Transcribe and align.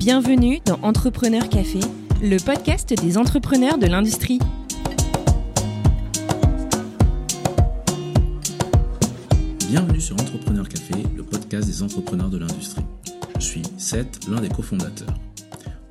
Bienvenue 0.00 0.60
dans 0.64 0.80
Entrepreneur 0.80 1.46
Café, 1.46 1.80
le 2.22 2.38
podcast 2.38 2.94
des 3.02 3.18
entrepreneurs 3.18 3.76
de 3.76 3.86
l'industrie. 3.86 4.38
Bienvenue 9.68 10.00
sur 10.00 10.14
Entrepreneur 10.14 10.66
Café, 10.66 10.94
le 11.14 11.22
podcast 11.22 11.66
des 11.66 11.82
entrepreneurs 11.82 12.30
de 12.30 12.38
l'industrie. 12.38 12.82
Je 13.38 13.44
suis 13.44 13.62
Seth, 13.76 14.26
l'un 14.26 14.40
des 14.40 14.48
cofondateurs. 14.48 15.12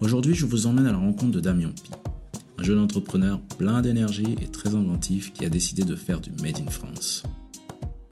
Aujourd'hui, 0.01 0.33
je 0.33 0.47
vous 0.47 0.65
emmène 0.65 0.87
à 0.87 0.91
la 0.91 0.97
rencontre 0.97 1.33
de 1.33 1.39
Damien 1.39 1.69
Pi, 1.69 1.91
un 2.57 2.63
jeune 2.63 2.79
entrepreneur 2.79 3.39
plein 3.59 3.83
d'énergie 3.83 4.35
et 4.41 4.47
très 4.47 4.73
inventif 4.73 5.33
qui 5.33 5.45
a 5.45 5.49
décidé 5.49 5.83
de 5.83 5.95
faire 5.95 6.19
du 6.19 6.31
Made 6.41 6.57
in 6.67 6.71
France. 6.71 7.21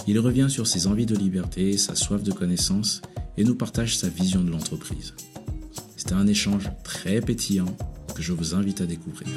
Il 0.05 0.19
revient 0.19 0.45
sur 0.47 0.67
ses 0.67 0.85
envies 0.85 1.07
de 1.07 1.15
liberté, 1.15 1.75
sa 1.75 1.95
soif 1.95 2.21
de 2.21 2.31
connaissance 2.31 3.01
et 3.35 3.43
nous 3.43 3.55
partage 3.55 3.97
sa 3.97 4.09
vision 4.09 4.43
de 4.43 4.51
l'entreprise. 4.51 5.15
C'était 6.07 6.21
un 6.21 6.27
échange 6.27 6.71
très 6.85 7.19
pétillant 7.19 7.65
que 8.15 8.21
je 8.21 8.31
vous 8.31 8.55
invite 8.55 8.79
à 8.79 8.85
découvrir. 8.85 9.27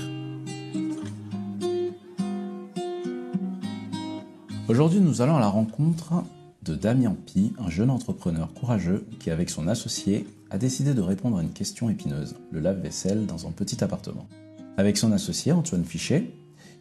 Aujourd'hui, 4.68 5.00
nous 5.00 5.20
allons 5.20 5.36
à 5.36 5.40
la 5.40 5.48
rencontre 5.48 6.22
de 6.62 6.76
Damien 6.76 7.16
Pi, 7.26 7.52
un 7.58 7.70
jeune 7.70 7.90
entrepreneur 7.90 8.54
courageux 8.54 9.04
qui, 9.18 9.32
avec 9.32 9.50
son 9.50 9.66
associé, 9.66 10.28
a 10.50 10.58
décidé 10.58 10.94
de 10.94 11.00
répondre 11.00 11.38
à 11.38 11.42
une 11.42 11.50
question 11.50 11.90
épineuse, 11.90 12.36
le 12.52 12.60
lave-vaisselle 12.60 13.26
dans 13.26 13.48
un 13.48 13.50
petit 13.50 13.82
appartement. 13.82 14.28
Avec 14.76 14.96
son 14.96 15.10
associé, 15.10 15.50
Antoine 15.50 15.84
Fichet, 15.84 16.30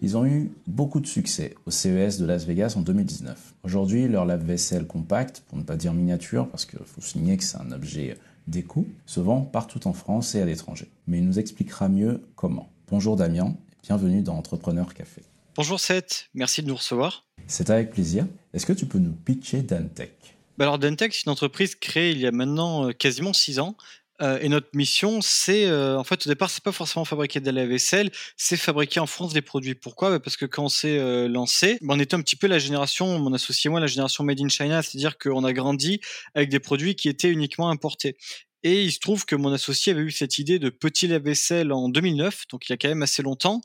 ils 0.03 0.15
ont 0.17 0.25
eu 0.25 0.51
beaucoup 0.67 0.99
de 0.99 1.07
succès 1.07 1.55
au 1.65 1.71
CES 1.71 2.19
de 2.19 2.27
Las 2.27 2.45
Vegas 2.45 2.75
en 2.77 2.81
2019. 2.81 3.55
Aujourd'hui, 3.63 4.07
leur 4.07 4.25
lave-vaisselle 4.25 4.85
compact, 4.85 5.41
pour 5.47 5.57
ne 5.57 5.63
pas 5.63 5.77
dire 5.77 5.93
miniature, 5.93 6.47
parce 6.47 6.65
qu'il 6.65 6.77
faut 6.85 7.01
souligner 7.01 7.37
que 7.37 7.43
c'est 7.43 7.57
un 7.57 7.71
objet 7.71 8.15
déco, 8.49 8.87
se 9.05 9.19
vend 9.19 9.41
partout 9.41 9.87
en 9.87 9.93
France 9.93 10.35
et 10.35 10.41
à 10.41 10.45
l'étranger. 10.45 10.89
Mais 11.07 11.19
il 11.19 11.25
nous 11.25 11.39
expliquera 11.39 11.87
mieux 11.87 12.23
comment. 12.35 12.69
Bonjour 12.89 13.15
Damien, 13.15 13.55
bienvenue 13.83 14.21
dans 14.21 14.35
Entrepreneur 14.35 14.93
Café. 14.93 15.21
Bonjour 15.55 15.79
Seth, 15.79 16.29
merci 16.33 16.61
de 16.61 16.67
nous 16.67 16.75
recevoir. 16.75 17.25
C'est 17.47 17.69
avec 17.69 17.91
plaisir. 17.91 18.25
Est-ce 18.53 18.65
que 18.65 18.73
tu 18.73 18.85
peux 18.85 18.99
nous 18.99 19.13
pitcher 19.13 19.61
Dantech 19.61 20.35
bah 20.57 20.65
alors 20.65 20.77
Dantech, 20.77 21.13
c'est 21.13 21.25
une 21.25 21.31
entreprise 21.31 21.75
créée 21.75 22.11
il 22.11 22.17
y 22.17 22.27
a 22.27 22.33
maintenant 22.33 22.89
euh, 22.89 22.91
quasiment 22.91 23.31
six 23.31 23.59
ans 23.59 23.77
euh, 24.21 24.39
et 24.41 24.49
notre 24.49 24.69
mission, 24.73 25.19
c'est 25.21 25.65
euh, 25.65 25.97
en 25.97 26.03
fait 26.03 26.25
au 26.25 26.29
départ, 26.29 26.49
c'est 26.49 26.63
pas 26.63 26.71
forcément 26.71 27.05
fabriquer 27.05 27.39
de 27.39 27.51
la 27.51 27.65
vaisselle, 27.65 28.11
c'est 28.35 28.57
fabriquer 28.57 28.99
en 28.99 29.07
France 29.07 29.33
des 29.33 29.41
produits. 29.41 29.75
Pourquoi? 29.75 30.09
Bah, 30.09 30.19
Parce 30.19 30.35
que 30.35 30.45
quand 30.45 30.65
on 30.65 30.69
s'est 30.69 30.97
euh, 30.97 31.27
lancé, 31.29 31.77
bah, 31.81 31.93
on 31.95 31.99
était 31.99 32.15
un 32.15 32.21
petit 32.21 32.35
peu 32.35 32.47
la 32.47 32.59
génération, 32.59 33.17
mon 33.19 33.33
associé 33.33 33.69
et 33.69 33.71
moi, 33.71 33.79
la 33.79 33.87
génération 33.87 34.23
made 34.23 34.41
in 34.41 34.49
China, 34.49 34.81
c'est-à-dire 34.81 35.17
qu'on 35.17 35.43
a 35.43 35.53
grandi 35.53 36.01
avec 36.35 36.49
des 36.49 36.59
produits 36.59 36.95
qui 36.95 37.07
étaient 37.07 37.29
uniquement 37.29 37.69
importés. 37.69 38.17
Et 38.63 38.83
il 38.83 38.91
se 38.91 38.99
trouve 38.99 39.25
que 39.25 39.37
mon 39.37 39.53
associé 39.53 39.93
avait 39.93 40.01
eu 40.01 40.11
cette 40.11 40.37
idée 40.37 40.59
de 40.59 40.69
petit 40.69 41.07
lave-vaisselle 41.07 41.71
en 41.71 41.87
2009, 41.87 42.43
donc 42.51 42.67
il 42.67 42.71
y 42.71 42.73
a 42.73 42.77
quand 42.77 42.89
même 42.89 43.03
assez 43.03 43.21
longtemps. 43.23 43.61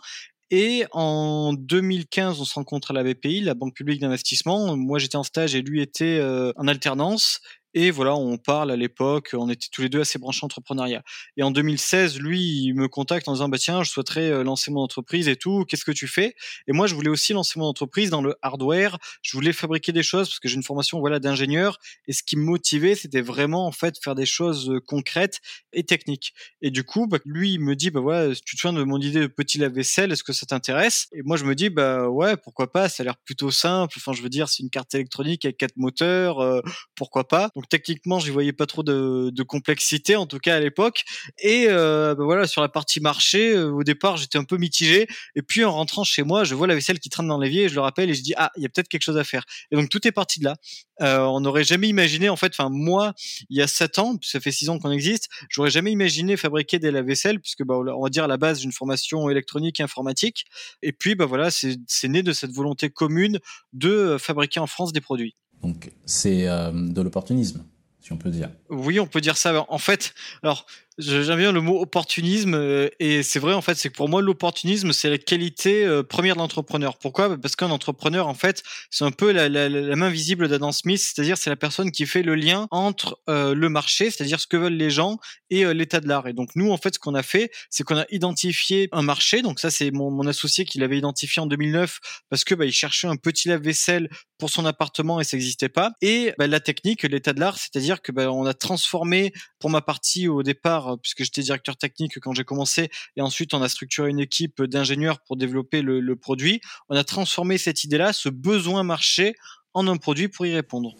Et 0.53 0.85
en 0.93 1.53
2015, 1.53 2.41
on 2.41 2.45
se 2.45 2.55
rencontre 2.55 2.93
à 2.93 2.95
la 2.95 3.03
BPI, 3.03 3.41
la 3.41 3.55
Banque 3.55 3.75
publique 3.75 4.01
d'investissement. 4.01 4.77
Moi, 4.77 5.01
j'étais 5.01 5.17
en 5.17 5.25
stage 5.25 5.57
et 5.57 5.63
lui 5.63 5.83
était 5.83 6.23
en 6.57 6.69
alternance. 6.69 7.41
Et 7.75 7.91
voilà, 7.91 8.15
on 8.15 8.39
parle 8.39 8.71
à 8.71 8.77
l'époque, 8.77 9.31
on 9.35 9.51
était 9.51 9.67
tous 9.71 9.83
les 9.83 9.89
deux 9.89 10.01
assez 10.01 10.19
branchés 10.21 10.45
entrepreneuriat. 10.45 11.03
Et 11.37 11.43
en 11.43 11.51
2016, 11.51 12.21
lui, 12.21 12.41
il 12.41 12.75
me 12.75 12.87
contacte 12.87 13.27
en 13.27 13.33
disant 13.33 13.49
bah 13.49 13.59
tiens, 13.59 13.83
je 13.83 13.91
souhaiterais 13.91 14.31
euh, 14.31 14.45
lancer 14.45 14.71
mon 14.71 14.81
entreprise 14.81 15.27
et 15.27 15.35
tout. 15.35 15.65
Qu'est-ce 15.65 15.85
que 15.85 15.91
tu 15.91 16.07
fais? 16.07 16.37
Et 16.69 16.73
moi, 16.73 16.87
je 16.87 16.95
voulais 16.95 17.09
aussi 17.09 17.33
lancer 17.33 17.59
mon 17.59 17.67
entreprise 17.67 18.11
dans 18.11 18.23
le 18.23 18.37
hardware. 18.43 18.99
Je 19.23 19.37
voulais 19.37 19.53
fabriquer 19.53 19.91
des 19.91 20.05
choses 20.05 20.29
parce 20.29 20.39
que 20.39 20.49
j'ai 20.49 20.55
une 20.55 20.63
formation 20.63 21.01
voilà 21.01 21.19
d'ingénieur. 21.19 21.79
Et 22.07 22.13
ce 22.13 22.23
qui 22.23 22.37
me 22.37 22.45
motivait, 22.45 22.95
c'était 22.95 23.23
vraiment 23.23 23.67
en 23.67 23.73
fait 23.73 23.99
faire 24.01 24.15
des 24.15 24.27
choses 24.27 24.71
euh, 24.71 24.81
concrètes 24.81 25.41
et 25.73 25.83
techniques. 25.83 26.33
Et 26.63 26.71
du 26.71 26.85
coup, 26.85 27.09
bah, 27.09 27.19
lui, 27.25 27.55
il 27.55 27.61
me 27.61 27.75
dit 27.75 27.91
bah 27.91 28.01
ouais, 28.01 28.35
tu 28.47 28.55
te 28.55 28.61
souviens 28.61 28.79
de 28.79 28.85
mon 28.85 29.01
idée 29.01 29.21
de 29.21 29.27
petit 29.27 29.59
lave-vaisselle 29.59 30.13
Est-ce 30.13 30.23
que 30.23 30.33
ça 30.33 30.47
t'intéresse? 30.47 31.09
Et 31.13 31.23
moi, 31.23 31.37
je 31.37 31.45
me 31.45 31.57
dis 31.57 31.71
bah 31.71 32.09
ouais, 32.09 32.37
pourquoi 32.37 32.71
pas 32.71 32.89
Ça 32.89 33.03
a 33.03 33.05
l'air 33.05 33.17
plutôt 33.17 33.51
simple. 33.51 33.95
Enfin, 33.99 34.13
je 34.13 34.23
veux 34.23 34.29
dire, 34.29 34.49
c'est 34.49 34.63
une 34.63 34.71
carte 34.71 34.95
électronique 34.95 35.45
avec 35.45 35.57
quatre 35.57 35.77
moteurs. 35.77 36.39
Euh, 36.39 36.61
pourquoi 36.95 37.27
pas? 37.27 37.51
Techniquement, 37.69 38.19
j'y 38.19 38.31
voyais 38.31 38.53
pas 38.53 38.67
trop 38.67 38.83
de, 38.83 39.43
complexité, 39.43 40.17
en 40.17 40.27
tout 40.27 40.39
cas 40.39 40.57
à 40.57 40.61
l'époque. 40.61 41.05
Et 41.39 41.67
euh, 41.69 42.15
bah 42.15 42.25
voilà, 42.25 42.47
sur 42.47 42.63
la 42.63 42.69
partie 42.69 43.01
marché, 43.01 43.53
euh, 43.53 43.71
au 43.71 43.85
départ, 43.85 44.17
j'étais 44.17 44.39
un 44.39 44.45
peu 44.45 44.57
mitigé. 44.57 45.07
Et 45.35 45.43
puis 45.43 45.65
en 45.65 45.73
rentrant 45.73 46.05
chez 46.05 46.23
moi, 46.23 46.45
je 46.45 46.55
vois 46.55 46.67
la 46.67 46.75
vaisselle 46.75 46.99
qui 46.99 47.11
traîne 47.11 47.29
dans 47.29 47.39
l'évier, 47.39 47.65
et 47.65 47.69
je 47.69 47.75
le 47.75 47.81
rappelle 47.81 48.11
et 48.11 48.15
je 48.15 48.23
dis 48.23 48.35
ah, 48.37 48.51
il 48.57 48.63
y 48.63 48.67
a 48.67 48.69
peut-être 48.69 48.89
quelque 48.89 49.03
chose 49.03 49.19
à 49.19 49.25
faire. 49.25 49.45
Et 49.71 49.77
donc 49.77 49.89
tout 49.89 50.07
est 50.07 50.13
parti 50.13 50.41
de 50.41 50.45
là. 50.45 50.57
Euh, 51.01 51.21
on 51.21 51.41
n'aurait 51.41 51.65
jamais 51.65 51.89
imaginé, 51.89 52.29
en 52.29 52.37
fait, 52.37 52.53
enfin 52.57 52.69
moi, 52.71 53.15
il 53.51 53.59
y 53.59 53.63
a 53.63 53.67
sept 53.67 53.99
ans, 53.99 54.17
ça 54.23 54.41
fait 54.41 54.53
six 54.53 54.69
ans 54.69 54.79
qu'on 54.79 54.93
existe, 54.93 55.29
j'aurais 55.49 55.71
jamais 55.71 55.91
imaginé 55.91 56.37
fabriquer 56.37 56.79
des 56.79 56.91
lave-vaisselle, 56.91 57.41
puisque 57.41 57.65
bah, 57.65 57.75
on 57.75 58.03
va 58.03 58.11
dire 58.11 58.25
à 58.25 58.29
la 58.29 58.37
base 58.37 58.61
d'une 58.61 58.73
formation 58.73 59.29
électronique 59.29 59.81
et 59.81 59.83
informatique. 59.83 60.45
Et 60.83 60.93
puis 60.93 61.15
bah 61.15 61.27
voilà, 61.27 61.51
c'est 61.51 62.09
né 62.09 62.23
de 62.23 62.33
cette 62.33 62.53
volonté 62.53 62.91
commune 62.91 63.39
de 63.73 64.17
fabriquer 64.19 64.61
en 64.61 64.67
France 64.67 64.93
des 64.93 65.01
produits. 65.01 65.35
Donc 65.65 65.91
c'est 66.05 66.47
euh, 66.47 66.71
de 66.73 67.01
l'opportunisme, 67.01 67.65
si 67.99 68.13
on 68.13 68.19
peut 68.19 68.29
dire. 68.29 68.51
Oui, 68.69 69.01
on 69.01 69.07
peut 69.07 69.23
dire 69.23 69.39
ça. 69.39 69.65
En 69.71 69.79
fait, 69.79 70.15
alors 70.43 70.67
J'aime 70.99 71.39
bien 71.39 71.51
le 71.51 71.61
mot 71.61 71.81
opportunisme 71.81 72.55
euh, 72.55 72.89
et 73.01 73.25
c'est 73.25 73.41
vrai 73.41 73.53
en 73.53 73.63
fait 73.63 73.75
c'est 73.75 73.89
que 73.89 73.97
pour 73.97 74.09
moi 74.09 74.23
l'opportunisme 74.23 74.93
c'est 74.93 75.11
la 75.11 75.19
qualité 75.19 75.85
euh, 75.85 76.05
première 76.05 76.37
de 76.37 76.39
l'entrepreneur. 76.39 76.99
Pourquoi 76.99 77.37
Parce 77.37 77.57
qu'un 77.57 77.71
entrepreneur 77.71 78.29
en 78.29 78.35
fait 78.35 78.63
c'est 78.91 79.03
un 79.03 79.11
peu 79.11 79.33
la, 79.33 79.49
la, 79.49 79.69
la 79.69 79.97
main 79.97 80.09
visible 80.09 80.47
d'Adam 80.47 80.71
Smith, 80.71 81.01
c'est-à-dire 81.01 81.37
c'est 81.37 81.51
la 81.51 81.57
personne 81.57 81.91
qui 81.91 82.07
fait 82.07 82.23
le 82.23 82.37
lien 82.37 82.69
entre 82.71 83.21
euh, 83.29 83.57
le 83.57 83.69
marché, 83.69 84.09
c'est-à-dire 84.09 84.39
ce 84.39 84.47
que 84.47 84.57
veulent 84.57 84.77
les 84.77 84.91
gens 84.91 85.19
et 85.51 85.65
l'état 85.75 85.99
de 85.99 86.07
l'art. 86.07 86.29
Et 86.29 86.33
donc 86.33 86.51
nous 86.55 86.71
en 86.71 86.77
fait 86.77 86.95
ce 86.95 87.01
qu'on 87.01 87.17
a 87.17 87.25
fait 87.25 87.51
c'est 87.71 87.83
qu'on 87.83 87.99
a 87.99 88.07
identifié 88.11 88.89
un 88.93 89.03
marché. 89.03 89.43
Donc 89.43 89.59
ça 89.59 89.73
c'est 89.73 89.91
mon, 89.91 90.13
mon, 90.13 90.29
associé 90.29 90.65
qui 90.65 90.79
l'avait 90.79 90.99
identifié 90.99 91.43
en 91.43 91.47
2009 91.47 91.99
parce 92.31 92.45
que 92.45 92.55
bah, 92.55 92.67
il 92.67 92.73
cherchait 92.73 93.09
un 93.09 93.17
petit 93.17 93.49
lave-vaisselle 93.49 94.09
pour 94.39 94.51
son 94.51 94.65
appartement 94.65 95.21
et 95.21 95.25
ça 95.25 95.37
n'existait 95.37 95.69
pas. 95.69 95.93
Et 96.03 96.35
bah, 96.39 96.47
la 96.47 96.61
technique, 96.61 97.03
l'état 97.03 97.33
de 97.33 97.41
l'art, 97.41 97.59
c'est-à-dire 97.59 98.01
que 98.01 98.13
bah, 98.13 98.31
on 98.31 98.47
a 98.47 98.55
transformé 98.55 99.33
pour 99.59 99.71
ma 99.71 99.81
partie 99.81 100.29
au 100.29 100.43
départ 100.43 100.84
euh, 100.89 100.97
puisque 100.97 101.25
j'étais 101.25 101.43
directeur 101.43 101.77
technique 101.77 102.19
quand 102.21 102.33
j'ai 102.33 102.45
commencé, 102.45 102.91
et 103.17 103.21
ensuite 103.21 103.55
on 103.55 103.63
a 103.63 103.69
structuré 103.69 104.11
une 104.11 104.21
équipe 104.21 104.63
d'ingénieurs 104.63 105.21
pour 105.21 105.37
développer 105.37 105.83
le, 105.83 106.15
produit. 106.17 106.61
On 106.89 106.97
a 106.97 107.05
transformé 107.05 107.59
cette 107.59 107.85
idée-là, 107.85 108.13
ce 108.13 108.29
besoin 108.29 108.83
marché, 108.83 109.35
en 109.75 109.89
un 109.89 109.97
produit 109.97 110.29
pour 110.29 110.47
y 110.47 110.55
répondre. 110.55 110.95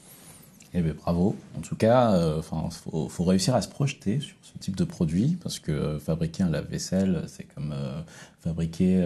Eh 0.75 0.83
bien, 0.83 0.95
bravo. 0.95 1.37
En 1.57 1.61
tout 1.61 1.77
cas, 1.77 2.15
euh, 2.15 2.41
enfin, 2.41 2.69
faut, 2.71 3.25
réussir 3.25 3.55
à 3.55 3.63
se 3.63 3.69
projeter 3.69 4.21
sur 4.21 4.37
ce 4.43 4.59
type 4.59 4.77
de 4.77 4.85
produit 4.85 5.39
parce 5.43 5.61
que 5.61 5.71
euh, 5.71 5.99
fabriquer 6.01 6.43
un 6.43 6.51
lave-vaisselle, 6.51 7.23
c'est 7.29 7.45
comme 7.45 7.75
fabriquer 8.41 9.01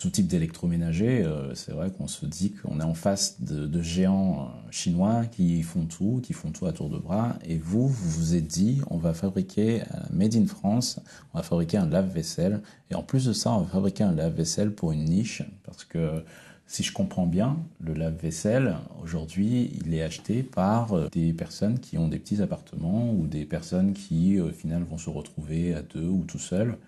tout 0.00 0.08
type 0.08 0.26
d'électroménager, 0.26 1.22
euh, 1.22 1.54
c'est 1.54 1.72
vrai 1.72 1.90
qu'on 1.90 2.08
se 2.08 2.24
dit 2.24 2.52
qu'on 2.52 2.80
est 2.80 2.84
en 2.84 2.94
face 2.94 3.42
de, 3.42 3.82
géants 3.82 4.48
euh, 4.48 4.70
chinois 4.70 5.26
qui 5.30 5.62
font 5.62 5.84
tout, 5.84 6.20
qui 6.22 6.32
font 6.32 6.50
tout 6.50 6.64
à 6.64 6.72
tour 6.72 6.88
de 6.88 6.96
bras. 6.96 7.36
Et 7.44 7.58
vous, 7.58 7.86
vous 7.86 8.10
vous 8.10 8.34
êtes 8.34 8.46
dit, 8.46 8.80
on 8.88 8.96
va 8.96 9.12
fabriquer 9.12 9.82
Made 10.10 10.34
in 10.34 10.46
France, 10.46 11.00
on 11.34 11.38
va 11.38 11.44
fabriquer 11.44 11.76
un 11.76 11.86
lave-vaisselle. 11.86 12.62
Et 12.90 12.94
en 12.94 13.02
plus 13.02 13.26
de 13.26 13.34
ça, 13.34 13.52
on 13.52 13.60
va 13.60 13.70
fabriquer 13.70 14.02
un 14.02 14.12
lave-vaisselle 14.12 14.72
pour 14.72 14.92
une 14.92 15.04
niche. 15.04 15.42
Parce 15.64 15.84
que 15.84 16.24
si 16.70 16.84
je 16.84 16.92
comprends 16.92 17.26
bien, 17.26 17.58
le 17.80 17.94
lave-vaisselle, 17.94 18.76
aujourd'hui, 19.02 19.72
il 19.84 19.92
est 19.92 20.04
acheté 20.04 20.44
par 20.44 20.92
euh, 20.92 21.08
des 21.10 21.32
personnes 21.32 21.80
qui 21.80 21.98
ont 21.98 22.06
des 22.06 22.20
petits 22.20 22.42
appartements 22.42 23.12
ou 23.12 23.26
des 23.26 23.44
personnes 23.44 23.92
qui, 23.92 24.38
au 24.38 24.52
final, 24.52 24.84
vont 24.84 24.96
se 24.96 25.10
retrouver 25.10 25.74
à 25.74 25.82
deux 25.82 26.06
ou 26.06 26.24
tout 26.28 26.38
seuls 26.38 26.78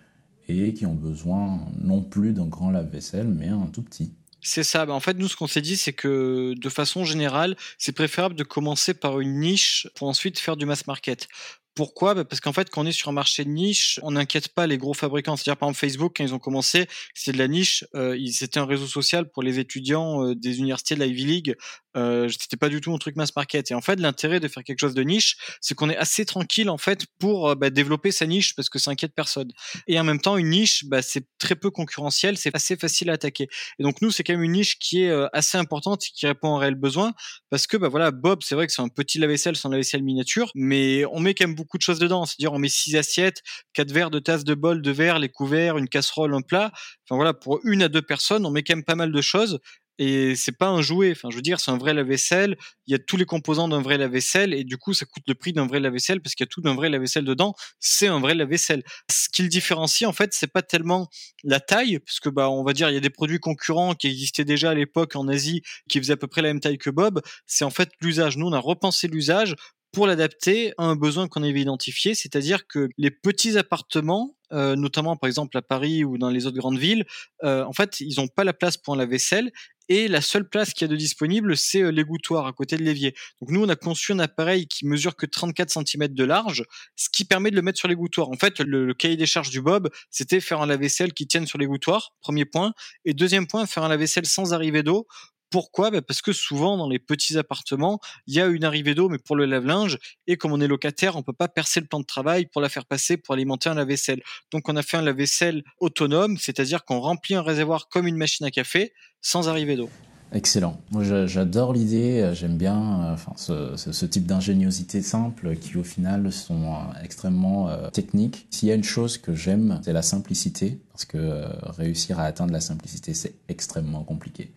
et 0.47 0.73
qui 0.73 0.85
ont 0.85 0.93
besoin 0.93 1.59
non 1.81 2.01
plus 2.01 2.31
d'un 2.31 2.45
grand 2.45 2.71
lave-vaisselle, 2.71 3.27
mais 3.27 3.49
un 3.49 3.67
tout 3.67 3.81
petit. 3.81 4.13
C'est 4.39 4.63
ça. 4.63 4.85
Bah, 4.85 4.93
en 4.93 5.01
fait, 5.01 5.17
nous, 5.17 5.27
ce 5.27 5.35
qu'on 5.35 5.47
s'est 5.47 5.61
dit, 5.61 5.75
c'est 5.75 5.91
que 5.91 6.53
de 6.55 6.69
façon 6.69 7.03
générale, 7.03 7.57
c'est 7.77 7.91
préférable 7.91 8.35
de 8.35 8.43
commencer 8.43 8.93
par 8.93 9.19
une 9.19 9.41
niche 9.41 9.89
pour 9.95 10.07
ensuite 10.07 10.39
faire 10.39 10.55
du 10.55 10.65
mass 10.65 10.87
market. 10.87 11.27
Pourquoi? 11.75 12.13
Bah, 12.13 12.25
Parce 12.25 12.39
qu'en 12.39 12.53
fait, 12.53 12.69
quand 12.69 12.83
on 12.83 12.85
est 12.85 12.91
sur 12.91 13.09
un 13.09 13.13
marché 13.13 13.43
de 13.45 13.49
niche, 13.49 13.99
on 14.03 14.11
n'inquiète 14.11 14.49
pas 14.49 14.67
les 14.67 14.77
gros 14.77 14.93
fabricants. 14.93 15.35
C'est-à-dire, 15.35 15.57
par 15.57 15.69
exemple, 15.69 15.79
Facebook, 15.79 16.13
quand 16.17 16.23
ils 16.23 16.33
ont 16.33 16.39
commencé, 16.39 16.87
c'était 17.13 17.31
de 17.31 17.39
la 17.39 17.47
niche. 17.47 17.83
Euh, 17.95 18.17
c'était 18.31 18.59
un 18.59 18.65
réseau 18.65 18.87
social 18.87 19.29
pour 19.29 19.41
les 19.41 19.59
étudiants 19.59 20.23
euh, 20.23 20.35
des 20.35 20.59
universités 20.59 20.95
de 20.95 20.99
la 20.99 21.07
Ivy 21.07 21.25
League. 21.25 21.55
Euh, 21.95 22.29
c'était 22.29 22.57
pas 22.57 22.69
du 22.69 22.81
tout 22.81 22.93
un 22.93 22.97
truc 22.97 23.15
mass 23.15 23.35
market. 23.35 23.71
Et 23.71 23.73
en 23.73 23.81
fait, 23.81 23.99
l'intérêt 23.99 24.39
de 24.39 24.47
faire 24.47 24.63
quelque 24.63 24.79
chose 24.79 24.93
de 24.93 25.03
niche, 25.03 25.37
c'est 25.61 25.75
qu'on 25.75 25.89
est 25.89 25.97
assez 25.97 26.25
tranquille 26.25 26.69
en 26.69 26.77
fait 26.77 27.05
pour 27.19 27.49
euh, 27.49 27.55
bah, 27.55 27.69
développer 27.69 28.11
sa 28.11 28.25
niche 28.25 28.55
parce 28.55 28.69
que 28.69 28.79
ça 28.79 28.91
inquiète 28.91 29.13
personne. 29.15 29.51
Et 29.87 29.99
en 29.99 30.03
même 30.03 30.19
temps, 30.19 30.37
une 30.37 30.49
niche, 30.49 30.85
bah, 30.85 31.01
c'est 31.01 31.25
très 31.37 31.55
peu 31.55 31.69
concurrentiel, 31.69 32.37
c'est 32.37 32.55
assez 32.55 32.75
facile 32.75 33.09
à 33.09 33.13
attaquer. 33.13 33.47
Et 33.79 33.83
donc 33.83 34.01
nous, 34.01 34.11
c'est 34.11 34.23
quand 34.23 34.33
même 34.33 34.43
une 34.43 34.53
niche 34.53 34.79
qui 34.79 35.03
est 35.03 35.09
euh, 35.09 35.27
assez 35.33 35.57
importante, 35.57 36.01
qui 36.01 36.25
répond 36.25 36.55
aux 36.55 36.57
réels 36.57 36.75
besoins 36.75 37.13
parce 37.49 37.67
que 37.67 37.77
bah 37.77 37.87
voilà, 37.87 38.11
Bob, 38.11 38.39
c'est 38.43 38.55
vrai 38.55 38.67
que 38.67 38.73
c'est 38.73 38.81
un 38.81 38.87
petit 38.87 39.19
lave-vaisselle, 39.19 39.55
c'est 39.55 39.67
un 39.67 39.71
lave-vaisselle 39.71 40.03
miniature, 40.03 40.51
mais 40.55 41.05
on 41.11 41.19
met 41.19 41.33
quand 41.33 41.45
même 41.45 41.55
beaucoup 41.55 41.77
de 41.77 41.83
choses 41.83 41.99
dedans. 41.99 42.25
C'est-à-dire, 42.25 42.53
on 42.53 42.59
met 42.59 42.69
six 42.69 42.95
assiettes, 42.95 43.41
quatre 43.73 43.91
verres 43.91 44.09
de 44.09 44.19
tasses 44.19 44.43
de 44.43 44.55
bol, 44.55 44.81
de 44.81 44.91
verre, 44.91 45.19
les 45.19 45.29
couverts, 45.29 45.77
une 45.77 45.87
casserole, 45.87 46.33
un 46.33 46.41
plat. 46.41 46.71
Enfin 47.05 47.15
voilà, 47.15 47.33
pour 47.33 47.59
une 47.63 47.83
à 47.83 47.89
deux 47.89 48.01
personnes, 48.01 48.45
on 48.45 48.51
met 48.51 48.63
quand 48.63 48.75
même 48.75 48.83
pas 48.83 48.95
mal 48.95 49.11
de 49.11 49.21
choses 49.21 49.59
et 49.99 50.35
c'est 50.35 50.57
pas 50.57 50.67
un 50.67 50.81
jouet. 50.81 51.11
Enfin, 51.11 51.29
je 51.29 51.35
veux 51.35 51.41
dire, 51.41 51.59
c'est 51.59 51.71
un 51.71 51.77
vrai 51.77 51.93
lave-vaisselle. 51.93 52.57
Il 52.87 52.91
y 52.91 52.95
a 52.95 52.99
tous 52.99 53.17
les 53.17 53.25
composants 53.25 53.67
d'un 53.67 53.81
vrai 53.81 53.97
lave-vaisselle 53.97 54.53
et 54.53 54.63
du 54.63 54.77
coup, 54.77 54.93
ça 54.93 55.05
coûte 55.05 55.23
le 55.27 55.35
prix 55.35 55.53
d'un 55.53 55.67
vrai 55.67 55.79
lave-vaisselle 55.79 56.21
parce 56.21 56.35
qu'il 56.35 56.43
y 56.43 56.47
a 56.47 56.51
tout 56.51 56.61
d'un 56.61 56.75
vrai 56.75 56.89
lave-vaisselle 56.89 57.25
dedans. 57.25 57.53
C'est 57.79 58.07
un 58.07 58.19
vrai 58.19 58.35
lave-vaisselle. 58.35 58.83
Ce 59.11 59.29
qui 59.29 59.43
le 59.43 59.49
différencie, 59.49 60.07
en 60.07 60.13
fait, 60.13 60.33
c'est 60.33 60.51
pas 60.51 60.61
tellement 60.61 61.09
la 61.43 61.59
taille, 61.59 61.99
parce 61.99 62.19
que 62.19 62.29
bah, 62.29 62.49
on 62.49 62.63
va 62.63 62.73
dire, 62.73 62.89
il 62.89 62.93
y 62.93 62.97
a 62.97 63.01
des 63.01 63.09
produits 63.09 63.39
concurrents 63.39 63.93
qui 63.93 64.07
existaient 64.07 64.45
déjà 64.45 64.71
à 64.71 64.73
l'époque 64.73 65.15
en 65.15 65.27
Asie 65.27 65.61
qui 65.89 65.99
faisaient 65.99 66.13
à 66.13 66.17
peu 66.17 66.27
près 66.27 66.41
la 66.41 66.49
même 66.49 66.59
taille 66.59 66.77
que 66.77 66.89
Bob. 66.89 67.21
C'est 67.45 67.65
en 67.65 67.69
fait 67.69 67.89
l'usage. 68.01 68.37
Nous, 68.37 68.47
on 68.47 68.53
a 68.53 68.59
repensé 68.59 69.07
l'usage 69.07 69.55
pour 69.93 70.07
l'adapter 70.07 70.73
à 70.79 70.85
un 70.85 70.95
besoin 70.95 71.27
qu'on 71.27 71.43
avait 71.43 71.61
identifié, 71.61 72.15
c'est-à-dire 72.15 72.67
que 72.67 72.89
les 72.97 73.11
petits 73.11 73.57
appartements, 73.59 74.35
euh, 74.51 74.75
notamment 74.75 75.15
par 75.15 75.27
exemple 75.27 75.55
à 75.55 75.61
Paris 75.61 76.03
ou 76.03 76.17
dans 76.17 76.31
les 76.31 76.47
autres 76.47 76.57
grandes 76.57 76.79
villes, 76.79 77.05
euh, 77.43 77.63
en 77.63 77.73
fait, 77.73 77.99
ils 77.99 78.15
n'ont 78.17 78.27
pas 78.27 78.43
la 78.43 78.53
place 78.53 78.75
pour 78.75 78.95
un 78.95 78.97
lave-vaisselle 78.97 79.51
et 79.89 80.07
la 80.07 80.21
seule 80.21 80.49
place 80.49 80.73
qu'il 80.73 80.85
y 80.85 80.89
a 80.89 80.91
de 80.91 80.95
disponible, 80.95 81.55
c'est 81.55 81.81
euh, 81.81 81.91
l'égouttoir 81.91 82.47
à 82.47 82.53
côté 82.53 82.75
de 82.77 82.83
l'évier. 82.83 83.13
Donc 83.39 83.51
nous, 83.51 83.63
on 83.63 83.69
a 83.69 83.75
conçu 83.75 84.13
un 84.13 84.19
appareil 84.19 84.67
qui 84.67 84.87
mesure 84.87 85.15
que 85.15 85.27
34 85.27 85.69
cm 85.69 86.07
de 86.07 86.23
large, 86.23 86.63
ce 86.95 87.09
qui 87.11 87.23
permet 87.23 87.51
de 87.51 87.55
le 87.55 87.61
mettre 87.61 87.77
sur 87.77 87.87
l'égouttoir. 87.87 88.29
En 88.29 88.37
fait, 88.37 88.59
le, 88.61 88.85
le, 88.85 88.93
cahier 88.95 89.17
des 89.17 89.25
charges 89.27 89.51
du 89.51 89.61
Bob, 89.61 89.89
c'était 90.09 90.39
faire 90.39 90.61
un 90.61 90.65
lave-vaisselle 90.65 91.13
qui 91.13 91.27
tienne 91.27 91.45
sur 91.45 91.59
l'égouttoir, 91.59 92.13
premier 92.21 92.45
point. 92.45 92.73
Et 93.05 93.13
deuxième 93.13 93.45
point, 93.45 93.67
faire 93.67 93.83
un 93.83 93.89
lave-vaisselle 93.89 94.25
sans 94.25 94.53
arrivée 94.53 94.81
d'eau 94.81 95.05
pourquoi? 95.53 95.91
Bah 95.91 96.01
Parce 96.01 96.23
que 96.23 96.33
souvent, 96.33 96.77
dans 96.77 96.89
les 96.89 96.97
petits 96.97 97.37
appartements, 97.37 97.99
il 98.25 98.33
y 98.33 98.41
a 98.41 98.47
une 98.47 98.63
arrivée 98.63 98.95
d'eau, 98.95 99.07
mais 99.07 99.19
pour 99.19 99.35
le 99.35 99.45
lave-linge, 99.45 99.99
et 100.25 100.35
comme 100.35 100.51
on 100.51 100.59
est 100.59 100.67
locataire, 100.67 101.15
on 101.15 101.21
peut 101.21 101.31
pas 101.31 101.47
percer 101.47 101.79
le 101.79 101.85
plan 101.85 101.99
de 101.99 102.05
travail 102.05 102.47
pour 102.47 102.59
la 102.59 102.69
faire 102.69 102.87
passer 102.87 103.17
pour 103.17 103.35
alimenter 103.35 103.69
un 103.69 103.75
lave-vaisselle. 103.75 104.23
Donc 104.51 104.67
on 104.67 104.75
a 104.75 104.81
fait 104.81 104.97
un 104.97 105.03
lave-vaisselle 105.03 105.63
autonome, 105.79 106.37
c'est-à-dire 106.39 106.85
qu'on 106.85 106.99
remplit 106.99 107.35
un 107.35 107.43
réservoir 107.43 107.87
comme 107.87 108.07
une 108.07 108.17
machine 108.17 108.47
à 108.47 108.49
café, 108.49 108.93
sans 109.21 109.47
arrivée 109.47 109.75
d'eau. 109.75 109.91
Excellent. 110.35 110.81
Moi, 110.91 111.03
j'adore 111.27 111.73
l'idée. 111.73 112.21
Euh, 112.21 112.33
j'aime 112.33 112.57
bien 112.57 113.03
euh, 113.03 113.13
enfin, 113.13 113.33
ce, 113.35 114.05
type 114.05 114.25
d'ingéniosité 114.25 115.03
simple 115.03 115.55
qui, 115.55 115.77
au 115.77 115.83
final, 115.83 116.31
sont 116.31 116.63
euh, 116.63 117.03
extrêmement 117.03 117.69
techniques. 117.91 118.47
S'il 118.49 118.69
y 118.69 118.71
a 118.71 118.75
une 118.75 118.83
chose 118.83 119.17
que 119.17 119.35
j'aime, 119.35 119.79
c'est 119.83 119.93
la 119.93 120.01
simplicité, 120.01 120.79
parce 120.91 121.05
que 121.05 121.45
réussir 121.77 122.19
à 122.19 122.23
atteindre 122.23 122.51
la 122.51 122.61
simplicité, 122.61 123.13
c'est 123.13 123.35
extrêmement 123.47 124.03
compliqué. 124.03 124.51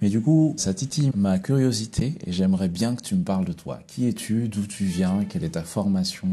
Mais 0.00 0.08
du 0.08 0.20
coup, 0.20 0.54
ça 0.56 0.74
titille 0.74 1.12
ma 1.14 1.38
curiosité 1.38 2.18
et 2.26 2.32
j'aimerais 2.32 2.68
bien 2.68 2.96
que 2.96 3.02
tu 3.02 3.14
me 3.14 3.22
parles 3.22 3.44
de 3.44 3.52
toi. 3.52 3.78
Qui 3.86 4.08
es-tu? 4.08 4.48
D'où 4.48 4.66
tu 4.66 4.84
viens? 4.84 5.24
Quelle 5.28 5.44
est 5.44 5.50
ta 5.50 5.62
formation? 5.62 6.28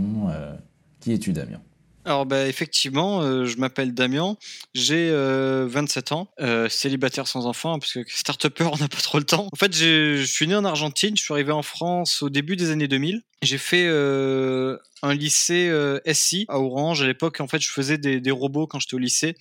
Qui 1.00 1.14
es-tu, 1.14 1.34
Damien? 1.34 1.62
Alors 2.10 2.26
bah, 2.26 2.48
effectivement, 2.48 3.22
euh, 3.22 3.46
je 3.46 3.58
m'appelle 3.58 3.94
Damien, 3.94 4.36
j'ai 4.74 5.10
euh, 5.12 5.68
27 5.70 6.12
ans, 6.12 6.32
euh, 6.40 6.68
célibataire 6.68 7.28
sans 7.28 7.46
enfant, 7.46 7.78
parce 7.80 7.94
que 7.94 8.00
start-upper, 8.08 8.66
on 8.74 8.78
n'a 8.78 8.88
pas 8.88 8.98
trop 8.98 9.20
le 9.20 9.26
temps. 9.26 9.48
En 9.52 9.56
fait, 9.56 9.76
je 9.76 10.24
suis 10.24 10.48
né 10.48 10.56
en 10.56 10.66
Argentine, 10.66 11.16
je 11.16 11.22
suis 11.24 11.34
arrivé 11.34 11.52
en 11.52 11.62
France 11.62 12.22
au 12.24 12.30
début 12.30 12.56
des 12.56 12.72
années 12.72 12.88
2000. 12.88 13.22
J'ai 13.42 13.58
fait 13.58 13.86
euh, 13.88 14.78
un 15.02 15.14
lycée 15.14 15.70
euh, 15.70 16.00
SI 16.12 16.46
à 16.48 16.60
Orange. 16.60 17.02
À 17.02 17.08
l'époque, 17.08 17.40
en 17.40 17.48
fait, 17.48 17.60
je 17.60 17.70
faisais 17.70 17.98
des, 17.98 18.32
robots 18.32 18.68
quand 18.68 18.80
j'étais 18.80 18.96
au 18.96 19.00
lycée. 19.00 19.36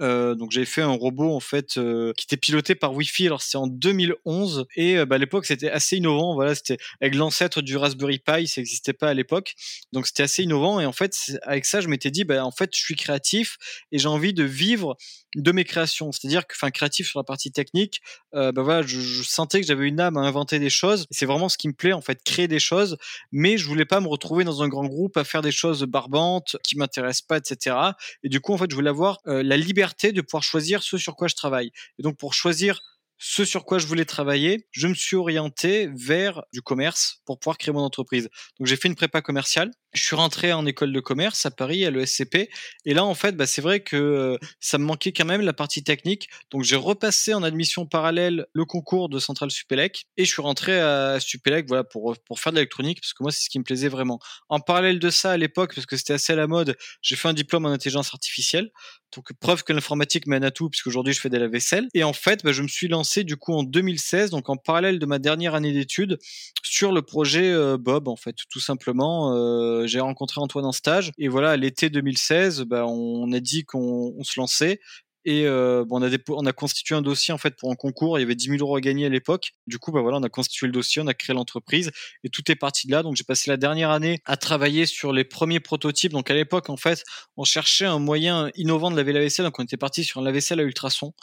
Euh, 0.00 0.34
donc, 0.34 0.50
j'avais 0.50 0.66
fait 0.66 0.82
un 0.82 0.92
robot 0.92 1.34
en 1.34 1.40
fait 1.40 1.76
euh, 1.76 2.12
qui 2.16 2.24
était 2.24 2.36
piloté 2.36 2.74
par 2.74 2.94
Wi-Fi. 2.94 3.26
Alors, 3.26 3.42
c'était 3.42 3.56
en 3.56 3.66
2011 3.66 4.66
et 4.76 5.04
bah, 5.04 5.16
à 5.16 5.18
l'époque, 5.18 5.46
c'était 5.46 5.70
assez 5.70 5.96
innovant. 5.96 6.34
Voilà, 6.34 6.54
c'était 6.54 6.78
avec 7.00 7.14
l'ancêtre 7.14 7.62
du 7.62 7.76
Raspberry 7.76 8.18
Pi, 8.18 8.46
ça 8.46 8.60
n'existait 8.60 8.92
pas 8.92 9.08
à 9.08 9.14
l'époque. 9.14 9.54
Donc, 9.92 10.06
c'était 10.06 10.24
assez 10.24 10.42
innovant. 10.42 10.80
Et 10.80 10.86
en 10.86 10.92
fait, 10.92 11.16
avec 11.42 11.64
ça, 11.64 11.80
je 11.80 11.88
m'étais 11.88 12.10
dit, 12.10 12.24
bah, 12.24 12.44
en 12.44 12.52
fait, 12.52 12.70
je 12.74 12.80
suis 12.80 12.96
créatif 12.96 13.56
et 13.92 13.98
j'ai 13.98 14.08
envie 14.08 14.34
de 14.34 14.44
vivre 14.44 14.96
de 15.36 15.52
mes 15.52 15.64
créations. 15.64 16.12
C'est-à-dire 16.12 16.46
que, 16.46 16.54
enfin, 16.54 16.70
créatif 16.70 17.08
sur 17.08 17.18
la 17.18 17.24
partie 17.24 17.50
technique, 17.50 18.00
bah 18.32 18.52
voilà, 18.56 18.82
je, 18.82 19.00
je 19.00 19.22
sentais 19.22 19.60
que 19.60 19.66
j'avais 19.66 19.86
une 19.88 20.00
âme 20.00 20.16
à 20.16 20.20
inventer 20.20 20.58
des 20.58 20.70
choses. 20.70 21.06
C'est 21.10 21.26
vraiment 21.26 21.48
ce 21.48 21.58
qui 21.58 21.68
me 21.68 21.72
plaît, 21.72 21.92
en 21.92 22.00
fait, 22.00 22.22
créer 22.24 22.48
des 22.48 22.60
choses. 22.60 22.96
Mais 23.32 23.58
je 23.58 23.66
voulais 23.66 23.84
pas 23.84 24.00
me 24.00 24.08
retrouver 24.08 24.44
dans 24.44 24.62
un 24.62 24.68
grand 24.68 24.86
groupe 24.86 25.03
à 25.14 25.24
faire 25.24 25.42
des 25.42 25.52
choses 25.52 25.82
barbantes 25.84 26.56
qui 26.64 26.76
m'intéressent 26.76 27.26
pas, 27.26 27.38
etc. 27.38 27.76
Et 28.22 28.28
du 28.28 28.40
coup, 28.40 28.52
en 28.52 28.58
fait, 28.58 28.70
je 28.70 28.74
voulais 28.74 28.90
avoir 28.90 29.18
euh, 29.26 29.42
la 29.42 29.56
liberté 29.56 30.12
de 30.12 30.20
pouvoir 30.20 30.42
choisir 30.42 30.82
ce 30.82 30.98
sur 30.98 31.16
quoi 31.16 31.28
je 31.28 31.34
travaille. 31.34 31.70
Et 31.98 32.02
donc, 32.02 32.16
pour 32.16 32.34
choisir 32.34 32.80
ce 33.18 33.44
sur 33.44 33.64
quoi 33.64 33.78
je 33.78 33.86
voulais 33.86 34.04
travailler, 34.04 34.66
je 34.70 34.88
me 34.88 34.94
suis 34.94 35.16
orienté 35.16 35.88
vers 35.94 36.42
du 36.52 36.62
commerce 36.62 37.20
pour 37.24 37.38
pouvoir 37.38 37.58
créer 37.58 37.72
mon 37.72 37.80
entreprise. 37.80 38.28
Donc 38.58 38.66
j'ai 38.66 38.76
fait 38.76 38.88
une 38.88 38.96
prépa 38.96 39.22
commerciale. 39.22 39.70
Je 39.94 40.02
suis 40.02 40.16
rentré 40.16 40.52
en 40.52 40.66
école 40.66 40.92
de 40.92 41.00
commerce 41.00 41.46
à 41.46 41.50
Paris, 41.52 41.84
à 41.84 41.90
l'ESCP. 41.90 42.50
Et 42.84 42.94
là, 42.94 43.04
en 43.04 43.14
fait, 43.14 43.36
bah, 43.36 43.46
c'est 43.46 43.62
vrai 43.62 43.80
que 43.80 43.96
euh, 43.96 44.38
ça 44.58 44.78
me 44.78 44.84
manquait 44.84 45.12
quand 45.12 45.24
même 45.24 45.40
la 45.40 45.52
partie 45.52 45.84
technique. 45.84 46.28
Donc 46.50 46.64
j'ai 46.64 46.76
repassé 46.76 47.32
en 47.32 47.42
admission 47.44 47.86
parallèle 47.86 48.46
le 48.52 48.64
concours 48.64 49.08
de 49.08 49.20
Centrale 49.20 49.52
Supélec. 49.52 50.06
Et 50.16 50.24
je 50.24 50.32
suis 50.32 50.42
rentré 50.42 50.80
à 50.80 51.20
Supélec 51.20 51.66
voilà, 51.68 51.84
pour, 51.84 52.16
pour 52.26 52.40
faire 52.40 52.52
de 52.52 52.56
l'électronique, 52.56 53.00
parce 53.00 53.14
que 53.14 53.22
moi, 53.22 53.30
c'est 53.30 53.44
ce 53.44 53.50
qui 53.50 53.58
me 53.58 53.64
plaisait 53.64 53.88
vraiment. 53.88 54.18
En 54.48 54.58
parallèle 54.58 54.98
de 54.98 55.10
ça, 55.10 55.30
à 55.30 55.36
l'époque, 55.36 55.74
parce 55.74 55.86
que 55.86 55.96
c'était 55.96 56.14
assez 56.14 56.32
à 56.32 56.36
la 56.36 56.48
mode, 56.48 56.76
j'ai 57.00 57.14
fait 57.14 57.28
un 57.28 57.34
diplôme 57.34 57.64
en 57.66 57.70
intelligence 57.70 58.12
artificielle. 58.12 58.70
Donc 59.14 59.32
preuve 59.34 59.62
que 59.62 59.72
l'informatique 59.72 60.26
mène 60.26 60.44
à 60.44 60.50
tout, 60.50 60.68
puisqu'aujourd'hui 60.68 61.12
je 61.12 61.20
fais 61.20 61.28
de 61.28 61.38
la 61.38 61.48
vaisselle. 61.48 61.86
Et 61.94 62.04
en 62.04 62.12
fait, 62.12 62.42
bah, 62.42 62.52
je 62.52 62.62
me 62.62 62.68
suis 62.68 62.88
lancé 62.88 63.24
du 63.24 63.36
coup 63.36 63.52
en 63.52 63.62
2016, 63.62 64.30
donc 64.30 64.48
en 64.48 64.56
parallèle 64.56 64.98
de 64.98 65.06
ma 65.06 65.18
dernière 65.18 65.54
année 65.54 65.72
d'études, 65.72 66.18
sur 66.62 66.92
le 66.92 67.02
projet 67.02 67.52
euh, 67.52 67.76
Bob, 67.78 68.08
en 68.08 68.16
fait, 68.16 68.36
tout 68.50 68.60
simplement. 68.60 69.32
Euh, 69.34 69.83
j'ai 69.86 70.00
rencontré 70.00 70.40
Antoine 70.40 70.64
en 70.64 70.72
stage, 70.72 71.12
et 71.18 71.28
voilà, 71.28 71.56
l'été 71.56 71.90
2016, 71.90 72.62
bah, 72.62 72.86
on 72.86 73.32
a 73.32 73.40
dit 73.40 73.64
qu'on 73.64 74.14
se 74.22 74.38
lançait. 74.38 74.80
Et 75.26 75.46
euh, 75.46 75.84
bon, 75.86 76.02
on 76.02 76.02
a, 76.02 76.10
on 76.28 76.46
a 76.46 76.52
constitué 76.52 76.94
un 76.94 77.00
dossier 77.00 77.32
en 77.32 77.38
fait 77.38 77.56
pour 77.56 77.70
un 77.70 77.74
concours. 77.74 78.18
Il 78.18 78.22
y 78.22 78.24
avait 78.24 78.34
10 78.34 78.44
000 78.44 78.58
euros 78.60 78.76
à 78.76 78.80
gagner 78.80 79.06
à 79.06 79.08
l'époque. 79.08 79.52
Du 79.66 79.78
coup, 79.78 79.90
bah 79.90 80.02
voilà, 80.02 80.18
on 80.18 80.22
a 80.22 80.28
constitué 80.28 80.66
le 80.66 80.72
dossier, 80.72 81.00
on 81.00 81.06
a 81.06 81.14
créé 81.14 81.34
l'entreprise 81.34 81.90
et 82.24 82.28
tout 82.28 82.42
est 82.50 82.56
parti 82.56 82.86
de 82.86 82.92
là. 82.92 83.02
Donc 83.02 83.16
j'ai 83.16 83.24
passé 83.24 83.50
la 83.50 83.56
dernière 83.56 83.90
année 83.90 84.20
à 84.26 84.36
travailler 84.36 84.84
sur 84.84 85.12
les 85.12 85.24
premiers 85.24 85.60
prototypes. 85.60 86.12
Donc 86.12 86.30
à 86.30 86.34
l'époque, 86.34 86.68
en 86.68 86.76
fait, 86.76 87.04
on 87.38 87.44
cherchait 87.44 87.86
un 87.86 87.98
moyen 87.98 88.50
innovant 88.54 88.90
de 88.90 88.96
laver 88.96 89.14
la 89.14 89.20
vaisselle. 89.20 89.46
Donc 89.46 89.58
on 89.58 89.64
était 89.64 89.78
parti 89.78 90.04
sur 90.04 90.20
un 90.20 90.24
lave-vaisselle 90.24 90.60
à 90.60 90.62
ultrasons. 90.62 91.14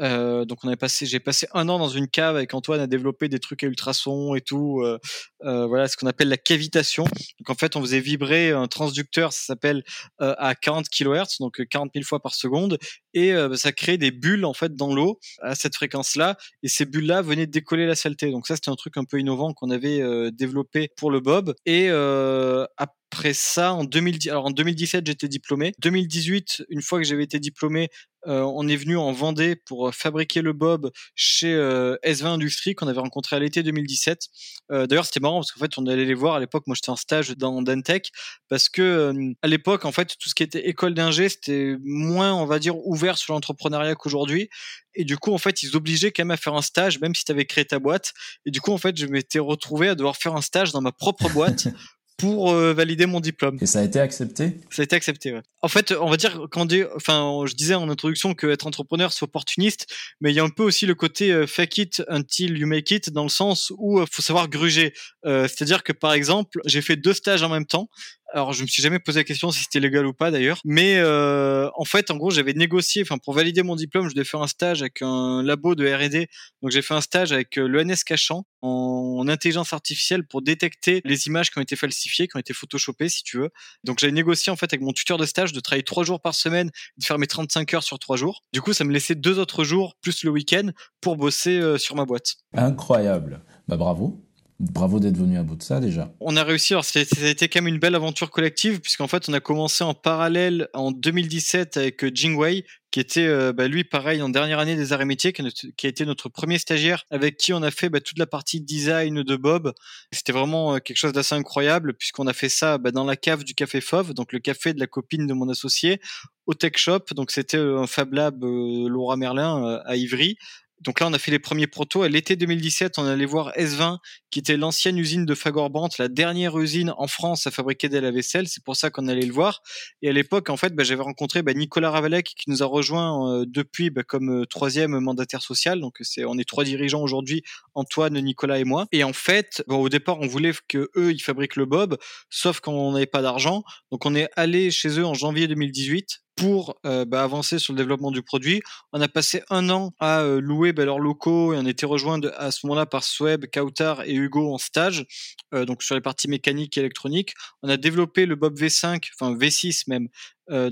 Euh, 0.00 0.44
donc 0.44 0.58
on 0.64 0.68
avait 0.68 0.76
passé, 0.76 1.06
j'ai 1.06 1.20
passé 1.20 1.46
un 1.52 1.68
an 1.68 1.78
dans 1.78 1.88
une 1.88 2.08
cave 2.08 2.36
avec 2.36 2.54
Antoine 2.54 2.80
à 2.80 2.86
développer 2.86 3.28
des 3.28 3.38
trucs 3.38 3.62
à 3.64 3.66
ultrasons 3.66 4.34
et 4.34 4.40
tout. 4.40 4.80
Euh, 4.82 4.98
euh, 5.44 5.66
voilà, 5.66 5.88
ce 5.88 5.96
qu'on 5.96 6.06
appelle 6.06 6.28
la 6.28 6.36
cavitation. 6.36 7.04
Donc 7.04 7.50
en 7.50 7.54
fait, 7.54 7.76
on 7.76 7.80
faisait 7.80 8.00
vibrer 8.00 8.50
un 8.50 8.66
transducteur, 8.66 9.32
ça 9.32 9.42
s'appelle 9.44 9.82
euh, 10.20 10.34
à 10.38 10.54
40 10.54 10.88
kHz, 10.88 11.38
donc 11.40 11.62
40 11.68 11.90
000 11.94 12.04
fois 12.04 12.20
par 12.20 12.34
seconde, 12.34 12.78
et 13.14 13.32
euh, 13.32 13.54
ça 13.56 13.72
crée 13.72 13.98
des 13.98 14.10
bulles 14.10 14.44
en 14.44 14.54
fait 14.54 14.74
dans 14.74 14.94
l'eau 14.94 15.18
à 15.42 15.54
cette 15.54 15.74
fréquence-là, 15.74 16.36
et 16.62 16.68
ces 16.68 16.84
bulles-là 16.84 17.22
venaient 17.22 17.46
décoller 17.46 17.86
la 17.86 17.94
saleté. 17.94 18.30
Donc 18.30 18.46
ça, 18.46 18.56
c'était 18.56 18.70
un 18.70 18.76
truc 18.76 18.96
un 18.96 19.04
peu 19.04 19.18
innovant 19.18 19.52
qu'on 19.52 19.70
avait 19.70 20.00
euh, 20.00 20.30
développé 20.30 20.88
pour 20.96 21.10
le 21.10 21.20
Bob. 21.20 21.54
Et 21.66 21.86
euh, 21.90 22.66
après 23.12 23.34
ça, 23.34 23.74
en 23.74 23.82
2010, 23.82 24.28
alors 24.28 24.46
en 24.46 24.50
2017, 24.52 25.04
j'étais 25.04 25.26
diplômé. 25.26 25.72
2018, 25.80 26.62
une 26.68 26.80
fois 26.80 27.00
que 27.00 27.04
j'avais 27.04 27.24
été 27.24 27.40
diplômé, 27.40 27.88
euh, 28.28 28.42
on 28.42 28.68
est 28.68 28.76
venu 28.76 28.96
en 28.96 29.10
Vendée 29.10 29.56
pour 29.56 29.92
fabriquer 29.92 30.42
le 30.42 30.52
Bob 30.52 30.92
chez 31.16 31.52
euh, 31.52 31.96
SV 32.04 32.28
Industrie 32.28 32.76
qu'on 32.76 32.86
avait 32.86 33.00
rencontré 33.00 33.34
à 33.34 33.40
l'été 33.40 33.64
2017. 33.64 34.28
Euh, 34.70 34.86
D'ailleurs, 34.86 35.06
c'était 35.06 35.18
marrant 35.18 35.40
parce 35.40 35.50
qu'en 35.50 35.58
fait, 35.58 35.76
on 35.76 35.86
allait 35.86 36.04
les 36.04 36.14
voir 36.14 36.36
à 36.36 36.40
l'époque. 36.40 36.68
Moi, 36.68 36.76
j'étais 36.76 36.90
en 36.90 36.96
stage 36.96 37.30
dans 37.30 37.62
Dantech 37.62 38.12
parce 38.48 38.68
que 38.68 38.80
euh, 38.80 39.32
à 39.42 39.48
l'époque, 39.48 39.84
en 39.86 39.92
fait, 39.92 40.16
tout 40.16 40.28
ce 40.28 40.34
qui 40.36 40.44
était 40.44 40.68
école 40.68 40.94
d'ingé, 40.94 41.28
c'était 41.28 41.74
moins, 41.82 42.32
on 42.32 42.46
va 42.46 42.60
dire, 42.60 42.76
ouvert 42.86 43.18
sur 43.18 43.34
l'entrepreneuriat 43.34 43.96
qu'aujourd'hui. 43.96 44.50
Et 44.94 45.04
du 45.04 45.18
coup, 45.18 45.32
en 45.32 45.38
fait, 45.38 45.64
ils 45.64 45.74
obligeaient 45.74 46.12
quand 46.12 46.22
même 46.22 46.30
à 46.30 46.36
faire 46.36 46.54
un 46.54 46.62
stage, 46.62 47.00
même 47.00 47.16
si 47.16 47.24
tu 47.24 47.32
avais 47.32 47.44
créé 47.44 47.64
ta 47.64 47.80
boîte. 47.80 48.12
Et 48.46 48.52
du 48.52 48.60
coup, 48.60 48.70
en 48.70 48.78
fait, 48.78 48.96
je 48.96 49.06
m'étais 49.06 49.40
retrouvé 49.40 49.88
à 49.88 49.96
devoir 49.96 50.16
faire 50.16 50.36
un 50.36 50.42
stage 50.42 50.70
dans 50.70 50.80
ma 50.80 50.92
propre 50.92 51.28
boîte 51.30 51.66
pour 52.20 52.52
euh, 52.52 52.72
valider 52.72 53.06
mon 53.06 53.20
diplôme. 53.20 53.58
Et 53.60 53.66
ça 53.66 53.80
a 53.80 53.82
été 53.82 53.98
accepté? 54.00 54.58
Ça 54.70 54.82
a 54.82 54.84
été 54.84 54.96
accepté, 54.96 55.32
ouais. 55.32 55.42
En 55.62 55.68
fait, 55.68 55.92
on 55.92 56.08
va 56.08 56.16
dire, 56.16 56.46
quand 56.50 56.68
enfin, 56.94 57.44
je 57.46 57.54
disais 57.54 57.74
en 57.74 57.88
introduction 57.88 58.34
que 58.34 58.46
être 58.46 58.66
entrepreneur, 58.66 59.12
c'est 59.12 59.22
opportuniste, 59.22 59.86
mais 60.20 60.30
il 60.30 60.34
y 60.34 60.40
a 60.40 60.44
un 60.44 60.48
peu 60.48 60.62
aussi 60.62 60.86
le 60.86 60.94
côté 60.94 61.32
euh, 61.32 61.46
fake 61.46 61.78
it 61.78 62.02
until 62.08 62.56
you 62.56 62.66
make 62.66 62.90
it, 62.90 63.10
dans 63.10 63.24
le 63.24 63.28
sens 63.28 63.72
où 63.78 64.00
il 64.00 64.06
faut 64.10 64.22
savoir 64.22 64.48
gruger. 64.48 64.92
Euh, 65.26 65.48
C'est-à-dire 65.48 65.82
que, 65.82 65.92
par 65.92 66.12
exemple, 66.12 66.60
j'ai 66.64 66.82
fait 66.82 66.96
deux 66.96 67.14
stages 67.14 67.42
en 67.42 67.48
même 67.48 67.66
temps. 67.66 67.88
Alors, 68.32 68.52
je 68.52 68.62
me 68.62 68.68
suis 68.68 68.82
jamais 68.82 68.98
posé 68.98 69.20
la 69.20 69.24
question 69.24 69.50
si 69.50 69.62
c'était 69.62 69.80
légal 69.80 70.06
ou 70.06 70.12
pas 70.12 70.30
d'ailleurs, 70.30 70.60
mais 70.64 70.98
euh, 70.98 71.68
en 71.74 71.84
fait, 71.84 72.10
en 72.10 72.16
gros, 72.16 72.30
j'avais 72.30 72.52
négocié, 72.52 73.02
enfin, 73.02 73.18
pour 73.18 73.34
valider 73.34 73.62
mon 73.62 73.74
diplôme, 73.74 74.08
je 74.08 74.14
devais 74.14 74.24
faire 74.24 74.42
un 74.42 74.46
stage 74.46 74.82
avec 74.82 75.02
un 75.02 75.42
labo 75.42 75.74
de 75.74 75.86
R&D. 75.86 76.28
Donc, 76.62 76.70
j'ai 76.70 76.82
fait 76.82 76.94
un 76.94 77.00
stage 77.00 77.32
avec 77.32 77.58
euh, 77.58 77.66
l'ENS 77.66 78.04
Cachan 78.06 78.44
en, 78.62 79.16
en 79.18 79.28
intelligence 79.28 79.72
artificielle 79.72 80.26
pour 80.26 80.42
détecter 80.42 81.00
les 81.04 81.26
images 81.26 81.50
qui 81.50 81.58
ont 81.58 81.62
été 81.62 81.74
falsifiées, 81.76 82.28
qui 82.28 82.36
ont 82.36 82.40
été 82.40 82.54
photoshopées, 82.54 83.08
si 83.08 83.24
tu 83.24 83.38
veux. 83.38 83.50
Donc, 83.84 83.98
j'avais 83.98 84.12
négocié 84.12 84.52
en 84.52 84.56
fait 84.56 84.72
avec 84.72 84.82
mon 84.82 84.92
tuteur 84.92 85.18
de 85.18 85.26
stage 85.26 85.52
de 85.52 85.60
travailler 85.60 85.82
trois 85.82 86.04
jours 86.04 86.20
par 86.20 86.34
semaine, 86.34 86.70
de 86.98 87.04
faire 87.04 87.18
mes 87.18 87.26
35 87.26 87.74
heures 87.74 87.82
sur 87.82 87.98
trois 87.98 88.16
jours. 88.16 88.44
Du 88.52 88.60
coup, 88.60 88.72
ça 88.72 88.84
me 88.84 88.92
laissait 88.92 89.16
deux 89.16 89.38
autres 89.38 89.64
jours 89.64 89.96
plus 90.00 90.22
le 90.22 90.30
week-end 90.30 90.70
pour 91.00 91.16
bosser 91.16 91.58
euh, 91.58 91.78
sur 91.78 91.96
ma 91.96 92.04
boîte. 92.04 92.36
Incroyable. 92.54 93.42
Bah 93.66 93.76
bravo. 93.76 94.24
Bravo 94.60 95.00
d'être 95.00 95.16
venu 95.16 95.38
à 95.38 95.42
bout 95.42 95.56
de 95.56 95.62
ça 95.62 95.80
déjà. 95.80 96.12
On 96.20 96.36
a 96.36 96.44
réussi, 96.44 96.74
alors 96.74 96.84
ça 96.84 97.00
a 97.00 97.28
été 97.28 97.48
quand 97.48 97.62
même 97.62 97.72
une 97.72 97.80
belle 97.80 97.94
aventure 97.94 98.30
collective, 98.30 98.80
puisqu'en 98.80 99.08
fait 99.08 99.26
on 99.30 99.32
a 99.32 99.40
commencé 99.40 99.82
en 99.84 99.94
parallèle 99.94 100.68
en 100.74 100.92
2017 100.92 101.78
avec 101.78 102.04
euh, 102.04 102.10
Jingwei, 102.12 102.66
qui 102.90 103.00
était 103.00 103.26
euh, 103.26 103.54
bah, 103.54 103.68
lui 103.68 103.84
pareil 103.84 104.20
en 104.20 104.28
dernière 104.28 104.58
année 104.58 104.76
des 104.76 104.92
arts 104.92 105.00
et 105.00 105.06
métiers, 105.06 105.32
qui 105.32 105.86
a 105.86 105.88
été 105.88 106.04
notre 106.04 106.28
premier 106.28 106.58
stagiaire, 106.58 107.06
avec 107.10 107.38
qui 107.38 107.54
on 107.54 107.62
a 107.62 107.70
fait 107.70 107.88
bah, 107.88 108.02
toute 108.02 108.18
la 108.18 108.26
partie 108.26 108.60
design 108.60 109.22
de 109.22 109.36
Bob. 109.36 109.72
C'était 110.12 110.32
vraiment 110.32 110.74
euh, 110.74 110.78
quelque 110.78 110.98
chose 110.98 111.14
d'assez 111.14 111.34
incroyable, 111.34 111.94
puisqu'on 111.94 112.26
a 112.26 112.34
fait 112.34 112.50
ça 112.50 112.76
bah, 112.76 112.90
dans 112.90 113.06
la 113.06 113.16
cave 113.16 113.44
du 113.44 113.54
Café 113.54 113.80
Fauve, 113.80 114.12
donc 114.12 114.30
le 114.34 114.40
café 114.40 114.74
de 114.74 114.78
la 114.78 114.86
copine 114.86 115.26
de 115.26 115.32
mon 115.32 115.48
associé, 115.48 116.02
au 116.44 116.52
Tech 116.52 116.72
Shop, 116.76 117.04
donc 117.16 117.30
c'était 117.30 117.56
un 117.56 117.86
Fab 117.86 118.12
Lab 118.12 118.44
Laura 118.44 119.16
Merlin 119.16 119.80
à 119.86 119.96
Ivry, 119.96 120.36
donc 120.80 121.00
là, 121.00 121.06
on 121.06 121.12
a 121.12 121.18
fait 121.18 121.30
les 121.30 121.38
premiers 121.38 121.66
protos. 121.66 122.02
À 122.02 122.08
l'été 122.08 122.36
2017, 122.36 122.98
on 122.98 123.04
allait 123.04 123.26
voir 123.26 123.52
S20, 123.52 123.98
qui 124.30 124.38
était 124.38 124.56
l'ancienne 124.56 124.96
usine 124.96 125.26
de 125.26 125.34
Fagorbant, 125.34 125.88
la 125.98 126.08
dernière 126.08 126.58
usine 126.58 126.94
en 126.96 127.06
France 127.06 127.46
à 127.46 127.50
fabriquer 127.50 127.90
des 127.90 128.00
lave-vaisselle. 128.00 128.48
C'est 128.48 128.64
pour 128.64 128.76
ça 128.76 128.90
qu'on 128.90 129.06
allait 129.08 129.26
le 129.26 129.32
voir. 129.32 129.60
Et 130.00 130.08
à 130.08 130.12
l'époque, 130.12 130.48
en 130.48 130.56
fait, 130.56 130.74
bah, 130.74 130.82
j'avais 130.82 131.02
rencontré 131.02 131.42
bah, 131.42 131.52
Nicolas 131.52 131.90
Ravalec, 131.90 132.34
qui 132.34 132.48
nous 132.48 132.62
a 132.62 132.66
rejoint 132.66 133.40
euh, 133.40 133.44
depuis 133.46 133.90
bah, 133.90 134.04
comme 134.04 134.42
euh, 134.42 134.46
troisième 134.46 134.98
mandataire 135.00 135.42
social. 135.42 135.80
Donc 135.80 135.98
c'est, 136.00 136.24
on 136.24 136.38
est 136.38 136.48
trois 136.48 136.64
dirigeants 136.64 137.02
aujourd'hui, 137.02 137.42
Antoine, 137.74 138.18
Nicolas 138.18 138.58
et 138.58 138.64
moi. 138.64 138.86
Et 138.90 139.04
en 139.04 139.12
fait, 139.12 139.62
au 139.68 139.90
départ, 139.90 140.18
on 140.20 140.26
voulait 140.26 140.52
que 140.68 140.88
eux, 140.96 141.12
ils 141.12 141.22
fabriquent 141.22 141.56
le 141.56 141.66
Bob, 141.66 141.98
sauf 142.30 142.60
qu'on 142.60 142.92
n'avait 142.92 143.06
pas 143.06 143.20
d'argent. 143.20 143.64
Donc 143.92 144.06
on 144.06 144.14
est 144.14 144.28
allé 144.34 144.70
chez 144.70 144.98
eux 144.98 145.04
en 145.04 145.14
janvier 145.14 145.46
2018 145.46 146.22
pour 146.40 146.80
euh, 146.86 147.04
bah, 147.04 147.22
avancer 147.22 147.58
sur 147.58 147.74
le 147.74 147.76
développement 147.76 148.10
du 148.10 148.22
produit. 148.22 148.62
On 148.94 149.00
a 149.02 149.08
passé 149.08 149.42
un 149.50 149.68
an 149.68 149.92
à 150.00 150.22
euh, 150.22 150.40
louer 150.40 150.72
bah, 150.72 150.86
leurs 150.86 150.98
locaux 150.98 151.52
et 151.52 151.58
on 151.58 151.66
était 151.66 151.84
rejoint 151.84 152.18
à 152.38 152.50
ce 152.50 152.66
moment-là 152.66 152.86
par 152.86 153.04
Sweb, 153.04 153.44
Kautar 153.52 154.04
et 154.04 154.14
Hugo 154.14 154.54
en 154.54 154.56
stage, 154.56 155.04
euh, 155.52 155.66
donc 155.66 155.82
sur 155.82 155.94
les 155.94 156.00
parties 156.00 156.28
mécaniques 156.28 156.78
et 156.78 156.80
électroniques. 156.80 157.34
On 157.62 157.68
a 157.68 157.76
développé 157.76 158.24
le 158.24 158.36
Bob 158.36 158.58
V5, 158.58 159.06
enfin 159.14 159.34
V6 159.34 159.84
même, 159.88 160.08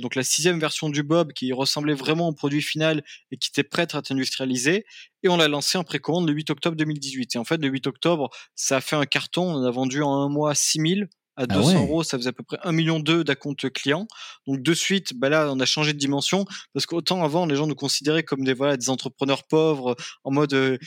donc 0.00 0.16
la 0.16 0.24
sixième 0.24 0.58
version 0.58 0.88
du 0.88 1.04
Bob 1.04 1.32
qui 1.32 1.52
ressemblait 1.52 1.94
vraiment 1.94 2.28
au 2.28 2.32
produit 2.32 2.62
final 2.62 3.04
et 3.30 3.36
qui 3.36 3.50
était 3.50 3.62
prête 3.62 3.94
à 3.94 3.98
être 3.98 4.10
industrialisé. 4.10 4.84
Et 5.22 5.28
on 5.28 5.36
l'a 5.36 5.46
lancé 5.46 5.78
en 5.78 5.84
précommande 5.84 6.26
le 6.26 6.34
8 6.34 6.50
octobre 6.50 6.76
2018. 6.76 7.36
Et 7.36 7.38
en 7.38 7.44
fait, 7.44 7.58
le 7.58 7.68
8 7.68 7.86
octobre, 7.86 8.28
ça 8.56 8.78
a 8.78 8.80
fait 8.80 8.96
un 8.96 9.06
carton. 9.06 9.42
On 9.42 9.64
a 9.64 9.70
vendu 9.70 10.02
en 10.02 10.12
un 10.12 10.28
mois 10.28 10.56
6000 10.56 11.08
à 11.38 11.46
200 11.46 11.70
ah 11.70 11.78
euros, 11.78 12.02
ça 12.02 12.18
faisait 12.18 12.30
à 12.30 12.32
peu 12.32 12.42
près 12.42 12.58
1 12.64 12.72
million 12.72 12.98
d'acompte 12.98 13.70
client. 13.70 14.06
Donc 14.46 14.60
de 14.60 14.74
suite, 14.74 15.12
bah 15.14 15.28
là, 15.28 15.50
on 15.52 15.60
a 15.60 15.66
changé 15.66 15.92
de 15.92 15.98
dimension 15.98 16.44
parce 16.74 16.84
qu'autant 16.84 17.22
avant, 17.22 17.46
les 17.46 17.54
gens 17.54 17.66
nous 17.66 17.76
considéraient 17.76 18.24
comme 18.24 18.44
des 18.44 18.54
voilà 18.54 18.76
des 18.76 18.90
entrepreneurs 18.90 19.44
pauvres, 19.44 19.94
en 20.24 20.32
mode, 20.32 20.52
euh, 20.52 20.78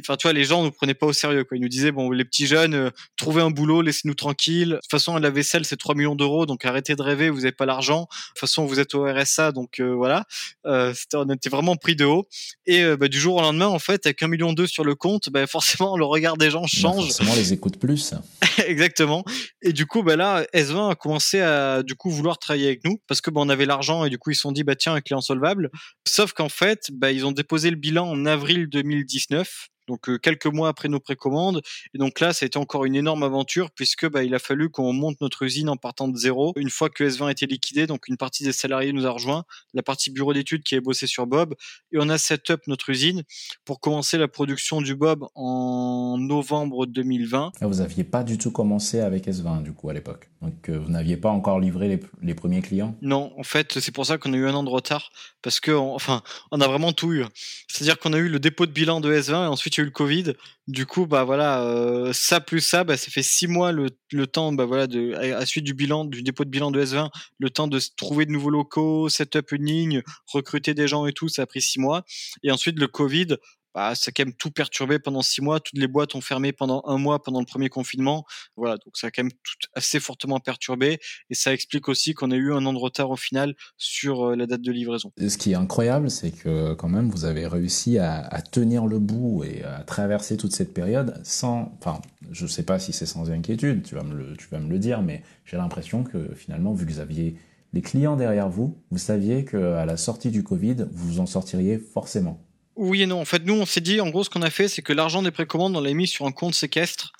enfin 0.00 0.16
tu 0.16 0.26
vois, 0.26 0.32
les 0.32 0.44
gens 0.44 0.64
nous 0.64 0.70
prenaient 0.70 0.94
pas 0.94 1.06
au 1.06 1.12
sérieux. 1.12 1.44
Quoi. 1.44 1.58
Ils 1.58 1.60
nous 1.60 1.68
disaient 1.68 1.92
bon, 1.92 2.10
les 2.10 2.24
petits 2.24 2.46
jeunes, 2.46 2.74
euh, 2.74 2.90
trouvez 3.16 3.42
un 3.42 3.50
boulot, 3.50 3.82
laissez-nous 3.82 4.14
tranquilles. 4.14 4.70
De 4.70 4.76
toute 4.76 4.90
façon, 4.90 5.16
la 5.18 5.30
vaisselle 5.30 5.66
c'est 5.66 5.76
3 5.76 5.94
millions 5.94 6.16
d'euros, 6.16 6.46
donc 6.46 6.64
arrêtez 6.64 6.96
de 6.96 7.02
rêver, 7.02 7.28
vous 7.28 7.44
avez 7.44 7.52
pas 7.52 7.66
l'argent. 7.66 8.00
De 8.00 8.06
toute 8.06 8.38
façon, 8.38 8.64
vous 8.64 8.80
êtes 8.80 8.94
au 8.94 9.04
RSA, 9.04 9.52
donc 9.52 9.80
euh, 9.80 9.94
voilà. 9.94 10.24
on 10.64 11.30
était 11.30 11.50
vraiment 11.50 11.76
pris 11.76 11.94
de 11.94 12.06
haut. 12.06 12.26
Et 12.66 12.84
bah, 12.96 13.08
du 13.08 13.20
jour 13.20 13.36
au 13.36 13.40
lendemain, 13.42 13.66
en 13.66 13.78
fait, 13.78 14.06
avec 14.06 14.22
1 14.22 14.28
million 14.28 14.52
d'euros 14.52 14.66
sur 14.66 14.84
le 14.84 14.94
compte, 14.94 15.28
bah, 15.30 15.46
forcément 15.46 15.96
le 15.96 16.04
regard 16.04 16.36
des 16.36 16.50
gens 16.50 16.62
bah, 16.62 16.68
change. 16.68 17.04
forcément, 17.04 17.34
les 17.34 17.52
écoute 17.52 17.78
plus. 17.78 18.14
Exactement. 18.66 19.24
Et 19.62 19.72
du 19.72 19.86
coup, 19.90 20.02
bah 20.02 20.16
là, 20.16 20.44
S20 20.54 20.92
a 20.92 20.94
commencé 20.94 21.40
à 21.40 21.82
du 21.82 21.94
coup 21.94 22.10
vouloir 22.10 22.38
travailler 22.38 22.66
avec 22.68 22.84
nous 22.84 22.98
parce 23.06 23.20
que 23.20 23.30
bah, 23.30 23.42
on 23.44 23.48
avait 23.50 23.66
l'argent 23.66 24.04
et 24.04 24.10
du 24.10 24.18
coup 24.18 24.30
ils 24.30 24.34
se 24.36 24.42
sont 24.42 24.52
dit 24.52 24.64
bah 24.64 24.76
tiens 24.76 24.94
un 24.94 25.00
client 25.02 25.20
solvable. 25.20 25.68
Sauf 26.06 26.32
qu'en 26.32 26.48
fait, 26.48 26.86
bah, 26.92 27.12
ils 27.12 27.26
ont 27.26 27.32
déposé 27.32 27.70
le 27.70 27.76
bilan 27.76 28.08
en 28.08 28.24
avril 28.24 28.68
2019 28.70 29.68
donc 29.90 30.20
quelques 30.20 30.46
mois 30.46 30.68
après 30.68 30.88
nos 30.88 31.00
précommandes. 31.00 31.60
Et 31.94 31.98
donc 31.98 32.20
là, 32.20 32.32
ça 32.32 32.44
a 32.44 32.46
été 32.46 32.58
encore 32.58 32.84
une 32.84 32.94
énorme 32.94 33.22
aventure 33.22 33.70
puisque 33.70 34.08
bah, 34.08 34.22
il 34.22 34.34
a 34.34 34.38
fallu 34.38 34.70
qu'on 34.70 34.92
monte 34.92 35.20
notre 35.20 35.42
usine 35.42 35.68
en 35.68 35.76
partant 35.76 36.08
de 36.08 36.16
zéro. 36.16 36.52
Une 36.56 36.70
fois 36.70 36.88
que 36.88 37.04
S20 37.04 37.26
a 37.26 37.30
été 37.32 37.46
liquidé, 37.46 37.86
donc 37.86 38.08
une 38.08 38.16
partie 38.16 38.44
des 38.44 38.52
salariés 38.52 38.92
nous 38.92 39.06
a 39.06 39.10
rejoint, 39.10 39.44
la 39.74 39.82
partie 39.82 40.10
bureau 40.10 40.32
d'études 40.32 40.62
qui 40.62 40.74
avait 40.74 40.80
bossé 40.80 41.06
sur 41.06 41.26
Bob, 41.26 41.54
et 41.92 41.98
on 41.98 42.08
a 42.08 42.18
set 42.18 42.50
up 42.50 42.62
notre 42.66 42.90
usine 42.90 43.22
pour 43.64 43.80
commencer 43.80 44.16
la 44.16 44.28
production 44.28 44.80
du 44.80 44.94
Bob 44.94 45.26
en 45.34 46.16
novembre 46.18 46.86
2020. 46.86 47.52
Ah, 47.60 47.66
vous 47.66 47.76
n'aviez 47.76 48.04
pas 48.04 48.22
du 48.22 48.38
tout 48.38 48.50
commencé 48.50 49.00
avec 49.00 49.26
S20 49.26 49.62
du 49.62 49.72
coup 49.72 49.90
à 49.90 49.92
l'époque. 49.92 50.30
Donc 50.40 50.68
euh, 50.68 50.78
vous 50.78 50.90
n'aviez 50.90 51.16
pas 51.16 51.30
encore 51.30 51.60
livré 51.60 51.88
les, 51.88 52.00
les 52.22 52.34
premiers 52.34 52.62
clients? 52.62 52.96
Non, 53.02 53.32
en 53.36 53.42
fait, 53.42 53.78
c'est 53.80 53.92
pour 53.92 54.06
ça 54.06 54.18
qu'on 54.18 54.32
a 54.32 54.36
eu 54.36 54.46
un 54.46 54.54
an 54.54 54.62
de 54.62 54.70
retard 54.70 55.10
parce 55.42 55.60
que 55.60 55.72
enfin, 55.72 56.22
on 56.50 56.60
a 56.60 56.68
vraiment 56.68 56.92
tout 56.92 57.12
eu. 57.12 57.24
C'est-à-dire 57.68 57.98
qu'on 57.98 58.12
a 58.12 58.18
eu 58.18 58.28
le 58.28 58.38
dépôt 58.38 58.66
de 58.66 58.72
bilan 58.72 59.00
de 59.00 59.12
S20 59.12 59.44
et 59.44 59.46
ensuite 59.48 59.78
le 59.82 59.90
Covid. 59.90 60.34
Du 60.68 60.86
coup, 60.86 61.06
bah 61.06 61.24
voilà, 61.24 61.62
euh, 61.62 62.12
ça 62.12 62.40
plus 62.40 62.60
ça, 62.60 62.84
bah, 62.84 62.96
ça 62.96 63.10
fait 63.10 63.22
six 63.22 63.46
mois 63.46 63.72
le, 63.72 63.88
le 64.12 64.26
temps, 64.26 64.52
bah 64.52 64.64
voilà, 64.64 64.86
de, 64.86 65.14
à, 65.14 65.44
suite 65.46 65.64
du 65.64 65.74
bilan, 65.74 66.04
du 66.04 66.22
dépôt 66.22 66.44
de 66.44 66.50
bilan 66.50 66.70
de 66.70 66.84
S20, 66.84 67.10
le 67.38 67.50
temps 67.50 67.66
de 67.66 67.80
trouver 67.96 68.26
de 68.26 68.30
nouveaux 68.30 68.50
locaux, 68.50 69.08
setup 69.08 69.52
une 69.52 69.64
ligne, 69.64 70.02
recruter 70.26 70.74
des 70.74 70.86
gens 70.86 71.06
et 71.06 71.12
tout, 71.12 71.28
ça 71.28 71.42
a 71.42 71.46
pris 71.46 71.60
six 71.60 71.80
mois. 71.80 72.04
Et 72.42 72.50
ensuite 72.50 72.78
le 72.78 72.86
Covid, 72.86 73.36
bah, 73.74 73.94
ça 73.94 74.08
a 74.08 74.12
quand 74.12 74.24
même 74.24 74.34
tout 74.34 74.50
perturbé 74.50 74.98
pendant 74.98 75.22
six 75.22 75.42
mois. 75.42 75.60
Toutes 75.60 75.78
les 75.78 75.86
boîtes 75.86 76.14
ont 76.14 76.20
fermé 76.20 76.52
pendant 76.52 76.82
un 76.86 76.98
mois 76.98 77.22
pendant 77.22 77.40
le 77.40 77.46
premier 77.46 77.68
confinement. 77.68 78.24
Voilà, 78.56 78.76
donc 78.76 78.96
ça 78.96 79.08
a 79.08 79.10
quand 79.10 79.22
même 79.22 79.32
tout 79.32 79.68
assez 79.74 80.00
fortement 80.00 80.40
perturbé. 80.40 80.98
Et 81.30 81.34
ça 81.34 81.52
explique 81.52 81.88
aussi 81.88 82.14
qu'on 82.14 82.30
a 82.30 82.36
eu 82.36 82.52
un 82.52 82.64
an 82.66 82.72
de 82.72 82.78
retard 82.78 83.10
au 83.10 83.16
final 83.16 83.54
sur 83.76 84.30
euh, 84.30 84.36
la 84.36 84.46
date 84.46 84.62
de 84.62 84.72
livraison. 84.72 85.12
ce 85.16 85.38
qui 85.38 85.52
est 85.52 85.56
incroyable, 85.56 86.10
c'est 86.10 86.32
que 86.32 86.74
quand 86.74 86.88
même 86.88 87.10
vous 87.10 87.24
avez 87.24 87.46
réussi 87.46 87.98
à, 87.98 88.28
tenir 88.50 88.86
le 88.86 88.98
bout 88.98 89.44
et 89.44 89.62
à 89.62 89.82
traverser 89.84 90.36
toute 90.36 90.52
cette 90.52 90.74
période 90.74 91.20
sans. 91.24 91.72
Enfin, 91.78 92.00
je 92.30 92.46
sais 92.46 92.62
pas 92.62 92.78
si 92.78 92.92
c'est 92.92 93.06
sans 93.06 93.30
inquiétude. 93.30 93.82
Tu 93.82 93.94
vas 93.94 94.02
me 94.02 94.14
le, 94.14 94.36
tu 94.36 94.48
vas 94.48 94.58
me 94.58 94.68
le 94.68 94.78
dire, 94.78 95.02
mais 95.02 95.22
j'ai 95.44 95.56
l'impression 95.56 96.02
que 96.02 96.34
finalement, 96.34 96.72
vu 96.72 96.86
que 96.86 96.92
vous 96.92 97.00
aviez 97.00 97.36
les 97.72 97.82
clients 97.82 98.16
derrière 98.16 98.48
vous, 98.48 98.82
vous 98.90 98.98
saviez 98.98 99.44
qu'à 99.44 99.84
la 99.84 99.96
sortie 99.96 100.30
du 100.30 100.42
Covid, 100.42 100.86
vous 100.90 101.14
vous 101.14 101.20
en 101.20 101.26
sortiriez 101.26 101.78
forcément. 101.78 102.40
Oui 102.82 103.02
et 103.02 103.06
non. 103.06 103.20
En 103.20 103.26
fait, 103.26 103.44
nous, 103.44 103.52
on 103.52 103.66
s'est 103.66 103.82
dit, 103.82 104.00
en 104.00 104.08
gros, 104.08 104.24
ce 104.24 104.30
qu'on 104.30 104.40
a 104.40 104.48
fait, 104.48 104.66
c'est 104.66 104.80
que 104.80 104.94
l'argent 104.94 105.22
des 105.22 105.30
précommandes, 105.30 105.76
on 105.76 105.82
l'a 105.82 105.92
mis 105.92 106.08
sur 106.08 106.24
un 106.24 106.32
compte 106.32 106.54
séquestre. 106.54 107.12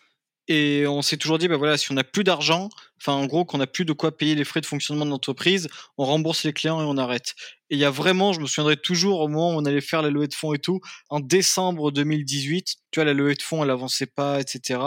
Et 0.48 0.86
on 0.86 1.02
s'est 1.02 1.18
toujours 1.18 1.36
dit, 1.36 1.48
bah 1.48 1.58
voilà, 1.58 1.76
si 1.76 1.92
on 1.92 1.94
n'a 1.94 2.02
plus 2.02 2.24
d'argent, 2.24 2.70
enfin, 2.98 3.12
en 3.12 3.26
gros, 3.26 3.44
qu'on 3.44 3.58
n'a 3.58 3.66
plus 3.66 3.84
de 3.84 3.92
quoi 3.92 4.16
payer 4.16 4.34
les 4.34 4.44
frais 4.44 4.62
de 4.62 4.66
fonctionnement 4.66 5.04
de 5.04 5.10
l'entreprise, 5.10 5.68
on 5.98 6.06
rembourse 6.06 6.44
les 6.44 6.54
clients 6.54 6.80
et 6.80 6.84
on 6.84 6.96
arrête. 6.96 7.34
Et 7.68 7.74
il 7.74 7.78
y 7.78 7.84
a 7.84 7.90
vraiment, 7.90 8.32
je 8.32 8.40
me 8.40 8.46
souviendrai 8.46 8.78
toujours 8.78 9.20
au 9.20 9.28
moment 9.28 9.50
où 9.50 9.58
on 9.58 9.66
allait 9.66 9.82
faire 9.82 10.00
la 10.00 10.08
levée 10.08 10.28
de 10.28 10.34
fonds 10.34 10.54
et 10.54 10.58
tout, 10.58 10.80
en 11.10 11.20
décembre 11.20 11.92
2018, 11.92 12.76
tu 12.90 13.00
vois, 13.00 13.04
la 13.04 13.12
levée 13.12 13.34
de 13.34 13.42
fonds, 13.42 13.62
elle 13.62 13.70
avançait 13.70 14.06
pas, 14.06 14.40
etc. 14.40 14.80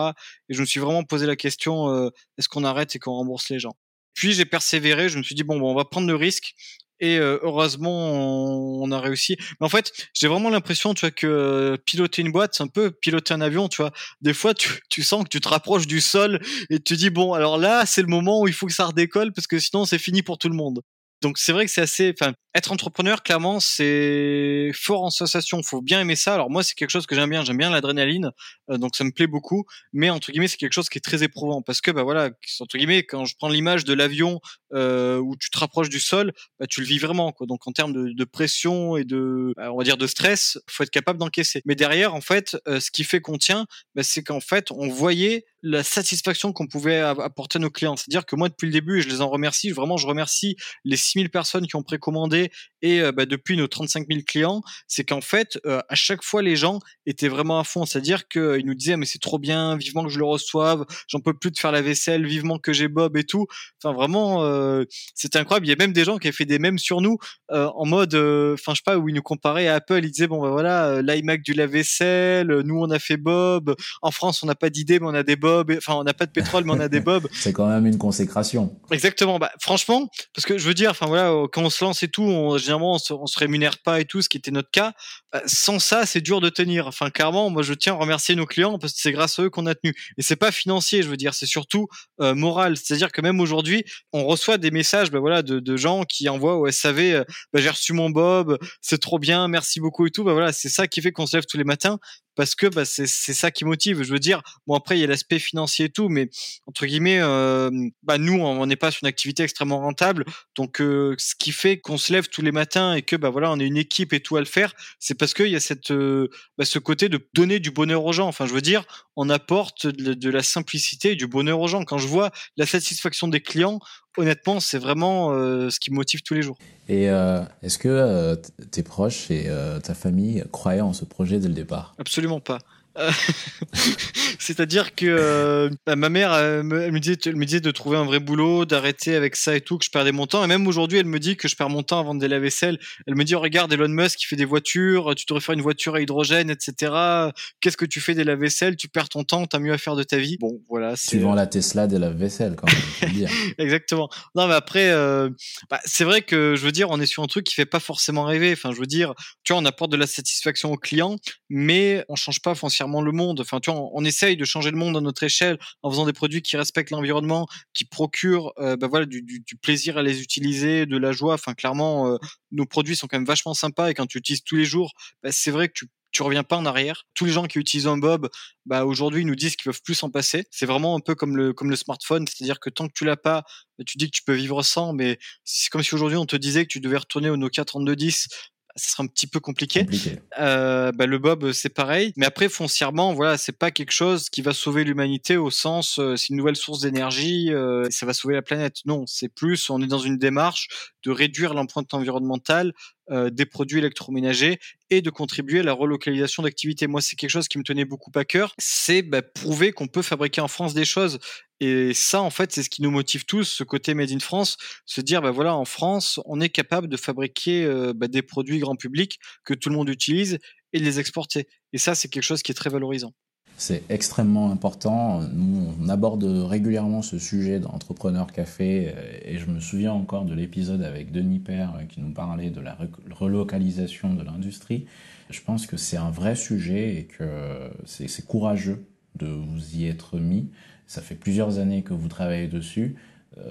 Et 0.50 0.56
je 0.56 0.60
me 0.60 0.66
suis 0.66 0.80
vraiment 0.80 1.04
posé 1.04 1.28
la 1.28 1.36
question, 1.36 1.92
euh, 1.92 2.10
est-ce 2.40 2.50
qu'on 2.50 2.64
arrête 2.64 2.96
et 2.96 3.00
qu'on 3.00 3.14
rembourse 3.14 3.48
les 3.50 3.60
gens? 3.60 3.76
Puis 4.16 4.34
j'ai 4.34 4.46
persévéré, 4.46 5.08
je 5.08 5.20
me 5.20 5.24
suis 5.24 5.36
dit, 5.36 5.44
bon, 5.44 5.60
bon, 5.60 5.72
on 5.72 5.76
va 5.76 5.86
prendre 5.86 6.08
le 6.08 6.16
risque 6.16 6.56
et 7.04 7.18
euh, 7.18 7.38
heureusement 7.42 8.82
on, 8.82 8.90
a 8.92 9.00
réussi. 9.00 9.36
Mais 9.60 9.66
en 9.66 9.70
fait, 9.70 9.92
j'ai 10.14 10.30
vraiment 10.30 10.50
l'impression, 10.50 10.94
tu 10.94 11.02
vois, 11.02 11.12
que 11.12 11.28
euh, 11.28 11.78
piloter 11.78 12.22
une 12.22 12.32
boîte, 12.32 12.56
c'est 12.56 12.64
un 12.64 12.68
peu 12.68 12.92
piloter 12.92 13.34
un 13.34 13.42
avion, 13.42 13.68
tu 13.68 13.82
vois. 13.82 13.92
Des 14.22 14.34
fois, 14.34 14.54
tu, 14.54 15.04
sens 15.04 15.26
que 15.26 15.30
tu 15.30 15.42
te 15.42 15.50
rapproches 15.50 15.86
du 15.86 16.00
sol 16.00 16.40
et 16.70 16.80
tu 16.80 16.96
dis 16.96 17.10
bon, 17.10 17.34
alors 17.34 17.58
là, 17.58 17.86
c'est 17.86 18.02
le 18.02 18.08
moment 18.08 18.42
où 18.42 18.48
il 18.48 18.54
faut 18.54 18.68
que 18.68 18.74
ça 18.74 18.86
redécolle 18.86 19.34
parce 19.34 19.48
que 19.48 19.60
sinon 19.60 19.86
c'est 19.86 19.98
fini 19.98 20.24
pour 20.24 20.38
tout 20.38 20.48
le 20.48 20.56
monde. 20.56 20.82
Donc 21.24 21.38
c'est 21.38 21.54
vrai 21.54 21.66
que 21.66 21.72
c'est 21.72 21.82
assez. 21.82 22.14
Enfin, 22.20 22.34
être 22.54 22.72
entrepreneur, 22.72 23.24
clairement, 23.24 23.60
c'est 23.62 24.72
fort 24.76 25.04
en 25.04 25.10
sensation. 25.10 25.64
Faut 25.64 25.82
bien 25.82 26.02
aimer 26.02 26.18
ça. 26.18 26.34
Alors 26.34 26.50
moi, 26.50 26.64
c'est 26.64 26.76
quelque 26.76 26.90
chose 26.90 27.08
que 27.08 27.16
j'aime 27.16 27.30
bien. 27.30 27.44
J'aime 27.46 27.58
bien 27.58 27.72
l'adrénaline, 27.72 28.32
euh, 28.70 28.78
donc 28.78 28.96
ça 28.96 29.06
me 29.06 29.12
plaît 29.12 29.28
beaucoup. 29.28 29.66
Mais 29.94 30.10
entre 30.10 30.32
guillemets, 30.32 30.50
c'est 30.50 30.58
quelque 30.58 30.74
chose 30.74 30.90
qui 30.90 30.98
est 30.98 31.02
très 31.02 31.24
éprouvant 31.24 31.62
parce 31.62 31.80
que 31.82 31.92
bah 31.92 32.04
voilà, 32.04 32.30
entre 32.60 32.78
guillemets, 32.78 33.04
quand 33.04 33.26
je 33.26 33.36
prends 33.38 33.48
l'image 33.50 33.86
de 33.86 33.94
l'avion 33.94 34.42
euh, 34.74 35.18
où 35.18 35.36
tu 35.36 35.50
te 35.50 35.58
rapproches 35.58 35.90
du 35.90 36.00
sol, 36.00 36.34
bah, 36.60 36.68
tu 36.68 36.82
le 36.82 36.88
vis 36.88 37.00
vraiment. 37.00 37.32
Quoi. 37.32 37.48
Donc 37.48 37.68
en 37.68 37.72
termes 37.72 37.94
de, 37.94 38.12
de 38.12 38.24
pression 38.24 38.98
et 38.98 39.04
de, 39.04 39.54
bah, 39.56 39.72
on 39.72 39.78
va 39.78 39.84
dire 39.84 39.98
de 39.98 40.08
stress, 40.08 40.60
faut 40.68 40.84
être 40.84 40.90
capable 40.90 41.20
d'encaisser. 41.20 41.62
Mais 41.66 41.76
derrière, 41.76 42.16
en 42.16 42.22
fait, 42.22 42.58
euh, 42.68 42.80
ce 42.80 42.92
qui 42.92 43.04
fait 43.04 43.22
qu'on 43.22 43.38
tient, 43.38 43.66
bah, 43.96 44.04
c'est 44.04 44.24
qu'en 44.24 44.40
fait, 44.40 44.72
on 44.72 44.90
voyait 44.90 45.46
la 45.62 45.84
satisfaction 45.84 46.52
qu'on 46.52 46.68
pouvait 46.68 47.00
apporter 47.00 47.58
à 47.58 47.62
nos 47.62 47.70
clients. 47.70 47.96
C'est-à-dire 47.96 48.26
que 48.26 48.36
moi, 48.36 48.50
depuis 48.50 48.66
le 48.66 48.74
début, 48.74 49.00
et 49.00 49.02
je 49.02 49.10
les 49.10 49.22
en 49.22 49.30
remercie, 49.30 49.72
vraiment, 49.72 49.96
je 49.96 50.06
remercie 50.06 50.58
les 50.84 50.98
6000 50.98 51.30
personnes 51.30 51.68
qui 51.68 51.78
ont 51.78 51.84
précommandé 51.84 52.52
et 52.84 53.02
euh, 53.02 53.12
bah, 53.12 53.26
depuis 53.26 53.58
nos 53.58 53.68
35 53.68 54.08
000 54.08 54.22
clients, 54.28 54.62
c'est 54.88 55.04
qu'en 55.04 55.22
fait, 55.22 55.58
euh, 55.66 55.80
à 55.90 55.96
chaque 55.96 56.24
fois, 56.24 56.44
les 56.44 56.56
gens 56.56 56.80
étaient 57.08 57.30
vraiment 57.30 57.60
à 57.60 57.64
fond. 57.64 57.86
C'est-à-dire 57.86 58.28
qu'ils 58.28 58.66
nous 58.66 58.76
disaient, 58.76 58.98
mais 58.98 59.08
c'est 59.08 59.22
trop 59.22 59.40
bien, 59.40 59.76
vivement 59.76 60.04
que 60.04 60.10
je 60.10 60.20
le 60.20 60.26
reçoive, 60.26 60.86
j'en 61.08 61.20
peux 61.20 61.34
plus 61.34 61.50
de 61.50 61.58
faire 61.58 61.72
la 61.72 61.82
vaisselle, 61.82 62.26
vivement 62.26 62.60
que 62.60 62.74
j'ai 62.74 62.88
Bob 62.88 63.18
et 63.18 63.24
tout. 63.24 63.48
Enfin, 63.84 63.96
vraiment, 63.96 64.44
euh, 64.44 64.84
c'était 65.16 65.40
incroyable. 65.40 65.66
Il 65.66 65.70
y 65.70 65.74
a 65.74 65.78
même 65.78 65.94
des 65.94 66.04
gens 66.04 66.18
qui 66.20 66.28
avaient 66.28 66.36
fait 66.36 66.46
des 66.46 66.60
mèmes 66.60 66.78
sur 66.78 67.02
nous 67.02 67.18
en 67.50 67.86
mode, 67.86 68.16
enfin, 68.16 68.74
je 68.74 68.78
sais 68.78 68.82
pas, 68.84 68.98
où 68.98 69.10
ils 69.10 69.14
nous 69.16 69.22
comparaient 69.22 69.68
à 69.68 69.76
Apple. 69.76 70.02
Ils 70.04 70.12
disaient, 70.12 70.28
bon, 70.28 70.42
bah 70.42 70.50
voilà, 70.50 71.04
l'iMac 71.04 71.44
du 71.44 71.54
lave-vaisselle, 71.54 72.48
nous, 72.66 72.80
on 72.80 72.90
a 72.90 72.98
fait 72.98 73.18
Bob. 73.18 73.76
En 74.02 74.10
France, 74.10 74.42
on 74.42 74.48
n'a 74.48 74.56
pas 74.56 74.72
d'idée, 74.72 75.00
mais 75.00 75.06
on 75.06 75.14
a 75.14 75.22
des 75.24 75.36
Bob 75.36 75.72
enfin 75.78 76.00
on 76.00 76.04
n'a 76.04 76.14
pas 76.14 76.26
de 76.26 76.32
pétrole 76.32 76.64
mais 76.66 76.72
on 76.72 76.80
a 76.80 76.88
des 76.88 77.00
bobs. 77.00 77.28
c'est 77.34 77.54
quand 77.54 77.68
même 77.68 77.86
une 77.86 77.98
consécration. 77.98 78.76
Exactement. 78.92 79.40
Bah 79.40 79.52
franchement, 79.60 80.10
parce 80.34 80.46
que 80.46 80.58
je 80.58 80.68
veux 80.68 80.74
dire, 80.74 80.92
enfin 80.92 81.06
voilà, 81.06 81.32
quand 81.52 81.64
on 81.64 81.70
se 81.70 81.84
lance 81.84 82.04
et 82.04 82.08
tout, 82.08 82.24
on, 82.24 82.58
on 82.82 82.98
se, 82.98 83.14
se 83.26 83.40
rémunère 83.40 83.78
pas 83.80 84.00
et 84.00 84.06
tout, 84.06 84.22
ce 84.22 84.30
qui 84.30 84.38
était 84.38 84.52
notre 84.52 84.72
cas. 84.72 84.94
Bah, 85.32 85.42
sans 85.46 85.80
ça, 85.80 86.06
c'est 86.06 86.22
dur 86.22 86.42
de 86.42 86.50
tenir. 86.50 86.88
Enfin, 86.88 87.10
clairement, 87.10 87.50
moi 87.50 87.62
je 87.62 87.74
tiens 87.74 87.94
à 87.94 87.98
remercier 87.98 88.36
nos 88.36 88.46
clients 88.46 88.80
parce 88.80 88.94
que 88.94 89.00
c'est 89.00 89.12
grâce 89.12 89.40
à 89.40 89.44
eux 89.44 89.50
qu'on 89.50 89.66
a 89.66 89.76
tenu. 89.76 89.94
Et 90.18 90.22
c'est 90.22 90.36
pas 90.36 90.52
financier, 90.52 91.04
je 91.04 91.10
veux 91.10 91.18
dire, 91.18 91.34
c'est 91.34 91.46
surtout 91.46 91.88
euh, 92.22 92.36
moral. 92.36 92.78
C'est-à-dire 92.78 93.12
que 93.12 93.22
même 93.22 93.40
aujourd'hui, 93.40 93.84
on 94.12 94.26
reçoit 94.26 94.58
des 94.58 94.72
messages, 94.72 95.12
bah, 95.12 95.20
voilà, 95.20 95.42
de, 95.42 95.60
de, 95.60 95.78
gens 95.78 96.04
qui 96.04 96.30
envoient 96.30 96.58
au 96.58 96.70
SAV, 96.70 97.00
euh, 97.00 97.24
bah, 97.52 97.60
j'ai 97.60 97.70
reçu 97.70 97.94
mon 97.94 98.10
Bob, 98.10 98.58
c'est 98.82 99.00
trop 99.00 99.20
bien, 99.20 99.48
merci 99.48 99.80
beaucoup 99.80 100.06
et 100.06 100.12
tout. 100.12 100.24
Bah 100.24 100.34
voilà, 100.34 100.52
c'est 100.54 100.70
ça 100.70 100.88
qui 100.88 101.02
fait 101.02 101.12
qu'on 101.12 101.26
se 101.26 101.36
lève 101.36 101.46
tous 101.46 101.58
les 101.58 101.64
matins 101.64 102.00
parce 102.36 102.56
que 102.56 102.68
bah, 102.68 102.86
c'est 102.86 103.08
ça 103.08 103.52
qui 103.52 103.66
motive. 103.66 104.04
Je 104.04 104.12
veux 104.12 104.20
dire, 104.20 104.42
bon 104.68 104.76
après 104.76 104.98
il 104.98 105.02
y 105.02 105.04
a 105.04 105.08
l'aspect 105.08 105.40
financier 105.40 105.86
et 105.86 105.90
tout, 105.90 106.10
mais 106.10 106.30
entre 106.68 106.86
guillemets, 106.86 107.20
euh, 107.20 107.70
bah 108.04 108.18
nous 108.18 108.40
on 108.40 108.66
n'est 108.66 108.76
pas 108.76 108.92
sur 108.92 109.04
une 109.04 109.10
activité 109.10 109.44
extrêmement 109.44 109.80
rentable, 109.80 110.26
donc 110.56 110.82
euh, 110.82 111.16
ce 111.18 111.36
qui 111.36 111.52
fait 111.52 111.78
qu'on 111.78 111.98
se 111.98 112.14
lève 112.14 112.28
tous 112.30 112.42
les 112.42 112.52
matins 112.52 112.94
et 112.94 113.02
que 113.02 113.16
bah 113.16 113.30
voilà 113.30 113.52
on 113.52 113.60
est 113.60 113.68
une 113.68 113.78
équipe 113.78 114.14
et 114.14 114.20
tout 114.20 114.38
à 114.38 114.40
le 114.40 114.46
faire, 114.46 114.74
c'est 115.00 115.16
parce 115.16 115.34
qu'il 115.34 115.48
y 115.48 115.56
a 115.56 115.60
cette 115.60 115.92
bah, 115.92 116.66
ce 116.66 116.80
côté 116.80 117.10
de 117.10 117.20
donner 117.34 117.60
du 117.60 117.72
bonheur 117.72 118.04
aux 118.06 118.14
gens. 118.14 118.28
Enfin 118.28 118.46
je 118.46 118.54
veux 118.54 118.62
dire, 118.62 118.84
on 119.16 119.30
apporte 119.30 119.88
de, 119.88 120.30
la 120.30 120.44
simplicité 120.44 121.12
et 121.12 121.16
du 121.16 121.28
bonheur 121.28 121.60
aux 121.60 121.68
gens. 121.68 121.84
Quand 121.84 121.98
je 121.98 122.08
vois 122.08 122.32
la 122.58 122.66
satisfaction 122.66 123.28
des 123.28 123.42
clients, 123.42 123.80
honnêtement 124.18 124.60
c'est 124.60 124.78
vraiment 124.78 125.32
euh, 125.32 125.70
ce 125.70 125.80
qui 125.80 125.92
me 125.92 125.96
motive 125.96 126.22
tous 126.22 126.34
les 126.34 126.42
jours. 126.42 126.58
Et 126.90 127.10
euh, 127.10 127.42
est-ce 127.62 127.78
que 127.78 127.88
euh, 127.88 128.36
tes 128.72 128.84
proches 128.84 129.32
et 129.32 129.50
ta 129.84 129.94
famille 129.94 130.44
croyaient 130.52 130.82
en 130.82 130.94
ce 130.94 131.06
projet 131.06 131.40
dès 131.40 131.48
le 131.48 131.54
départ? 131.54 131.96
Absolument 131.98 132.40
pas. 132.40 132.60
C'est-à-dire 134.40 134.94
que 134.94 135.06
euh, 135.06 135.70
bah, 135.86 135.96
ma 135.96 136.10
mère, 136.10 136.34
elle 136.34 136.64
me, 136.64 136.82
elle 136.82 136.92
me, 136.92 137.00
disait, 137.00 137.18
elle 137.26 137.36
me 137.36 137.46
disait 137.46 137.60
de 137.60 137.72
trouver 137.72 137.98
un 137.98 138.06
vrai 138.06 138.20
boulot, 138.20 138.66
d'arrêter 138.66 139.16
avec 139.16 139.36
ça 139.36 139.56
et 139.56 139.62
tout, 139.62 139.78
que 139.78 139.86
je 139.86 139.90
perdais 139.90 140.12
mon 140.12 140.28
temps. 140.28 140.44
Et 140.44 140.48
même 140.48 140.68
aujourd'hui, 140.68 141.00
elle 141.00 141.06
me 141.06 141.20
dit 141.20 141.36
que 141.36 141.48
je 141.48 141.56
perds 141.56 141.70
mon 141.70 141.84
temps 141.84 142.00
à 142.00 142.04
vendre 142.04 142.22
des 142.22 142.28
lave-vaisselle. 142.28 142.80
Elle 143.08 143.16
me 143.16 143.24
dit, 143.24 143.36
oh, 143.36 143.40
regarde, 143.40 143.72
Elon 143.74 143.90
Musk, 143.90 144.20
qui 144.20 144.26
fait 144.26 144.36
des 144.36 144.46
voitures, 144.46 145.16
tu 145.16 145.26
devrais 145.28 145.42
faire 145.42 145.54
une 145.54 145.62
voiture 145.62 145.96
à 145.96 146.02
hydrogène, 146.02 146.50
etc. 146.50 147.32
Qu'est-ce 147.62 147.78
que 147.78 147.86
tu 147.86 148.02
fais 148.02 148.14
des 148.14 148.24
lave-vaisselle 148.24 148.76
Tu 148.76 148.88
perds 148.88 149.10
ton 149.10 149.24
temps, 149.24 149.46
t'as 149.46 149.60
mieux 149.60 149.74
à 149.74 149.78
faire 149.78 149.96
de 149.96 150.04
ta 150.04 150.18
vie. 150.18 150.38
Bon, 150.40 150.62
voilà. 150.70 150.96
Tu 150.96 151.20
vends 151.20 151.36
la 151.36 151.48
Tesla 151.48 151.88
des 151.88 151.98
lave-vaisselle, 151.98 152.56
quand 152.56 152.68
même, 152.68 153.12
dire. 153.14 153.30
Exactement. 153.58 154.10
Non, 154.36 154.48
mais 154.48 154.56
après, 154.56 154.92
euh, 154.92 155.30
bah, 155.70 155.80
c'est 155.86 156.04
vrai 156.04 156.22
que, 156.22 156.56
je 156.56 156.64
veux 156.66 156.72
dire, 156.72 156.90
on 156.92 157.00
est 157.00 157.06
sur 157.06 157.24
un 157.24 157.28
truc 157.28 157.46
qui 157.46 157.56
fait 157.56 157.66
pas 157.66 157.80
forcément 157.80 158.26
rêver. 158.26 158.52
Enfin, 158.54 158.72
je 158.72 158.80
veux 158.80 158.86
dire, 158.86 159.14
tu 159.44 159.54
vois, 159.54 159.62
on 159.62 159.66
apporte 159.66 159.92
de 159.92 159.98
la 159.98 160.08
satisfaction 160.08 160.72
aux 160.72 160.78
clients, 160.78 161.16
mais 161.50 162.06
on 162.10 162.16
change 162.16 162.42
pas 162.42 162.56
foncièrement 162.56 162.83
le 162.88 163.12
monde. 163.12 163.40
Enfin, 163.40 163.60
tu 163.60 163.72
vois, 163.72 163.90
on, 163.94 164.04
essaye 164.04 164.38
de 164.38 164.46
changer 164.46 164.72
le 164.72 164.78
monde 164.78 164.98
à 164.98 165.02
notre 165.02 165.24
échelle 165.24 165.58
en 165.82 165.90
faisant 165.90 166.06
des 166.06 166.14
produits 166.14 166.42
qui 166.42 166.58
respectent 166.58 166.92
l'environnement, 166.92 167.48
qui 167.74 167.86
procurent 167.86 168.54
euh, 168.60 168.76
bah 168.76 168.88
voilà, 168.88 169.06
du, 169.06 169.44
plaisir 169.62 169.98
à 169.98 170.04
les 170.04 170.22
utiliser, 170.22 170.86
de 170.86 170.98
la 170.98 171.12
joie. 171.12 171.36
Enfin, 171.36 171.54
clairement, 171.54 172.08
euh, 172.08 172.18
nos 172.52 172.66
produits 172.66 172.96
sont 172.96 173.08
quand 173.08 173.18
même 173.18 173.26
vachement 173.26 173.54
sympas 173.54 173.90
et 173.90 173.94
quand 173.94 174.06
tu 174.06 174.18
utilises 174.18 174.44
tous 174.44 174.56
les 174.56 174.66
jours, 174.66 174.94
bah, 175.24 175.32
c'est 175.32 175.52
vrai 175.52 175.68
que 175.68 175.74
tu 175.74 175.88
tu 176.14 176.22
reviens 176.22 176.44
pas 176.44 176.56
en 176.56 176.66
arrière. 176.66 177.06
Tous 177.16 177.26
les 177.26 177.32
gens 177.32 177.46
qui 177.46 177.60
utilisent 177.60 177.88
un 177.88 177.98
Bob, 177.98 178.30
bah 178.66 178.86
aujourd'hui 178.86 179.26
nous 179.26 179.36
disent 179.36 179.56
qu'ils 179.56 179.66
peuvent 179.66 179.82
plus 179.84 179.96
s'en 179.96 180.12
passer. 180.12 180.46
C'est 180.52 180.68
vraiment 180.68 180.96
un 180.96 181.00
peu 181.00 181.16
comme 181.16 181.36
le 181.36 181.54
comme 181.54 181.70
le 181.70 181.76
smartphone, 181.76 182.26
c'est-à-dire 182.28 182.60
que 182.60 182.70
tant 182.70 182.88
que 182.88 182.94
tu 182.94 183.04
l'as 183.04 183.18
pas, 183.18 183.44
bah, 183.78 183.84
tu 183.86 183.98
dis 183.98 184.06
que 184.10 184.16
tu 184.16 184.24
peux 184.24 184.34
vivre 184.34 184.62
sans, 184.62 184.94
mais 184.94 185.18
c'est 185.44 185.70
comme 185.70 185.84
si 185.84 185.94
aujourd'hui 185.96 186.18
on 186.18 186.26
te 186.26 186.36
disait 186.36 186.66
que 186.66 186.72
tu 186.72 186.80
devais 186.80 186.98
retourner 186.98 187.30
au 187.30 187.38
Nokia 187.38 187.66
3210 187.66 188.28
ça 188.76 188.92
sera 188.92 189.04
un 189.04 189.08
petit 189.08 189.28
peu 189.28 189.40
compliqué. 189.40 189.82
compliqué. 189.82 190.20
Euh, 190.40 190.92
bah, 190.92 191.06
le 191.06 191.20
Bob, 191.20 191.52
c'est 191.52 191.70
pareil. 191.70 192.14
Mais 192.18 192.26
après, 192.26 192.50
foncièrement, 192.50 193.14
voilà, 193.14 193.38
c'est 193.38 193.58
pas 193.58 193.72
quelque 193.72 193.92
chose 193.92 194.30
qui 194.30 194.42
va 194.42 194.54
sauver 194.54 194.84
l'humanité 194.84 195.38
au 195.38 195.52
sens, 195.52 196.00
euh, 196.00 196.16
c'est 196.16 196.30
une 196.30 196.38
nouvelle 196.38 196.56
source 196.56 196.82
d'énergie, 196.82 197.54
euh, 197.54 197.86
ça 197.92 198.06
va 198.06 198.14
sauver 198.14 198.34
la 198.34 198.42
planète. 198.42 198.78
Non, 198.86 199.06
c'est 199.06 199.30
plus, 199.30 199.70
on 199.70 199.82
est 199.82 199.88
dans 199.88 200.00
une 200.00 200.18
démarche 200.18 200.68
de 201.04 201.12
réduire 201.12 201.54
l'empreinte 201.54 201.94
environnementale 201.94 202.74
euh, 203.12 203.30
des 203.30 203.46
produits 203.46 203.80
électroménagers 203.80 204.60
et 204.90 205.02
de 205.02 205.10
contribuer 205.10 205.60
à 205.60 205.64
la 205.64 205.74
relocalisation 205.74 206.44
d'activités. 206.44 206.88
Moi, 206.88 207.02
c'est 207.02 207.16
quelque 207.16 207.30
chose 207.30 207.48
qui 207.48 207.58
me 207.58 207.64
tenait 207.64 207.86
beaucoup 207.86 208.12
à 208.16 208.24
cœur. 208.24 208.54
C'est 208.58 209.02
bah, 209.02 209.22
prouver 209.22 209.74
qu'on 209.74 209.88
peut 209.88 210.02
fabriquer 210.02 210.40
en 210.42 210.48
France 210.48 210.74
des 210.74 210.86
choses. 210.86 211.20
Et 211.60 211.94
ça, 211.94 212.22
en 212.22 212.30
fait, 212.30 212.52
c'est 212.52 212.64
ce 212.64 212.70
qui 212.70 212.82
nous 212.82 212.92
motive 212.92 213.26
tous, 213.26 213.44
ce 213.44 213.64
côté 213.64 213.94
Made 213.94 214.12
in 214.12 214.20
France, 214.20 214.58
se 214.86 215.02
dire, 215.02 215.22
bah 215.22 215.32
voilà, 215.32 215.56
en 215.56 215.66
France, 215.66 216.20
on 216.26 216.40
est 216.40 216.50
capable 216.50 216.88
de 216.88 216.98
fabriquer 216.98 217.66
euh, 217.66 217.94
bah, 217.94 218.08
des 218.08 218.22
produits 218.22 218.60
grand 218.60 218.76
public 218.76 219.20
que 219.44 219.54
tout 219.54 219.70
le 219.70 219.76
monde 219.76 219.90
utilise 219.90 220.40
et 220.72 220.80
de 220.80 220.84
les 220.84 221.00
exporter. 221.00 221.48
Et 221.74 221.78
ça, 221.78 221.96
c'est 221.96 222.08
quelque 222.08 222.24
chose 222.24 222.42
qui 222.42 222.52
est 222.52 222.56
très 222.56 222.70
valorisant. 222.70 223.14
C'est 223.56 223.84
extrêmement 223.90 224.52
important. 224.52 225.22
Nous, 225.32 225.74
on 225.80 225.88
aborde 225.88 226.24
régulièrement 226.24 227.02
ce 227.02 227.20
sujet 227.20 227.60
dans 227.60 227.70
Entrepreneur 227.70 228.32
Café 228.32 228.94
et 229.24 229.38
je 229.38 229.46
me 229.50 229.60
souviens 229.60 229.94
encore 229.94 230.26
de 230.26 230.34
l'épisode 230.34 230.82
avec 230.82 231.12
Denis 231.12 231.40
Père 231.40 231.80
qui 231.88 232.02
nous 232.02 232.12
parlait 232.12 232.50
de 232.50 232.60
la 232.60 232.78
relocalisation 233.12 234.16
de 234.16 234.24
l'industrie. 234.24 234.86
Je 235.30 235.40
pense 235.42 235.66
que 235.66 235.78
c'est 235.78 235.98
un 235.98 236.10
vrai 236.10 236.36
sujet 236.36 236.96
et 236.98 237.04
que 237.06 237.70
c'est 237.86 238.26
courageux 238.26 238.86
de 239.16 239.28
vous 239.28 239.76
y 239.78 239.88
être 239.88 240.18
mis. 240.18 240.50
Ça 240.88 241.02
fait 241.02 241.16
plusieurs 241.16 241.60
années 241.60 241.84
que 241.84 241.94
vous 241.94 242.10
travaillez 242.10 242.48
dessus. 242.48 242.96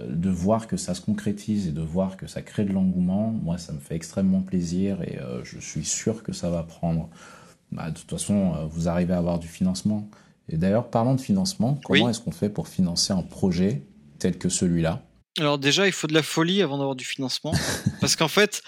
De 0.08 0.30
voir 0.30 0.68
que 0.68 0.76
ça 0.76 0.94
se 0.94 1.00
concrétise 1.00 1.66
et 1.66 1.72
de 1.72 1.80
voir 1.80 2.16
que 2.16 2.28
ça 2.28 2.42
crée 2.42 2.64
de 2.64 2.72
l'engouement, 2.72 3.30
moi, 3.30 3.58
ça 3.58 3.72
me 3.72 3.80
fait 3.80 3.96
extrêmement 3.96 4.40
plaisir 4.40 5.02
et 5.02 5.18
je 5.42 5.58
suis 5.58 5.84
sûr 5.84 6.22
que 6.22 6.32
ça 6.32 6.50
va 6.50 6.62
prendre 6.64 7.08
bah, 7.72 7.90
de 7.90 7.98
toute 7.98 8.10
façon, 8.10 8.68
vous 8.70 8.88
arrivez 8.88 9.14
à 9.14 9.18
avoir 9.18 9.38
du 9.38 9.48
financement. 9.48 10.08
Et 10.48 10.56
d'ailleurs, 10.56 10.90
parlons 10.90 11.14
de 11.14 11.20
financement. 11.20 11.80
Comment 11.84 12.04
oui. 12.04 12.10
est-ce 12.10 12.20
qu'on 12.20 12.32
fait 12.32 12.48
pour 12.48 12.68
financer 12.68 13.12
un 13.12 13.22
projet 13.22 13.82
tel 14.18 14.38
que 14.38 14.48
celui-là? 14.48 15.02
Alors 15.38 15.58
déjà, 15.58 15.86
il 15.86 15.92
faut 15.92 16.06
de 16.06 16.14
la 16.14 16.22
folie 16.22 16.62
avant 16.62 16.78
d'avoir 16.78 16.94
du 16.94 17.04
financement. 17.04 17.52
parce 18.00 18.16
qu'en 18.16 18.28
fait, 18.28 18.62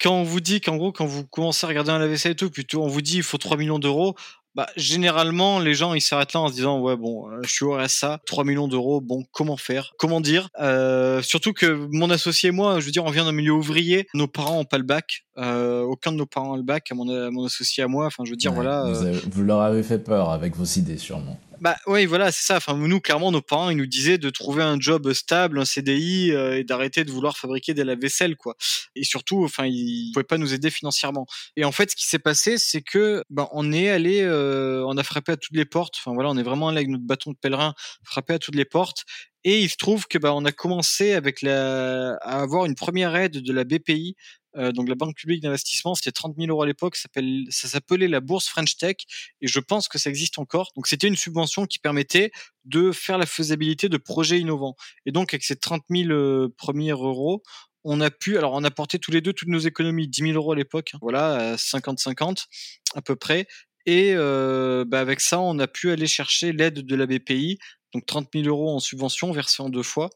quand 0.00 0.12
on 0.12 0.22
vous 0.22 0.40
dit 0.40 0.60
qu'en 0.60 0.76
gros, 0.76 0.92
quand 0.92 1.06
vous 1.06 1.24
commencez 1.24 1.64
à 1.64 1.68
regarder 1.68 1.90
un 1.90 1.98
lave-vaisselle 1.98 2.32
et 2.32 2.36
tout, 2.36 2.50
plutôt 2.50 2.82
on 2.82 2.88
vous 2.88 3.02
dit 3.02 3.16
il 3.16 3.22
faut 3.22 3.38
3 3.38 3.56
millions 3.56 3.78
d'euros, 3.78 4.14
bah, 4.56 4.68
généralement, 4.76 5.60
les 5.60 5.74
gens, 5.74 5.94
ils 5.94 6.00
s'arrêtent 6.00 6.32
là 6.32 6.40
en 6.40 6.48
se 6.48 6.54
disant, 6.54 6.80
ouais, 6.80 6.96
bon, 6.96 7.30
euh, 7.30 7.40
je 7.44 7.52
suis 7.52 7.64
au 7.64 7.76
RSA, 7.76 8.20
3 8.26 8.44
millions 8.44 8.66
d'euros, 8.66 9.00
bon, 9.00 9.24
comment 9.30 9.56
faire? 9.56 9.92
Comment 9.96 10.20
dire? 10.20 10.48
Euh, 10.58 11.22
Surtout 11.22 11.52
que 11.52 11.86
mon 11.92 12.10
associé 12.10 12.48
et 12.48 12.52
moi, 12.52 12.80
je 12.80 12.86
veux 12.86 12.90
dire, 12.90 13.04
on 13.04 13.10
vient 13.10 13.24
d'un 13.24 13.32
milieu 13.32 13.52
ouvrier, 13.52 14.08
nos 14.12 14.26
parents 14.26 14.58
ont 14.58 14.64
pas 14.64 14.78
le 14.78 14.84
bac, 14.84 15.24
euh, 15.38 15.82
aucun 15.82 16.10
de 16.10 16.16
nos 16.16 16.26
parents 16.26 16.54
a 16.54 16.56
le 16.56 16.64
bac, 16.64 16.90
à 16.90 16.94
mon, 16.94 17.30
mon 17.30 17.44
associé 17.44 17.84
à 17.84 17.88
moi, 17.88 18.06
enfin, 18.06 18.24
je 18.24 18.30
veux 18.30 18.36
dire, 18.36 18.50
ouais, 18.50 18.56
voilà. 18.56 18.84
Vous, 18.90 19.02
avez, 19.02 19.20
vous, 19.30 19.42
leur 19.42 19.60
avez 19.60 19.82
fait 19.84 19.98
peur 19.98 20.30
avec 20.30 20.56
vos 20.56 20.64
idées, 20.64 20.98
sûrement. 20.98 21.38
Bah 21.60 21.76
oui, 21.86 22.06
voilà, 22.06 22.32
c'est 22.32 22.44
ça. 22.46 22.56
Enfin, 22.56 22.74
nous, 22.74 23.00
clairement, 23.00 23.30
nos 23.30 23.42
parents, 23.42 23.68
ils 23.68 23.76
nous 23.76 23.86
disaient 23.86 24.16
de 24.16 24.30
trouver 24.30 24.62
un 24.62 24.80
job 24.80 25.12
stable, 25.12 25.58
un 25.58 25.66
CDI, 25.66 26.32
euh, 26.32 26.56
et 26.58 26.64
d'arrêter 26.64 27.04
de 27.04 27.10
vouloir 27.10 27.36
fabriquer 27.36 27.74
des 27.74 27.84
lave-vaisselle, 27.84 28.34
quoi. 28.36 28.56
Et 28.96 29.04
surtout, 29.04 29.44
enfin, 29.44 29.66
ils 29.66 30.10
pouvaient 30.14 30.24
pas 30.24 30.38
nous 30.38 30.54
aider 30.54 30.70
financièrement. 30.70 31.26
Et 31.56 31.64
en 31.66 31.72
fait, 31.72 31.90
ce 31.90 31.96
qui 31.96 32.06
s'est 32.06 32.18
passé, 32.18 32.56
c'est 32.56 32.80
que, 32.80 33.22
ben, 33.28 33.46
on 33.52 33.72
est 33.72 33.90
allé, 33.90 34.22
euh, 34.22 34.82
on 34.86 34.96
a 34.96 35.02
frappé 35.02 35.32
à 35.32 35.36
toutes 35.36 35.54
les 35.56 35.66
portes. 35.66 35.96
Enfin 35.98 36.14
voilà, 36.14 36.30
on 36.30 36.38
est 36.38 36.42
vraiment 36.42 36.68
allé 36.68 36.78
avec 36.78 36.88
notre 36.88 37.04
bâton 37.04 37.30
de 37.32 37.36
pèlerin, 37.36 37.74
frappé 38.04 38.32
à 38.34 38.38
toutes 38.38 38.54
les 38.54 38.64
portes. 38.64 39.04
Et 39.44 39.60
il 39.60 39.68
se 39.70 39.76
trouve 39.76 40.06
que, 40.06 40.18
ben, 40.18 40.32
on 40.32 40.44
a 40.46 40.52
commencé 40.52 41.12
avec 41.12 41.42
la, 41.42 42.14
à 42.22 42.40
avoir 42.42 42.64
une 42.66 42.74
première 42.74 43.14
aide 43.16 43.38
de 43.42 43.52
la 43.52 43.64
BPI 43.64 44.16
euh, 44.56 44.72
donc 44.72 44.88
la 44.88 44.94
Banque 44.94 45.16
publique 45.16 45.42
d'investissement, 45.42 45.94
c'était 45.94 46.12
30 46.12 46.36
000 46.36 46.48
euros 46.48 46.62
à 46.62 46.66
l'époque, 46.66 46.96
ça 46.96 47.08
s'appelait 47.50 48.08
la 48.08 48.20
bourse 48.20 48.48
French 48.48 48.76
Tech, 48.76 48.96
et 49.40 49.46
je 49.46 49.60
pense 49.60 49.88
que 49.88 49.98
ça 49.98 50.10
existe 50.10 50.38
encore. 50.38 50.72
Donc 50.76 50.86
c'était 50.86 51.08
une 51.08 51.16
subvention 51.16 51.66
qui 51.66 51.78
permettait 51.78 52.30
de 52.64 52.92
faire 52.92 53.18
la 53.18 53.26
faisabilité 53.26 53.88
de 53.88 53.96
projets 53.96 54.38
innovants. 54.38 54.76
Et 55.06 55.12
donc 55.12 55.34
avec 55.34 55.44
ces 55.44 55.56
30 55.56 55.82
000 55.90 56.10
euh, 56.10 56.48
premiers 56.56 56.90
euros, 56.90 57.42
on 57.84 58.00
a 58.00 58.10
pu, 58.10 58.36
alors 58.36 58.52
on 58.52 58.64
a 58.64 58.70
porté 58.70 58.98
tous 58.98 59.10
les 59.10 59.20
deux 59.20 59.32
toutes 59.32 59.48
nos 59.48 59.58
économies, 59.58 60.06
10 60.08 60.22
000 60.22 60.32
euros 60.34 60.52
à 60.52 60.56
l'époque, 60.56 60.90
hein, 60.94 60.98
voilà, 61.00 61.56
50-50 61.56 62.44
à 62.94 63.02
peu 63.02 63.16
près. 63.16 63.46
Et 63.86 64.12
euh, 64.14 64.84
bah 64.86 65.00
avec 65.00 65.20
ça, 65.20 65.40
on 65.40 65.58
a 65.58 65.66
pu 65.66 65.90
aller 65.90 66.06
chercher 66.06 66.52
l'aide 66.52 66.84
de 66.84 66.94
la 66.96 67.06
BPI, 67.06 67.58
donc 67.94 68.06
30 68.06 68.28
000 68.34 68.46
euros 68.46 68.74
en 68.74 68.78
subvention 68.78 69.32
versée 69.32 69.62
en 69.62 69.68
deux 69.68 69.82
fois, 69.82 70.10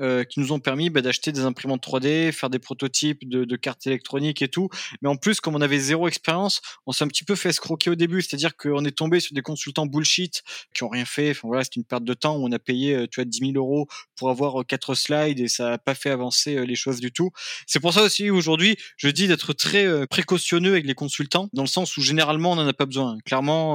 euh, 0.00 0.24
qui 0.24 0.40
nous 0.40 0.52
ont 0.52 0.60
permis 0.60 0.90
bah, 0.90 1.00
d'acheter 1.00 1.32
des 1.32 1.40
imprimantes 1.40 1.84
3D, 1.84 2.32
faire 2.32 2.50
des 2.50 2.58
prototypes 2.58 3.28
de, 3.28 3.44
de, 3.44 3.56
cartes 3.56 3.86
électroniques 3.86 4.42
et 4.42 4.48
tout. 4.48 4.68
Mais 5.02 5.08
en 5.08 5.16
plus, 5.16 5.40
comme 5.40 5.56
on 5.56 5.60
avait 5.60 5.78
zéro 5.78 6.08
expérience, 6.08 6.60
on 6.86 6.92
s'est 6.92 7.04
un 7.04 7.08
petit 7.08 7.24
peu 7.24 7.34
fait 7.34 7.48
escroquer 7.48 7.90
au 7.90 7.94
début, 7.94 8.22
c'est-à-dire 8.22 8.56
qu'on 8.56 8.84
est 8.84 8.96
tombé 8.96 9.20
sur 9.20 9.34
des 9.34 9.42
consultants 9.42 9.86
bullshit 9.86 10.42
qui 10.74 10.84
ont 10.84 10.88
rien 10.88 11.04
fait. 11.04 11.30
Enfin 11.30 11.48
voilà, 11.48 11.64
c'est 11.64 11.76
une 11.76 11.84
perte 11.84 12.04
de 12.04 12.14
temps 12.14 12.36
où 12.36 12.46
on 12.46 12.52
a 12.52 12.58
payé, 12.58 12.94
euh, 12.94 13.06
tu 13.10 13.20
vois, 13.20 13.24
10 13.24 13.38
000 13.38 13.52
euros 13.56 13.88
pour 14.16 14.30
avoir 14.30 14.60
euh, 14.60 14.64
quatre 14.64 14.94
slides 14.94 15.40
et 15.40 15.48
ça 15.48 15.70
n'a 15.70 15.78
pas 15.78 15.94
fait 15.94 16.10
avancer 16.10 16.64
les 16.64 16.74
choses 16.76 17.00
du 17.00 17.12
tout. 17.12 17.30
C'est 17.66 17.80
pour 17.80 17.92
ça 17.92 18.02
aussi 18.02 18.30
aujourd'hui, 18.30 18.76
je 18.96 19.08
dis 19.08 19.26
d'être 19.26 19.52
très 19.52 20.06
précautionneux 20.06 20.72
avec 20.72 20.86
les 20.86 20.94
consultants, 20.94 21.48
dans 21.52 21.62
le 21.62 21.68
sens 21.68 21.96
où 21.96 22.02
généralement 22.02 22.52
on 22.52 22.56
n'en 22.56 22.66
a 22.66 22.72
pas 22.72 22.86
besoin. 22.86 23.18
Clairement, 23.24 23.74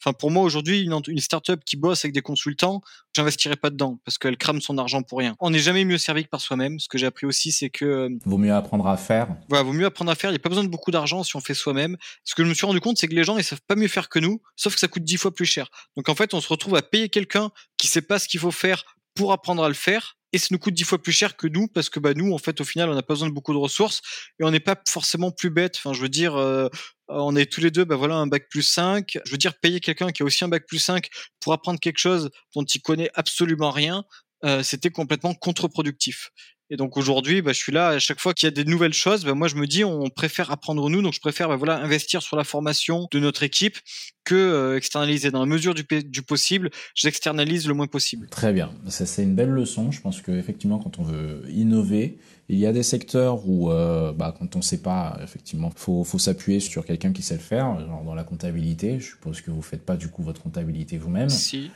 enfin 0.00 0.12
pour 0.18 0.30
moi 0.30 0.42
aujourd'hui, 0.42 0.82
une, 0.82 1.00
une 1.08 1.20
startup 1.20 1.64
qui 1.64 1.76
bosse 1.76 2.04
avec 2.04 2.14
des 2.14 2.22
consultants, 2.22 2.80
j'investirais 3.14 3.56
pas 3.56 3.70
dedans 3.70 3.98
parce 4.04 4.18
qu'elle 4.18 4.36
crame 4.36 4.60
son 4.60 4.78
argent 4.78 5.02
pour 5.02 5.18
rien. 5.18 5.36
N'est 5.52 5.60
jamais 5.60 5.84
mieux 5.84 5.98
servi 5.98 6.24
que 6.24 6.28
par 6.28 6.40
soi-même. 6.40 6.78
Ce 6.80 6.88
que 6.88 6.98
j'ai 6.98 7.06
appris 7.06 7.26
aussi, 7.26 7.52
c'est 7.52 7.70
que 7.70 7.84
euh, 7.84 8.08
vaut 8.24 8.38
mieux 8.38 8.52
apprendre 8.52 8.86
à 8.88 8.96
faire. 8.96 9.28
Voilà, 9.48 9.62
vaut 9.62 9.72
mieux 9.72 9.86
apprendre 9.86 10.10
à 10.10 10.14
faire. 10.14 10.30
Il 10.30 10.34
n'y 10.34 10.38
a 10.38 10.40
pas 10.40 10.48
besoin 10.48 10.64
de 10.64 10.68
beaucoup 10.68 10.90
d'argent 10.90 11.22
si 11.22 11.36
on 11.36 11.40
fait 11.40 11.54
soi-même. 11.54 11.96
Ce 12.24 12.34
que 12.34 12.42
je 12.42 12.48
me 12.48 12.54
suis 12.54 12.66
rendu 12.66 12.80
compte, 12.80 12.98
c'est 12.98 13.08
que 13.08 13.14
les 13.14 13.24
gens 13.24 13.38
ils 13.38 13.44
savent 13.44 13.60
pas 13.66 13.76
mieux 13.76 13.88
faire 13.88 14.08
que 14.08 14.18
nous, 14.18 14.42
sauf 14.56 14.74
que 14.74 14.80
ça 14.80 14.88
coûte 14.88 15.04
dix 15.04 15.16
fois 15.16 15.32
plus 15.32 15.46
cher. 15.46 15.68
Donc 15.96 16.08
en 16.08 16.14
fait, 16.14 16.34
on 16.34 16.40
se 16.40 16.48
retrouve 16.48 16.74
à 16.76 16.82
payer 16.82 17.08
quelqu'un 17.08 17.50
qui 17.76 17.86
sait 17.86 18.02
pas 18.02 18.18
ce 18.18 18.26
qu'il 18.26 18.40
faut 18.40 18.50
faire 18.50 18.84
pour 19.14 19.32
apprendre 19.32 19.62
à 19.62 19.68
le 19.68 19.74
faire 19.74 20.16
et 20.32 20.38
ça 20.38 20.48
nous 20.50 20.58
coûte 20.58 20.74
dix 20.74 20.84
fois 20.84 21.00
plus 21.00 21.12
cher 21.12 21.36
que 21.36 21.46
nous 21.46 21.68
parce 21.68 21.90
que 21.90 22.00
bah 22.00 22.14
nous 22.14 22.32
en 22.32 22.38
fait 22.38 22.60
au 22.60 22.64
final 22.64 22.88
on 22.88 22.94
n'a 22.94 23.02
pas 23.02 23.14
besoin 23.14 23.28
de 23.28 23.34
beaucoup 23.34 23.52
de 23.52 23.58
ressources 23.58 24.00
et 24.40 24.44
on 24.44 24.50
n'est 24.50 24.60
pas 24.60 24.76
forcément 24.88 25.30
plus 25.30 25.50
bête 25.50 25.76
enfin 25.76 25.92
je 25.92 26.00
veux 26.00 26.08
dire 26.08 26.36
euh, 26.36 26.68
on 27.08 27.36
est 27.36 27.50
tous 27.50 27.60
les 27.60 27.70
deux 27.70 27.84
bah 27.84 27.96
voilà 27.96 28.16
un 28.16 28.26
bac 28.26 28.48
plus 28.48 28.62
5 28.62 29.18
je 29.24 29.30
veux 29.30 29.36
dire 29.36 29.54
payer 29.60 29.80
quelqu'un 29.80 30.10
qui 30.10 30.22
a 30.22 30.26
aussi 30.26 30.44
un 30.44 30.48
bac 30.48 30.64
plus 30.66 30.78
5 30.78 31.08
pour 31.40 31.52
apprendre 31.52 31.78
quelque 31.78 31.98
chose 31.98 32.30
dont 32.54 32.64
il 32.64 32.80
connaît 32.80 33.10
absolument 33.14 33.70
rien 33.70 34.04
euh, 34.44 34.62
c'était 34.62 34.90
complètement 34.90 35.34
contre-productif 35.34 36.30
et 36.72 36.76
donc 36.76 36.96
aujourd'hui, 36.96 37.42
bah, 37.42 37.52
je 37.52 37.58
suis 37.58 37.70
là 37.70 37.88
à 37.88 37.98
chaque 37.98 38.18
fois 38.18 38.32
qu'il 38.32 38.46
y 38.46 38.48
a 38.48 38.50
des 38.50 38.64
nouvelles 38.64 38.94
choses, 38.94 39.26
bah, 39.26 39.34
moi 39.34 39.46
je 39.46 39.56
me 39.56 39.66
dis 39.66 39.84
on 39.84 40.08
préfère 40.08 40.50
apprendre 40.50 40.88
nous, 40.88 41.02
donc 41.02 41.12
je 41.12 41.20
préfère 41.20 41.48
bah, 41.48 41.56
voilà 41.56 41.76
investir 41.76 42.22
sur 42.22 42.34
la 42.34 42.44
formation 42.44 43.08
de 43.12 43.18
notre 43.18 43.42
équipe 43.42 43.76
que 44.24 44.34
euh, 44.34 44.78
externaliser 44.78 45.30
dans 45.30 45.40
la 45.40 45.46
mesure 45.46 45.74
du, 45.74 45.84
du 46.02 46.22
possible. 46.22 46.70
J'externalise 46.94 47.68
le 47.68 47.74
moins 47.74 47.88
possible. 47.88 48.26
Très 48.30 48.54
bien, 48.54 48.72
ça 48.88 49.04
c'est 49.04 49.22
une 49.22 49.34
belle 49.34 49.50
leçon. 49.50 49.90
Je 49.90 50.00
pense 50.00 50.22
que 50.22 50.32
effectivement 50.32 50.78
quand 50.78 50.98
on 50.98 51.02
veut 51.02 51.44
innover, 51.50 52.16
il 52.48 52.58
y 52.58 52.66
a 52.66 52.72
des 52.72 52.82
secteurs 52.82 53.46
où 53.46 53.70
euh, 53.70 54.14
bah, 54.14 54.34
quand 54.38 54.56
on 54.56 54.60
ne 54.60 54.64
sait 54.64 54.80
pas, 54.80 55.18
effectivement, 55.22 55.70
faut 55.76 56.04
faut 56.04 56.18
s'appuyer 56.18 56.58
sur 56.58 56.86
quelqu'un 56.86 57.12
qui 57.12 57.20
sait 57.20 57.34
le 57.34 57.40
faire. 57.40 57.86
Genre 57.86 58.02
dans 58.02 58.14
la 58.14 58.24
comptabilité, 58.24 58.98
je 58.98 59.08
suppose 59.08 59.42
que 59.42 59.50
vous 59.50 59.60
faites 59.60 59.84
pas 59.84 59.98
du 59.98 60.08
coup 60.08 60.22
votre 60.22 60.40
comptabilité 60.40 60.96
vous-même. 60.96 61.28
Si. 61.28 61.70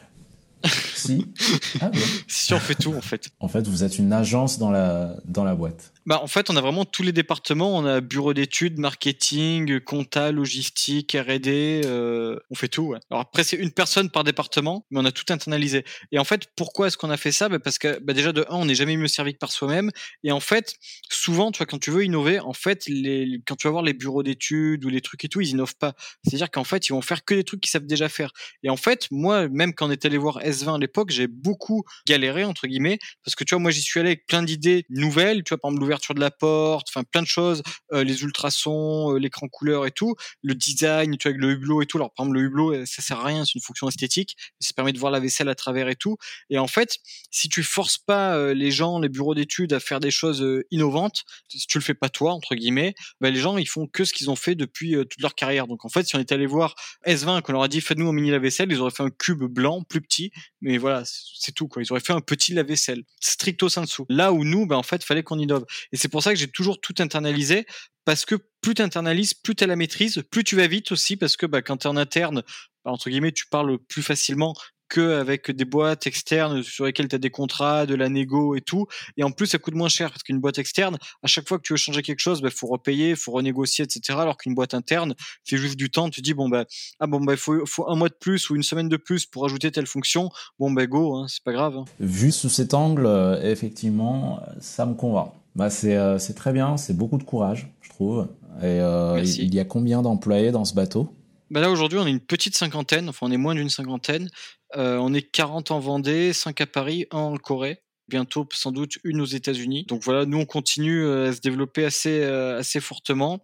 Si. 0.96 1.26
Ah, 1.80 1.90
si 2.26 2.54
on 2.54 2.58
fait 2.58 2.74
tout 2.74 2.94
en 2.94 3.02
fait. 3.02 3.28
En 3.38 3.48
fait, 3.48 3.66
vous 3.68 3.84
êtes 3.84 3.98
une 3.98 4.12
agence 4.12 4.58
dans 4.58 4.70
la, 4.70 5.16
dans 5.26 5.44
la 5.44 5.54
boîte. 5.54 5.92
Bah, 6.06 6.20
en 6.22 6.28
fait, 6.28 6.50
on 6.50 6.56
a 6.56 6.60
vraiment 6.60 6.84
tous 6.84 7.02
les 7.02 7.10
départements. 7.10 7.76
On 7.76 7.84
a 7.84 8.00
bureau 8.00 8.32
d'études, 8.32 8.78
marketing, 8.78 9.80
compta, 9.80 10.30
logistique, 10.30 11.16
R&D. 11.20 11.82
Euh, 11.84 12.38
on 12.50 12.54
fait 12.54 12.68
tout. 12.68 12.94
Alors 13.10 13.22
après, 13.22 13.42
c'est 13.42 13.56
une 13.56 13.72
personne 13.72 14.08
par 14.08 14.22
département, 14.22 14.86
mais 14.90 15.00
on 15.00 15.04
a 15.04 15.10
tout 15.10 15.24
internalisé. 15.30 15.84
Et 16.12 16.20
en 16.20 16.24
fait, 16.24 16.46
pourquoi 16.54 16.86
est-ce 16.86 16.96
qu'on 16.96 17.10
a 17.10 17.16
fait 17.16 17.32
ça? 17.32 17.48
Bah 17.48 17.58
Parce 17.58 17.78
que 17.78 17.98
bah, 17.98 18.12
déjà, 18.12 18.32
de 18.32 18.42
un, 18.48 18.54
on 18.54 18.66
n'est 18.66 18.76
jamais 18.76 18.96
mieux 18.96 19.08
servi 19.08 19.32
que 19.32 19.38
par 19.38 19.50
soi-même. 19.50 19.90
Et 20.22 20.30
en 20.30 20.38
fait, 20.38 20.76
souvent, 21.10 21.50
tu 21.50 21.58
vois, 21.58 21.66
quand 21.66 21.80
tu 21.80 21.90
veux 21.90 22.04
innover, 22.04 22.38
en 22.38 22.52
fait, 22.52 22.86
les, 22.86 23.42
quand 23.44 23.56
tu 23.56 23.66
vas 23.66 23.72
voir 23.72 23.82
les 23.82 23.92
bureaux 23.92 24.22
d'études 24.22 24.84
ou 24.84 24.88
les 24.88 25.00
trucs 25.00 25.24
et 25.24 25.28
tout, 25.28 25.40
ils 25.40 25.50
innovent 25.50 25.76
pas. 25.76 25.94
C'est-à-dire 26.24 26.52
qu'en 26.52 26.64
fait, 26.64 26.88
ils 26.88 26.92
vont 26.92 27.02
faire 27.02 27.24
que 27.24 27.34
des 27.34 27.42
trucs 27.42 27.60
qu'ils 27.60 27.70
savent 27.70 27.86
déjà 27.86 28.08
faire. 28.08 28.30
Et 28.62 28.70
en 28.70 28.76
fait, 28.76 29.08
moi, 29.10 29.48
même 29.48 29.74
quand 29.74 29.88
on 29.88 29.90
est 29.90 30.04
allé 30.04 30.18
voir 30.18 30.38
S20 30.38 30.76
à 30.76 30.78
l'époque, 30.86 31.10
j'ai 31.10 31.26
beaucoup 31.26 31.84
galéré, 32.06 32.44
entre 32.44 32.66
guillemets, 32.66 32.98
parce 33.24 33.34
que 33.34 33.44
tu 33.44 33.54
vois, 33.54 33.62
moi, 33.62 33.70
j'y 33.70 33.82
suis 33.82 34.00
allé 34.00 34.10
avec 34.10 34.26
plein 34.26 34.42
d'idées 34.42 34.84
nouvelles. 34.88 35.44
Tu 35.44 35.50
vois, 35.50 35.58
par 35.58 35.70
exemple, 35.70 35.86
de 36.14 36.20
la 36.20 36.30
porte, 36.30 36.88
enfin 36.90 37.04
plein 37.04 37.22
de 37.22 37.26
choses, 37.26 37.62
euh, 37.92 38.04
les 38.04 38.22
ultrasons, 38.22 39.14
euh, 39.14 39.18
l'écran 39.18 39.48
couleur 39.48 39.86
et 39.86 39.90
tout, 39.90 40.14
le 40.42 40.54
design, 40.54 41.16
tu 41.16 41.28
vois, 41.28 41.30
avec 41.30 41.40
le 41.40 41.52
hublot 41.52 41.82
et 41.82 41.86
tout. 41.86 41.98
Alors 41.98 42.12
par 42.12 42.26
exemple 42.26 42.38
le 42.38 42.46
hublot, 42.46 42.74
euh, 42.74 42.86
ça 42.86 43.02
sert 43.02 43.20
à 43.20 43.24
rien, 43.24 43.44
c'est 43.44 43.54
une 43.54 43.60
fonction 43.60 43.88
esthétique, 43.88 44.36
ça 44.60 44.72
permet 44.74 44.92
de 44.92 44.98
voir 44.98 45.12
la 45.12 45.20
vaisselle 45.20 45.48
à 45.48 45.54
travers 45.54 45.88
et 45.88 45.96
tout. 45.96 46.16
Et 46.50 46.58
en 46.58 46.66
fait, 46.66 46.98
si 47.30 47.48
tu 47.48 47.62
forces 47.62 47.98
pas 47.98 48.54
les 48.54 48.70
gens, 48.70 48.98
les 48.98 49.08
bureaux 49.08 49.34
d'études 49.34 49.72
à 49.72 49.80
faire 49.80 50.00
des 50.00 50.10
choses 50.10 50.44
innovantes, 50.70 51.24
si 51.48 51.66
tu 51.66 51.78
le 51.78 51.84
fais 51.84 51.94
pas 51.94 52.08
toi 52.08 52.32
entre 52.32 52.54
guillemets, 52.54 52.94
bah, 53.20 53.30
les 53.30 53.40
gens 53.40 53.56
ils 53.58 53.68
font 53.68 53.86
que 53.86 54.04
ce 54.04 54.12
qu'ils 54.12 54.30
ont 54.30 54.36
fait 54.36 54.54
depuis 54.54 54.92
toute 54.92 55.20
leur 55.20 55.34
carrière. 55.34 55.66
Donc 55.66 55.84
en 55.84 55.88
fait, 55.88 56.06
si 56.06 56.16
on 56.16 56.18
était 56.18 56.34
allé 56.34 56.46
voir 56.46 56.74
S20 57.06 57.42
qu'on 57.42 57.52
leur 57.52 57.62
a 57.62 57.68
dit 57.68 57.80
faites-nous 57.80 58.08
un 58.08 58.12
mini 58.12 58.30
lave-vaisselle, 58.30 58.70
ils 58.70 58.80
auraient 58.80 58.90
fait 58.90 59.02
un 59.02 59.10
cube 59.10 59.44
blanc 59.44 59.82
plus 59.82 60.00
petit, 60.00 60.30
mais 60.60 60.75
voilà, 60.78 61.02
c'est 61.04 61.52
tout 61.52 61.68
quoi. 61.68 61.82
Ils 61.82 61.92
auraient 61.92 62.00
fait 62.00 62.12
un 62.12 62.20
petit 62.20 62.52
lave-vaisselle, 62.52 63.02
stricto 63.20 63.68
sensu. 63.68 64.02
Là 64.08 64.32
où 64.32 64.44
nous, 64.44 64.66
bah, 64.66 64.76
en 64.76 64.82
fait, 64.82 65.04
fallait 65.04 65.22
qu'on 65.22 65.38
innove. 65.38 65.64
Et 65.92 65.96
c'est 65.96 66.08
pour 66.08 66.22
ça 66.22 66.32
que 66.32 66.38
j'ai 66.38 66.48
toujours 66.48 66.80
tout 66.80 66.94
internalisé 66.98 67.66
parce 68.04 68.24
que 68.24 68.36
plus 68.60 68.74
tu 68.74 68.82
internalises, 68.82 69.34
plus 69.34 69.54
tu 69.54 69.66
la 69.66 69.76
maîtrise, 69.76 70.22
plus 70.30 70.44
tu 70.44 70.56
vas 70.56 70.66
vite 70.66 70.92
aussi 70.92 71.16
parce 71.16 71.36
que 71.36 71.46
bah, 71.46 71.62
quand 71.62 71.78
tu 71.78 71.86
es 71.86 71.90
en 71.90 71.96
interne, 71.96 72.42
bah, 72.84 72.92
entre 72.92 73.10
guillemets, 73.10 73.32
tu 73.32 73.46
parles 73.46 73.78
plus 73.78 74.02
facilement 74.02 74.54
qu'avec 74.88 75.50
des 75.50 75.64
boîtes 75.64 76.06
externes 76.06 76.62
sur 76.62 76.84
lesquelles 76.84 77.08
tu 77.08 77.16
as 77.16 77.18
des 77.18 77.30
contrats, 77.30 77.86
de 77.86 77.94
la 77.94 78.08
négo 78.08 78.54
et 78.54 78.60
tout. 78.60 78.86
Et 79.16 79.24
en 79.24 79.30
plus, 79.30 79.46
ça 79.46 79.58
coûte 79.58 79.74
moins 79.74 79.88
cher 79.88 80.10
parce 80.10 80.22
qu'une 80.22 80.40
boîte 80.40 80.58
externe, 80.58 80.96
à 81.22 81.26
chaque 81.26 81.48
fois 81.48 81.58
que 81.58 81.62
tu 81.62 81.72
veux 81.72 81.78
changer 81.78 82.02
quelque 82.02 82.20
chose, 82.20 82.38
il 82.40 82.42
bah, 82.42 82.50
faut 82.50 82.66
repayer, 82.66 83.10
il 83.10 83.16
faut 83.16 83.32
renégocier, 83.32 83.84
etc. 83.84 84.18
Alors 84.20 84.36
qu'une 84.36 84.54
boîte 84.54 84.74
interne, 84.74 85.14
c'est 85.44 85.56
juste 85.56 85.76
du 85.76 85.90
temps. 85.90 86.10
Tu 86.10 86.20
dis, 86.20 86.34
bon, 86.34 86.48
bah, 86.48 86.64
ah 87.00 87.06
bon, 87.06 87.20
bah, 87.20 87.34
il 87.34 87.38
faut, 87.38 87.64
faut, 87.66 87.88
un 87.88 87.96
mois 87.96 88.08
de 88.08 88.14
plus 88.14 88.50
ou 88.50 88.56
une 88.56 88.62
semaine 88.62 88.88
de 88.88 88.96
plus 88.96 89.26
pour 89.26 89.44
ajouter 89.44 89.70
telle 89.70 89.86
fonction. 89.86 90.30
Bon, 90.58 90.70
bah, 90.70 90.86
go, 90.86 91.16
hein, 91.16 91.26
c'est 91.28 91.42
pas 91.42 91.52
grave. 91.52 91.76
Hein. 91.76 91.84
Vu 92.00 92.32
sous 92.32 92.48
cet 92.48 92.74
angle, 92.74 93.06
euh, 93.06 93.40
effectivement, 93.42 94.40
ça 94.60 94.86
me 94.86 94.94
convainc. 94.94 95.32
Bah 95.56 95.70
c'est 95.70 95.96
euh, 95.96 96.18
c'est 96.18 96.34
très 96.34 96.52
bien, 96.52 96.76
c'est 96.76 96.94
beaucoup 96.94 97.16
de 97.16 97.22
courage, 97.22 97.72
je 97.80 97.88
trouve. 97.88 98.28
Et 98.60 98.64
euh, 98.64 99.22
il 99.24 99.54
y 99.54 99.58
a 99.58 99.64
combien 99.64 100.02
d'employés 100.02 100.52
dans 100.52 100.66
ce 100.66 100.74
bateau? 100.74 101.08
Bah 101.50 101.60
Là 101.60 101.70
aujourd'hui, 101.70 101.98
on 101.98 102.06
est 102.06 102.10
une 102.10 102.20
petite 102.20 102.54
cinquantaine, 102.54 103.08
enfin 103.08 103.26
on 103.26 103.32
est 103.32 103.38
moins 103.38 103.54
d'une 103.54 103.70
cinquantaine. 103.70 104.28
Euh, 104.74 104.96
on 104.98 105.14
est 105.14 105.22
40 105.22 105.70
en 105.70 105.78
Vendée, 105.78 106.32
5 106.32 106.60
à 106.60 106.66
Paris, 106.66 107.06
1 107.10 107.18
en 107.18 107.36
Corée. 107.36 107.82
Bientôt, 108.08 108.46
sans 108.52 108.70
doute, 108.70 108.98
une 109.02 109.20
aux 109.20 109.26
États-Unis. 109.26 109.84
Donc 109.88 110.02
voilà, 110.04 110.26
nous 110.26 110.38
on 110.38 110.44
continue 110.44 111.08
à 111.08 111.32
se 111.32 111.40
développer 111.40 111.84
assez 111.84 112.22
assez 112.22 112.78
fortement. 112.78 113.40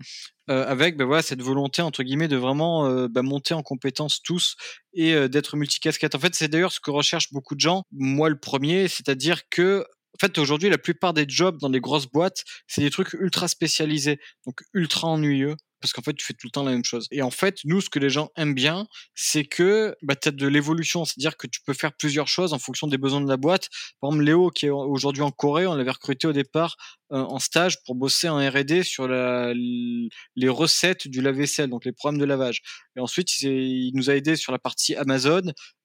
Euh, 0.51 0.67
avec 0.67 0.97
bah, 0.97 1.23
cette 1.23 1.41
volonté 1.41 1.83
entre 1.83 2.03
guillemets 2.03 2.27
de 2.27 2.37
vraiment 2.37 2.87
euh, 2.87 3.07
bah, 3.07 3.23
monter 3.23 3.55
en 3.55 3.63
compétences 3.63 4.21
tous 4.23 4.57
et 4.93 5.15
euh, 5.15 5.29
d'être 5.29 5.57
multicasquette. 5.57 6.17
En 6.17 6.19
fait, 6.19 6.35
c'est 6.35 6.49
d'ailleurs 6.49 6.73
ce 6.73 6.81
que 6.81 6.91
recherchent 6.91 7.33
beaucoup 7.33 7.55
de 7.55 7.61
gens, 7.61 7.85
moi 7.93 8.29
le 8.29 8.37
premier, 8.37 8.89
c'est-à-dire 8.89 9.49
que 9.51 9.87
en 10.15 10.19
fait, 10.21 10.37
aujourd'hui, 10.39 10.69
la 10.69 10.79
plupart 10.79 11.15
des 11.15 11.25
jobs 11.29 11.59
dans 11.59 11.69
les 11.69 11.81
grosses 11.81 12.11
boîtes, 12.11 12.45
c'est 12.67 12.83
des 12.83 12.91
trucs 12.91 13.15
ultra 13.15 13.47
spécialisés, 13.47 14.19
donc 14.45 14.63
ultra 14.75 15.09
ennuyeux, 15.09 15.57
parce 15.83 15.93
qu'en 15.93 16.03
fait, 16.03 16.15
tu 16.15 16.25
fais 16.25 16.33
tout 16.33 16.47
le 16.47 16.51
temps 16.51 16.63
la 16.63 16.71
même 16.71 16.85
chose. 16.85 17.07
Et 17.11 17.21
en 17.21 17.31
fait, 17.31 17.59
nous, 17.65 17.81
ce 17.81 17.91
que 17.91 17.99
les 17.99 18.09
gens 18.09 18.31
aiment 18.37 18.55
bien, 18.55 18.87
c'est 19.15 19.45
que 19.45 19.95
bah, 20.03 20.17
tu 20.17 20.29
as 20.29 20.33
de 20.33 20.47
l'évolution, 20.47 21.05
c'est-à-dire 21.05 21.37
que 21.37 21.47
tu 21.47 21.61
peux 21.61 21.75
faire 21.75 21.93
plusieurs 21.93 22.29
choses 22.29 22.55
en 22.55 22.59
fonction 22.59 22.87
des 22.87 22.99
besoins 22.99 23.21
de 23.21 23.29
la 23.29 23.37
boîte. 23.37 23.69
Par 24.01 24.11
exemple, 24.11 24.25
Léo, 24.25 24.51
qui 24.51 24.67
est 24.67 24.71
aujourd'hui 24.71 25.23
en 25.23 25.31
Corée, 25.31 25.67
on 25.67 25.75
l'avait 25.75 25.91
recruté 25.91 26.27
au 26.27 26.33
départ 26.33 26.77
euh, 27.13 27.19
en 27.19 27.39
stage 27.39 27.83
pour 27.85 27.95
bosser 27.95 28.31
en 28.31 28.39
R&D 28.39 28.85
sur 28.85 29.07
les 29.07 30.49
recettes 30.49 31.09
du 31.09 31.21
lave-vaisselle, 31.21 31.69
donc 31.69 31.85
les 31.85 31.93
programmes 31.93 32.19
de 32.19 32.25
lavage. 32.25 32.63
Et 32.97 33.01
ensuite, 33.01 33.43
il, 33.43 33.93
nous 33.95 34.09
a 34.09 34.15
aidé 34.15 34.37
sur 34.37 34.53
la 34.53 34.59
partie 34.59 34.95
Amazon, 34.95 35.43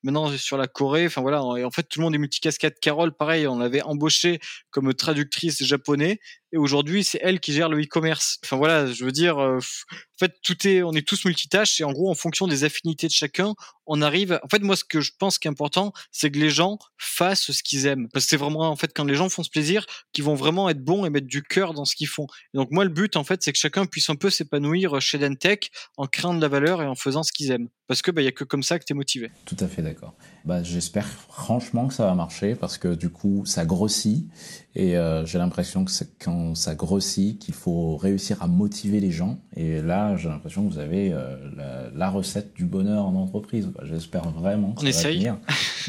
maintenant 0.08 0.36
sur 0.38 0.58
la 0.58 0.67
Corée. 0.67 1.06
Enfin 1.06 1.22
voilà, 1.22 1.43
et 1.58 1.63
en 1.63 1.72
fait, 1.72 1.84
tout 1.84 2.00
le 2.00 2.06
monde 2.06 2.15
est 2.15 2.17
multicasquette. 2.17 2.80
Carole, 2.80 3.15
pareil, 3.15 3.48
on 3.48 3.60
l'avait 3.60 3.82
embauchée 3.82 4.39
comme 4.72 4.93
traductrice 4.93 5.63
japonais 5.63 6.20
et 6.52 6.58
aujourd'hui 6.58 7.04
c'est 7.04 7.20
elle 7.22 7.39
qui 7.39 7.54
gère 7.54 7.70
le 7.70 7.82
e-commerce. 7.82 8.39
Enfin 8.43 8.56
voilà, 8.58 8.91
je 8.91 9.04
veux 9.04 9.12
dire, 9.12 9.38
euh, 9.38 9.58
en 9.58 10.17
fait 10.20 10.34
tout 10.43 10.67
est, 10.67 10.82
on 10.82 10.93
est 10.93 11.06
tous 11.06 11.26
multitâches 11.26 11.82
et 11.82 11.84
en 11.84 11.91
gros 11.91 12.10
en 12.10 12.15
fonction 12.15 12.48
des 12.48 12.63
affinités 12.63 13.08
de 13.08 13.12
chacun, 13.12 13.54
on 13.86 14.02
arrive. 14.02 14.39
En 14.43 14.48
fait 14.48 14.62
moi 14.62 14.76
ce 14.76 14.84
que 14.84 15.02
je 15.02 15.12
pense 15.17 15.39
qui 15.39 15.48
est 15.48 15.52
important, 15.52 15.93
c'est 16.12 16.32
que 16.32 16.39
les 16.39 16.50
gens 16.50 16.78
fassent 16.98 17.52
ce 17.52 17.63
qu'ils 17.63 17.86
aiment 17.86 18.08
parce 18.13 18.26
que 18.26 18.30
c'est 18.30 18.38
vraiment 18.38 18.70
en 18.70 18.76
fait 18.76 18.91
quand 18.96 19.06
les 19.06 19.15
gens 19.15 19.30
font 19.30 19.43
ce 19.43 19.50
plaisir, 19.50 19.86
qu'ils 20.13 20.24
vont 20.24 20.36
vraiment 20.36 20.70
être 20.70 20.84
bons 20.84 21.06
et 21.06 21.10
mettre 21.10 21.28
du 21.28 21.43
cœur 21.43 21.74
dans 21.74 21.86
ce 21.86 21.96
qu'ils 21.96 22.08
font. 22.08 22.28
donc 22.54 22.72
moi 22.72 22.84
le 22.86 22.91
but 22.91 23.15
en 23.15 23.24
fait 23.24 23.43
c'est 23.43 23.52
que 23.52 23.60
chacun 23.60 23.86
puisse 23.86 24.10
un 24.10 24.15
peu 24.15 24.30
s'épanouir 24.30 25.02
chez 25.02 25.17
Dentech 25.17 25.72
en 25.98 26.08
créant 26.08 26.34
de 26.34 26.41
la 26.41 26.48
valeur 26.48 26.82
et 26.82 26.86
en 26.88 26.96
faisant 26.96 27.24
ce 27.24 27.32
qu'ils 27.32 27.52
aiment 27.52 27.70
parce 27.88 28.02
que 28.02 28.12
bah 28.12 28.21
y 28.21 28.28
a 28.28 28.32
que 28.32 28.43
comme 28.43 28.63
ça 28.63 28.80
que 28.80 28.86
tu 28.86 28.93
es 28.93 28.95
motivé. 28.95 29.32
Tout 29.45 29.58
à 29.60 29.67
fait 29.67 29.82
d'accord. 29.82 30.13
Bah 30.45 30.63
j'espère 30.63 31.08
franchement 31.08 31.88
que 31.88 31.93
ça 31.93 32.06
va 32.06 32.15
marcher 32.15 32.56
parce 32.56 32.78
que 32.78 32.95
du 32.95 33.10
coup 33.10 33.45
ça 33.45 33.65
grossit 33.65 34.28
et 34.76 34.95
euh, 34.95 35.26
j'ai 35.26 35.39
l'impression 35.39 35.86
que 35.86 35.91
c'est 35.91 36.19
quand 36.19 36.54
ça 36.54 36.76
grossit 36.76 37.39
qu'il 37.39 37.56
faut 37.56 37.97
réussir 37.97 38.43
à 38.43 38.47
motiver 38.47 39.00
les 39.00 39.10
gens. 39.10 39.39
Et 39.56 39.82
là, 39.82 40.15
j'ai 40.17 40.30
l'impression 40.30 40.67
que 40.67 40.71
vous 40.71 40.78
avez 40.80 41.12
euh, 41.12 41.89
la, 41.95 42.10
recette 42.12 42.54
du 42.54 42.65
bonheur 42.65 43.06
en 43.06 43.15
entreprise. 43.15 43.71
J'espère 43.82 44.30
vraiment 44.30 44.73
que 44.73 44.82
On 44.82 44.84
ça 44.84 44.89
essaye. 44.89 45.26
va 45.26 45.39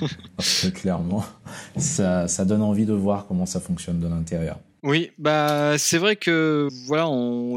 Parce 0.37 0.63
que 0.63 0.69
clairement, 0.69 1.23
ça, 1.77 2.29
ça 2.29 2.47
donne 2.47 2.63
envie 2.63 2.87
de 2.87 2.95
voir 2.95 3.27
comment 3.27 3.45
ça 3.45 3.61
fonctionne 3.61 4.01
de 4.01 4.09
l'intérieur. 4.09 4.59
Oui, 4.85 5.11
bah 5.19 5.77
c'est 5.77 5.99
vrai 5.99 6.15
que 6.15 6.69
voilà, 6.87 7.09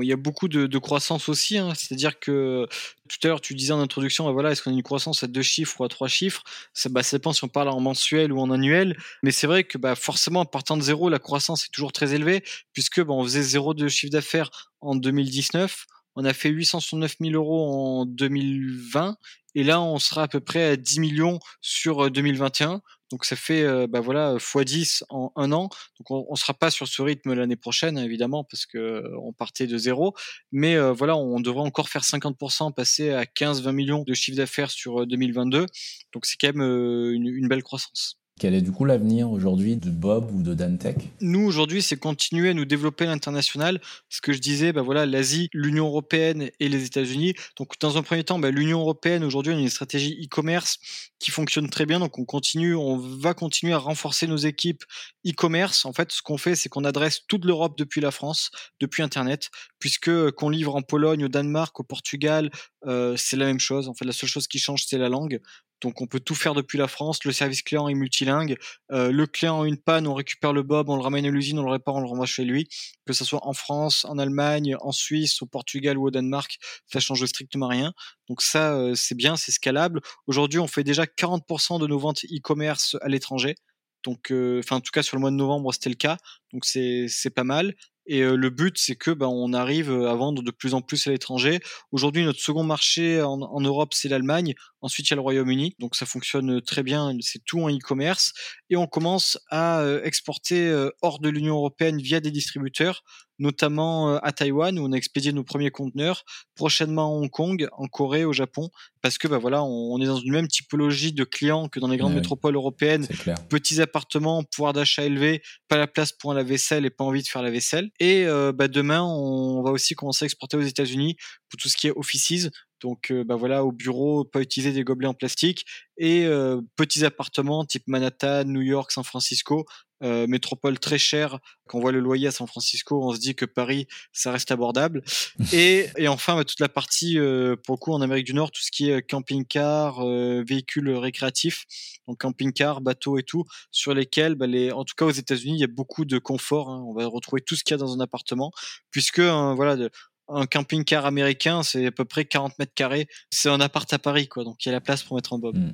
il 0.02 0.08
y 0.08 0.12
a 0.12 0.16
beaucoup 0.16 0.48
de, 0.48 0.78
croissance 0.80 1.30
aussi. 1.30 1.58
Hein. 1.60 1.74
C'est-à-dire 1.76 2.20
que 2.20 2.68
tout 3.08 3.18
à 3.24 3.28
l'heure 3.28 3.42
tu 3.42 3.54
disais 3.54 3.74
en 3.74 3.80
introduction, 3.80 4.26
bah, 4.26 4.32
voilà, 4.32 4.52
est-ce 4.52 4.64
qu'on 4.64 4.72
a 4.72 4.74
une 4.74 4.82
croissance 4.82 5.22
à 5.24 5.28
deux 5.28 5.44
chiffres 5.44 5.80
ou 5.80 5.84
à 5.84 5.88
trois 5.88 6.08
chiffres? 6.08 6.44
Ça, 6.74 6.90
bah, 6.90 7.04
ça 7.04 7.18
dépend 7.18 7.32
si 7.32 7.44
on 7.44 7.48
parle 7.48 7.70
en 7.70 7.80
mensuel 7.80 8.34
ou 8.34 8.40
en 8.40 8.50
annuel. 8.50 8.98
Mais 9.22 9.32
c'est 9.32 9.46
vrai 9.46 9.64
que 9.64 9.78
bah, 9.78 9.94
forcément, 9.96 10.42
en 10.42 10.46
partant 10.46 10.78
de 10.78 10.82
zéro, 10.82 11.10
la 11.10 11.20
croissance 11.20 11.66
est 11.66 11.72
toujours 11.72 11.92
très 11.92 12.16
élevée 12.16 12.44
puisque 12.74 13.02
bah, 13.04 13.14
on 13.14 13.24
faisait 13.24 13.44
zéro 13.44 13.76
de 13.76 13.88
chiffre 13.88 14.12
d'affaires 14.12 14.50
en 14.82 14.96
2019. 14.96 15.86
On 16.16 16.26
a 16.26 16.34
fait 16.34 16.50
869 16.50 17.18
000 17.22 17.36
euros 17.36 18.02
en 18.02 18.06
2020 18.06 19.16
et 19.56 19.64
là 19.64 19.82
on 19.82 20.00
sera 20.00 20.24
à 20.24 20.28
peu 20.28 20.40
près 20.40 20.64
à 20.64 20.76
10 20.76 21.00
millions 21.00 21.40
sur 21.62 22.10
2021. 22.10 22.82
Donc 23.12 23.26
ça 23.26 23.36
fait 23.36 23.64
euh, 23.64 23.88
bah 23.88 24.00
voilà 24.00 24.36
x10 24.38 25.04
en 25.10 25.32
un 25.36 25.52
an. 25.52 25.70
Donc 26.00 26.12
on, 26.12 26.32
ne 26.32 26.38
sera 26.38 26.54
pas 26.54 26.72
sur 26.72 26.88
ce 26.88 27.02
rythme 27.02 27.34
l'année 27.34 27.58
prochaine 27.58 27.98
évidemment 27.98 28.44
parce 28.46 28.66
que 28.66 29.04
on 29.22 29.34
partait 29.34 29.68
de 29.68 29.78
zéro, 29.78 30.16
mais 30.52 30.76
euh, 30.76 30.94
voilà 30.94 31.18
on 31.18 31.40
devrait 31.42 31.62
encore 31.62 31.90
faire 31.90 32.04
50%, 32.04 32.74
passer 32.74 33.12
à 33.12 33.26
15-20 33.26 33.72
millions 33.74 34.04
de 34.04 34.14
chiffre 34.14 34.38
d'affaires 34.38 34.72
sur 34.72 35.06
2022. 35.06 35.66
Donc 36.14 36.26
c'est 36.26 36.38
quand 36.40 36.56
même 36.56 36.62
une, 36.62 37.48
belle 37.48 37.64
croissance. 37.64 38.21
Quel 38.42 38.56
est 38.56 38.62
du 38.64 38.72
coup 38.72 38.86
l'avenir 38.86 39.30
aujourd'hui 39.30 39.78
de 39.78 39.92
Bob 39.92 40.32
ou 40.34 40.42
de 40.42 40.56
Dantec? 40.56 40.96
Nous 41.22 41.42
aujourd'hui, 41.46 41.84
c'est 41.84 41.96
continuer 41.96 42.50
à 42.50 42.54
nous 42.56 42.66
développer 42.66 43.06
l'international. 43.06 43.80
Ce 44.10 44.20
que 44.20 44.34
je 44.34 44.40
disais, 44.40 44.74
bah 44.74 44.82
voilà, 44.82 45.06
l'Asie, 45.06 45.48
l'Union 45.54 45.86
européenne 45.86 46.50
et 46.60 46.68
les 46.68 46.84
États-Unis. 46.84 47.36
Donc 47.56 47.74
dans 47.80 48.00
un 48.00 48.02
premier 48.02 48.24
temps, 48.24 48.40
bah, 48.40 48.50
l'Union 48.50 48.80
européenne 48.80 49.24
aujourd'hui, 49.24 49.54
a 49.54 49.60
une 49.60 49.70
stratégie 49.70 50.20
e-commerce 50.26 50.80
qui 51.20 51.30
fonctionne 51.30 51.70
très 51.70 51.86
bien. 51.86 52.00
Donc 52.00 52.18
on 52.18 52.26
continue, 52.26 52.74
on 52.74 52.98
va 52.98 53.36
continuer 53.36 53.74
à 53.74 53.78
renforcer 53.78 54.26
nos 54.26 54.38
équipes 54.38 54.84
e-commerce. 55.24 55.86
En 55.86 55.94
fait, 55.94 56.12
ce 56.12 56.24
qu'on 56.24 56.40
fait, 56.40 56.56
c'est 56.56 56.68
qu'on 56.68 56.84
adresse 56.84 57.20
toute 57.28 57.46
l'Europe 57.46 57.78
depuis 57.78 58.02
la 58.02 58.10
France, 58.10 58.50
depuis 58.80 59.04
Internet, 59.04 59.52
puisque 59.78 60.32
qu'on 60.32 60.50
livre 60.50 60.76
en 60.76 60.82
Pologne, 60.82 61.26
au 61.26 61.28
Danemark, 61.28 61.80
au 61.80 61.84
Portugal, 61.84 62.50
euh, 62.88 63.16
c'est 63.18 63.38
la 63.38 63.46
même 63.46 63.60
chose. 63.60 63.88
En 63.88 63.94
fait, 63.94 64.06
la 64.06 64.14
seule 64.14 64.30
chose 64.30 64.48
qui 64.48 64.58
change, 64.58 64.86
c'est 64.88 64.98
la 64.98 65.10
langue. 65.10 65.40
Donc 65.82 66.00
on 66.02 66.08
peut 66.08 66.20
tout 66.20 66.36
faire 66.36 66.54
depuis 66.54 66.78
la 66.78 66.88
France. 66.88 67.24
Le 67.26 67.32
service 67.32 67.64
client 67.64 67.88
est 67.88 67.94
multilingue. 67.96 68.56
Euh, 68.92 69.12
le 69.12 69.26
client 69.26 69.64
a 69.64 69.68
une 69.68 69.78
panne, 69.78 70.08
on 70.08 70.14
récupère 70.14 70.54
le 70.54 70.64
bob, 70.64 70.90
on 70.90 70.96
le 70.96 71.02
ramène 71.02 71.26
à 71.26 71.30
l'usine, 71.30 71.60
on 71.60 71.64
le 71.64 71.72
répare, 71.72 71.96
on 71.96 72.02
le 72.02 72.08
renvoie 72.08 72.26
chez 72.28 72.46
lui. 72.46 72.68
Que 73.06 73.14
ce 73.14 73.26
soit 73.26 73.46
en 73.46 73.54
France, 73.54 74.06
en 74.06 74.18
Allemagne, 74.18 74.76
en 74.82 74.92
Suisse, 74.92 75.42
au 75.42 75.48
Portugal 75.48 75.98
ou 75.98 76.08
au 76.08 76.12
Danemark, 76.12 76.60
ça 76.86 77.00
change 77.00 77.26
strictement 77.26 77.68
rien. 77.68 77.94
Donc 78.30 78.42
ça, 78.42 78.74
euh, 78.76 78.94
c'est 78.96 79.16
bien, 79.16 79.36
c'est 79.36 79.52
scalable. 79.52 80.02
Aujourd'hui, 80.28 80.60
on 80.60 80.68
fait 80.68 80.84
déjà 80.84 81.06
40% 81.06 81.80
de 81.80 81.88
nos 81.88 82.00
ventes 82.00 82.24
e-commerce 82.26 82.96
à 83.02 83.10
l'étranger. 83.10 83.56
Donc, 84.04 84.32
euh, 84.32 84.60
enfin, 84.60 84.78
en 84.78 84.82
tout 84.82 84.92
cas, 84.92 85.04
sur 85.04 85.16
le 85.16 85.22
mois 85.22 85.32
de 85.32 85.36
novembre, 85.36 85.74
c'était 85.74 85.90
le 85.90 85.96
cas. 85.96 86.18
Donc, 86.54 86.66
c'est 86.66 87.10
pas 87.36 87.44
mal. 87.44 87.76
Et 88.06 88.22
le 88.22 88.50
but, 88.50 88.78
c'est 88.78 88.96
que 88.96 89.12
ben, 89.12 89.28
on 89.28 89.54
arrive 89.54 89.92
à 89.92 90.16
vendre 90.16 90.42
de 90.44 90.52
plus 90.52 90.74
en 90.74 90.82
plus 90.82 91.08
à 91.08 91.12
l'étranger. 91.12 91.60
Aujourd'hui, 91.92 92.24
notre 92.24 92.40
second 92.40 92.64
marché 92.64 93.22
en, 93.22 93.42
en 93.42 93.62
Europe, 93.62 93.94
c'est 93.94 94.10
l'Allemagne. 94.10 94.54
Ensuite, 94.82 95.08
il 95.08 95.12
y 95.12 95.14
a 95.14 95.16
le 95.16 95.22
Royaume-Uni. 95.22 95.76
Donc, 95.80 95.96
ça 95.96 96.06
fonctionne 96.06 96.62
très 96.62 96.84
bien. 96.84 97.16
C'est 97.22 97.44
tout 97.46 97.62
en 97.62 97.70
e-commerce. 97.70 98.34
Et 98.70 98.76
on 98.76 98.88
commence 98.88 99.38
à 99.50 99.86
exporter 100.04 100.90
hors 101.02 101.20
de 101.20 101.30
l'Union 101.30 101.56
européenne 101.56 102.02
via 102.02 102.20
des 102.20 102.32
distributeurs, 102.32 103.04
notamment 103.42 104.16
à 104.18 104.32
Taïwan, 104.32 104.78
où 104.80 104.86
on 104.86 104.92
a 104.94 104.96
expédié 104.96 105.34
nos 105.34 105.44
premiers 105.44 105.72
conteneurs. 105.72 106.24
Prochainement 106.56 107.06
à 107.06 107.20
Hong 107.20 107.30
Kong, 107.30 107.68
en 107.74 107.88
Corée, 107.88 108.24
au 108.24 108.34
Japon. 108.34 108.70
Parce 109.02 109.18
que, 109.18 109.28
ben 109.28 109.40
voilà, 109.40 109.64
on, 109.64 110.00
est 110.00 110.06
dans 110.06 110.20
une 110.20 110.32
même 110.32 110.48
typologie 110.48 111.12
de 111.12 111.24
clients 111.24 111.68
que 111.68 111.80
dans 111.80 111.88
les 111.88 111.98
grandes 111.98 112.14
métropoles 112.14 112.56
européennes. 112.56 113.08
Petits 113.50 113.82
appartements, 113.82 114.44
pouvoir 114.44 114.74
d'achat 114.74 115.04
élevé, 115.04 115.42
pas 115.68 115.78
la 115.78 115.88
place 115.88 116.12
pour 116.12 116.32
un 116.32 116.36
lave-vaisselle 116.36 116.86
et 116.86 116.92
pas 116.92 117.04
envie 117.04 117.24
de 117.24 117.28
faire 117.28 117.42
la 117.42 117.50
vaisselle. 117.50 117.90
Et 118.00 118.26
bah, 118.54 118.68
demain, 118.68 119.02
on 119.02 119.64
va 119.64 119.72
aussi 119.72 119.96
commencer 119.96 120.24
à 120.24 120.28
exporter 120.28 120.56
aux 120.56 120.62
États-Unis 120.62 121.16
pour 121.50 121.58
tout 121.60 121.68
ce 121.68 121.76
qui 121.76 121.88
est 121.88 121.94
offices. 121.96 122.50
Donc, 122.82 123.12
bah 123.26 123.36
voilà, 123.36 123.64
au 123.64 123.72
bureau, 123.72 124.24
pas 124.24 124.42
utiliser 124.42 124.72
des 124.72 124.84
gobelets 124.84 125.08
en 125.08 125.14
plastique 125.14 125.66
et 125.98 126.28
petits 126.76 127.06
appartements 127.06 127.66
type 127.66 127.84
Manhattan, 127.88 128.46
New 128.46 128.62
York, 128.62 128.92
San 128.92 129.04
Francisco, 129.04 129.66
métropole 130.02 130.80
très 130.80 130.98
chère. 130.98 131.40
Quand 131.68 131.78
on 131.78 131.82
voit 131.82 131.92
le 131.92 132.00
loyer 132.00 132.28
à 132.28 132.32
San 132.32 132.48
Francisco, 132.48 133.02
on 133.04 133.14
se 133.14 133.20
dit 133.20 133.36
que 133.36 133.46
Paris, 133.46 133.88
ça 134.12 134.32
reste 134.32 134.52
abordable. 134.52 135.04
et, 135.54 135.88
et 135.98 136.08
enfin, 136.08 136.36
bah, 136.36 136.44
toute 136.44 136.60
la 136.60 136.70
partie, 136.70 137.16
pour 137.64 137.76
le 137.76 137.78
coup, 137.78 137.94
en 137.94 138.02
Amérique 138.02 138.26
du 138.26 138.34
Nord, 138.34 138.52
tout 138.52 138.62
ce 138.62 138.72
qui 138.72 138.90
est 138.90 139.02
camping-car, 139.02 140.06
véhicules 140.44 140.90
récréatifs, 140.90 141.66
donc 142.08 142.20
camping-car, 142.20 142.82
bateaux 142.82 143.18
et 143.18 143.24
tout, 143.24 143.46
sur 143.72 143.94
lesquels, 143.94 144.36
bah, 144.36 144.48
les, 144.48 144.72
en 144.72 144.84
tout 144.84 144.96
cas 144.96 145.06
aux 145.06 145.12
États-Unis, 145.12 145.56
il 145.56 145.62
y 145.62 145.64
a 145.64 145.68
beaucoup 145.68 146.06
de 146.06 146.18
confort. 146.18 146.70
Hein. 146.70 146.84
On 146.88 146.94
va 146.94 147.06
retrouver 147.08 147.42
tout 147.42 147.56
ce 147.56 147.64
qu'il 147.64 147.74
y 147.74 147.76
a 147.76 147.78
dans 147.78 147.94
un 147.94 148.00
appartement, 148.00 148.52
puisque 148.92 149.20
hein, 149.20 149.56
voilà, 149.56 149.76
de, 149.76 149.90
un 150.28 150.46
camping-car 150.46 151.06
américain, 151.06 151.64
c'est 151.64 151.86
à 151.86 151.92
peu 151.92 152.06
près 152.06 152.26
40 152.26 152.58
mètres 152.60 152.74
carrés. 152.74 153.08
C'est 153.30 153.50
un 153.50 153.60
appart 153.60 153.92
à 153.94 154.00
Paris, 154.00 154.28
quoi. 154.28 154.44
Donc 154.44 154.66
il 154.66 154.70
y 154.70 154.72
a 154.72 154.74
la 154.74 154.82
place 154.82 155.04
pour 155.04 155.16
mettre 155.16 155.34
un 155.34 155.40
bob. 155.40 155.58
Hmm. 155.58 155.74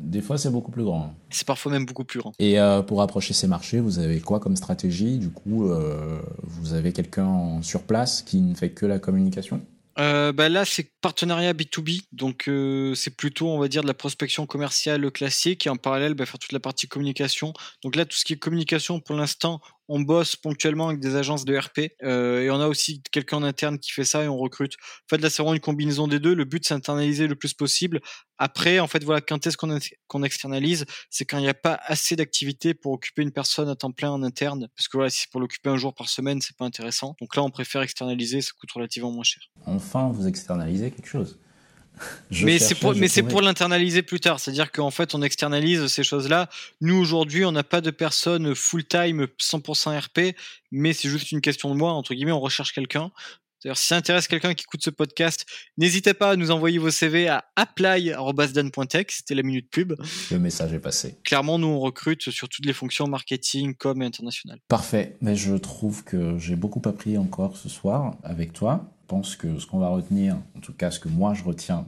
Des 0.00 0.20
fois, 0.20 0.38
c'est 0.38 0.50
beaucoup 0.50 0.70
plus 0.70 0.84
grand. 0.84 1.14
C'est 1.30 1.46
parfois 1.46 1.72
même 1.72 1.86
beaucoup 1.86 2.04
plus 2.04 2.20
grand. 2.20 2.32
Et 2.38 2.58
euh, 2.58 2.82
pour 2.82 3.02
approcher 3.02 3.34
ces 3.34 3.46
marchés, 3.46 3.80
vous 3.80 3.98
avez 3.98 4.20
quoi 4.20 4.40
comme 4.40 4.56
stratégie? 4.56 5.18
Du 5.18 5.30
coup, 5.30 5.68
euh, 5.68 6.20
vous 6.42 6.74
avez 6.74 6.92
quelqu'un 6.92 7.60
sur 7.62 7.82
place 7.82 8.22
qui 8.22 8.40
ne 8.40 8.54
fait 8.54 8.70
que 8.70 8.86
la 8.86 8.98
communication? 8.98 9.60
Euh, 9.98 10.32
bah 10.32 10.48
là, 10.48 10.64
c'est 10.64 10.90
partenariat 11.00 11.54
B2B, 11.54 12.02
donc 12.12 12.48
euh, 12.48 12.94
c'est 12.94 13.16
plutôt, 13.16 13.48
on 13.48 13.58
va 13.58 13.68
dire, 13.68 13.82
de 13.82 13.86
la 13.86 13.94
prospection 13.94 14.44
commerciale 14.44 15.10
classique 15.10 15.66
et 15.66 15.70
en 15.70 15.76
parallèle, 15.76 16.14
bah, 16.14 16.26
faire 16.26 16.38
toute 16.38 16.52
la 16.52 16.60
partie 16.60 16.86
communication. 16.86 17.54
Donc 17.82 17.96
là, 17.96 18.04
tout 18.04 18.16
ce 18.16 18.24
qui 18.24 18.34
est 18.34 18.36
communication, 18.36 19.00
pour 19.00 19.16
l'instant, 19.16 19.60
on 19.88 20.00
bosse 20.00 20.36
ponctuellement 20.36 20.88
avec 20.88 21.00
des 21.00 21.16
agences 21.16 21.44
de 21.44 21.56
RP 21.56 21.92
euh, 22.02 22.42
et 22.42 22.50
on 22.50 22.60
a 22.60 22.66
aussi 22.66 23.02
quelqu'un 23.12 23.38
en 23.38 23.42
interne 23.42 23.78
qui 23.78 23.92
fait 23.92 24.04
ça 24.04 24.24
et 24.24 24.28
on 24.28 24.36
recrute. 24.36 24.74
En 24.74 25.08
fait, 25.10 25.22
là, 25.22 25.30
c'est 25.30 25.42
vraiment 25.42 25.54
une 25.54 25.60
combinaison 25.60 26.08
des 26.08 26.18
deux. 26.18 26.34
Le 26.34 26.44
but, 26.44 26.66
c'est 26.66 26.74
d'internaliser 26.74 27.26
le 27.26 27.36
plus 27.36 27.54
possible. 27.54 28.00
Après, 28.38 28.80
en 28.80 28.86
fait, 28.86 29.04
voilà, 29.04 29.20
quand 29.20 29.46
est-ce 29.46 29.56
qu'on 29.56 30.22
externalise? 30.22 30.84
C'est 31.10 31.24
quand 31.24 31.38
il 31.38 31.42
n'y 31.42 31.48
a 31.48 31.54
pas 31.54 31.78
assez 31.84 32.16
d'activité 32.16 32.74
pour 32.74 32.92
occuper 32.92 33.22
une 33.22 33.32
personne 33.32 33.68
à 33.68 33.76
temps 33.76 33.92
plein 33.92 34.10
en 34.10 34.22
interne. 34.22 34.68
Parce 34.76 34.88
que 34.88 34.96
voilà, 34.96 35.10
si 35.10 35.22
c'est 35.22 35.30
pour 35.30 35.40
l'occuper 35.40 35.70
un 35.70 35.76
jour 35.76 35.94
par 35.94 36.08
semaine, 36.08 36.40
c'est 36.40 36.56
pas 36.56 36.64
intéressant. 36.64 37.16
Donc 37.20 37.36
là, 37.36 37.42
on 37.42 37.50
préfère 37.50 37.82
externaliser, 37.82 38.40
ça 38.40 38.50
coûte 38.58 38.72
relativement 38.72 39.12
moins 39.12 39.24
cher. 39.24 39.42
Enfin, 39.64 40.10
vous 40.12 40.26
externalisez 40.26 40.90
quelque 40.90 41.08
chose. 41.08 41.38
Mais 42.42 42.58
c'est 42.58 42.74
pour, 42.74 42.94
mais 42.94 43.08
c'est 43.08 43.22
pour 43.22 43.42
l'internaliser 43.42 44.02
plus 44.02 44.20
tard. 44.20 44.40
C'est-à-dire 44.40 44.72
qu'en 44.72 44.90
fait, 44.90 45.14
on 45.14 45.22
externalise 45.22 45.86
ces 45.86 46.02
choses-là. 46.02 46.48
Nous, 46.80 46.96
aujourd'hui, 46.96 47.44
on 47.44 47.52
n'a 47.52 47.64
pas 47.64 47.80
de 47.80 47.90
personne 47.90 48.54
full-time 48.54 49.26
100% 49.38 49.98
RP, 49.98 50.36
mais 50.70 50.92
c'est 50.92 51.08
juste 51.08 51.32
une 51.32 51.40
question 51.40 51.70
de 51.70 51.78
moi. 51.78 51.92
Entre 51.92 52.14
guillemets, 52.14 52.32
on 52.32 52.40
recherche 52.40 52.72
quelqu'un. 52.72 53.10
D'ailleurs, 53.64 53.78
si 53.78 53.86
ça 53.86 53.96
intéresse 53.96 54.28
quelqu'un 54.28 54.54
qui 54.54 54.64
écoute 54.64 54.82
ce 54.82 54.90
podcast, 54.90 55.46
n'hésitez 55.76 56.14
pas 56.14 56.30
à 56.30 56.36
nous 56.36 56.50
envoyer 56.50 56.78
vos 56.78 56.90
CV 56.90 57.26
à 57.26 57.46
apply.dan.tech. 57.56 59.06
C'était 59.08 59.34
la 59.34 59.42
minute 59.42 59.70
pub. 59.70 59.94
Le 60.30 60.38
message 60.38 60.72
est 60.72 60.78
passé. 60.78 61.16
Clairement, 61.24 61.58
nous, 61.58 61.66
on 61.66 61.80
recrute 61.80 62.30
sur 62.30 62.48
toutes 62.48 62.66
les 62.66 62.72
fonctions 62.72 63.08
marketing, 63.08 63.74
com 63.74 64.02
et 64.02 64.06
international. 64.06 64.60
Parfait. 64.68 65.16
Mais 65.20 65.34
je 65.36 65.54
trouve 65.54 66.04
que 66.04 66.38
j'ai 66.38 66.54
beaucoup 66.54 66.82
appris 66.88 67.18
encore 67.18 67.56
ce 67.56 67.68
soir 67.68 68.16
avec 68.22 68.52
toi. 68.52 68.95
Je 69.06 69.14
pense 69.14 69.36
que 69.36 69.60
ce 69.60 69.66
qu'on 69.66 69.78
va 69.78 69.86
retenir, 69.86 70.36
en 70.56 70.60
tout 70.60 70.72
cas 70.72 70.90
ce 70.90 70.98
que 70.98 71.08
moi 71.08 71.32
je 71.32 71.44
retiens, 71.44 71.86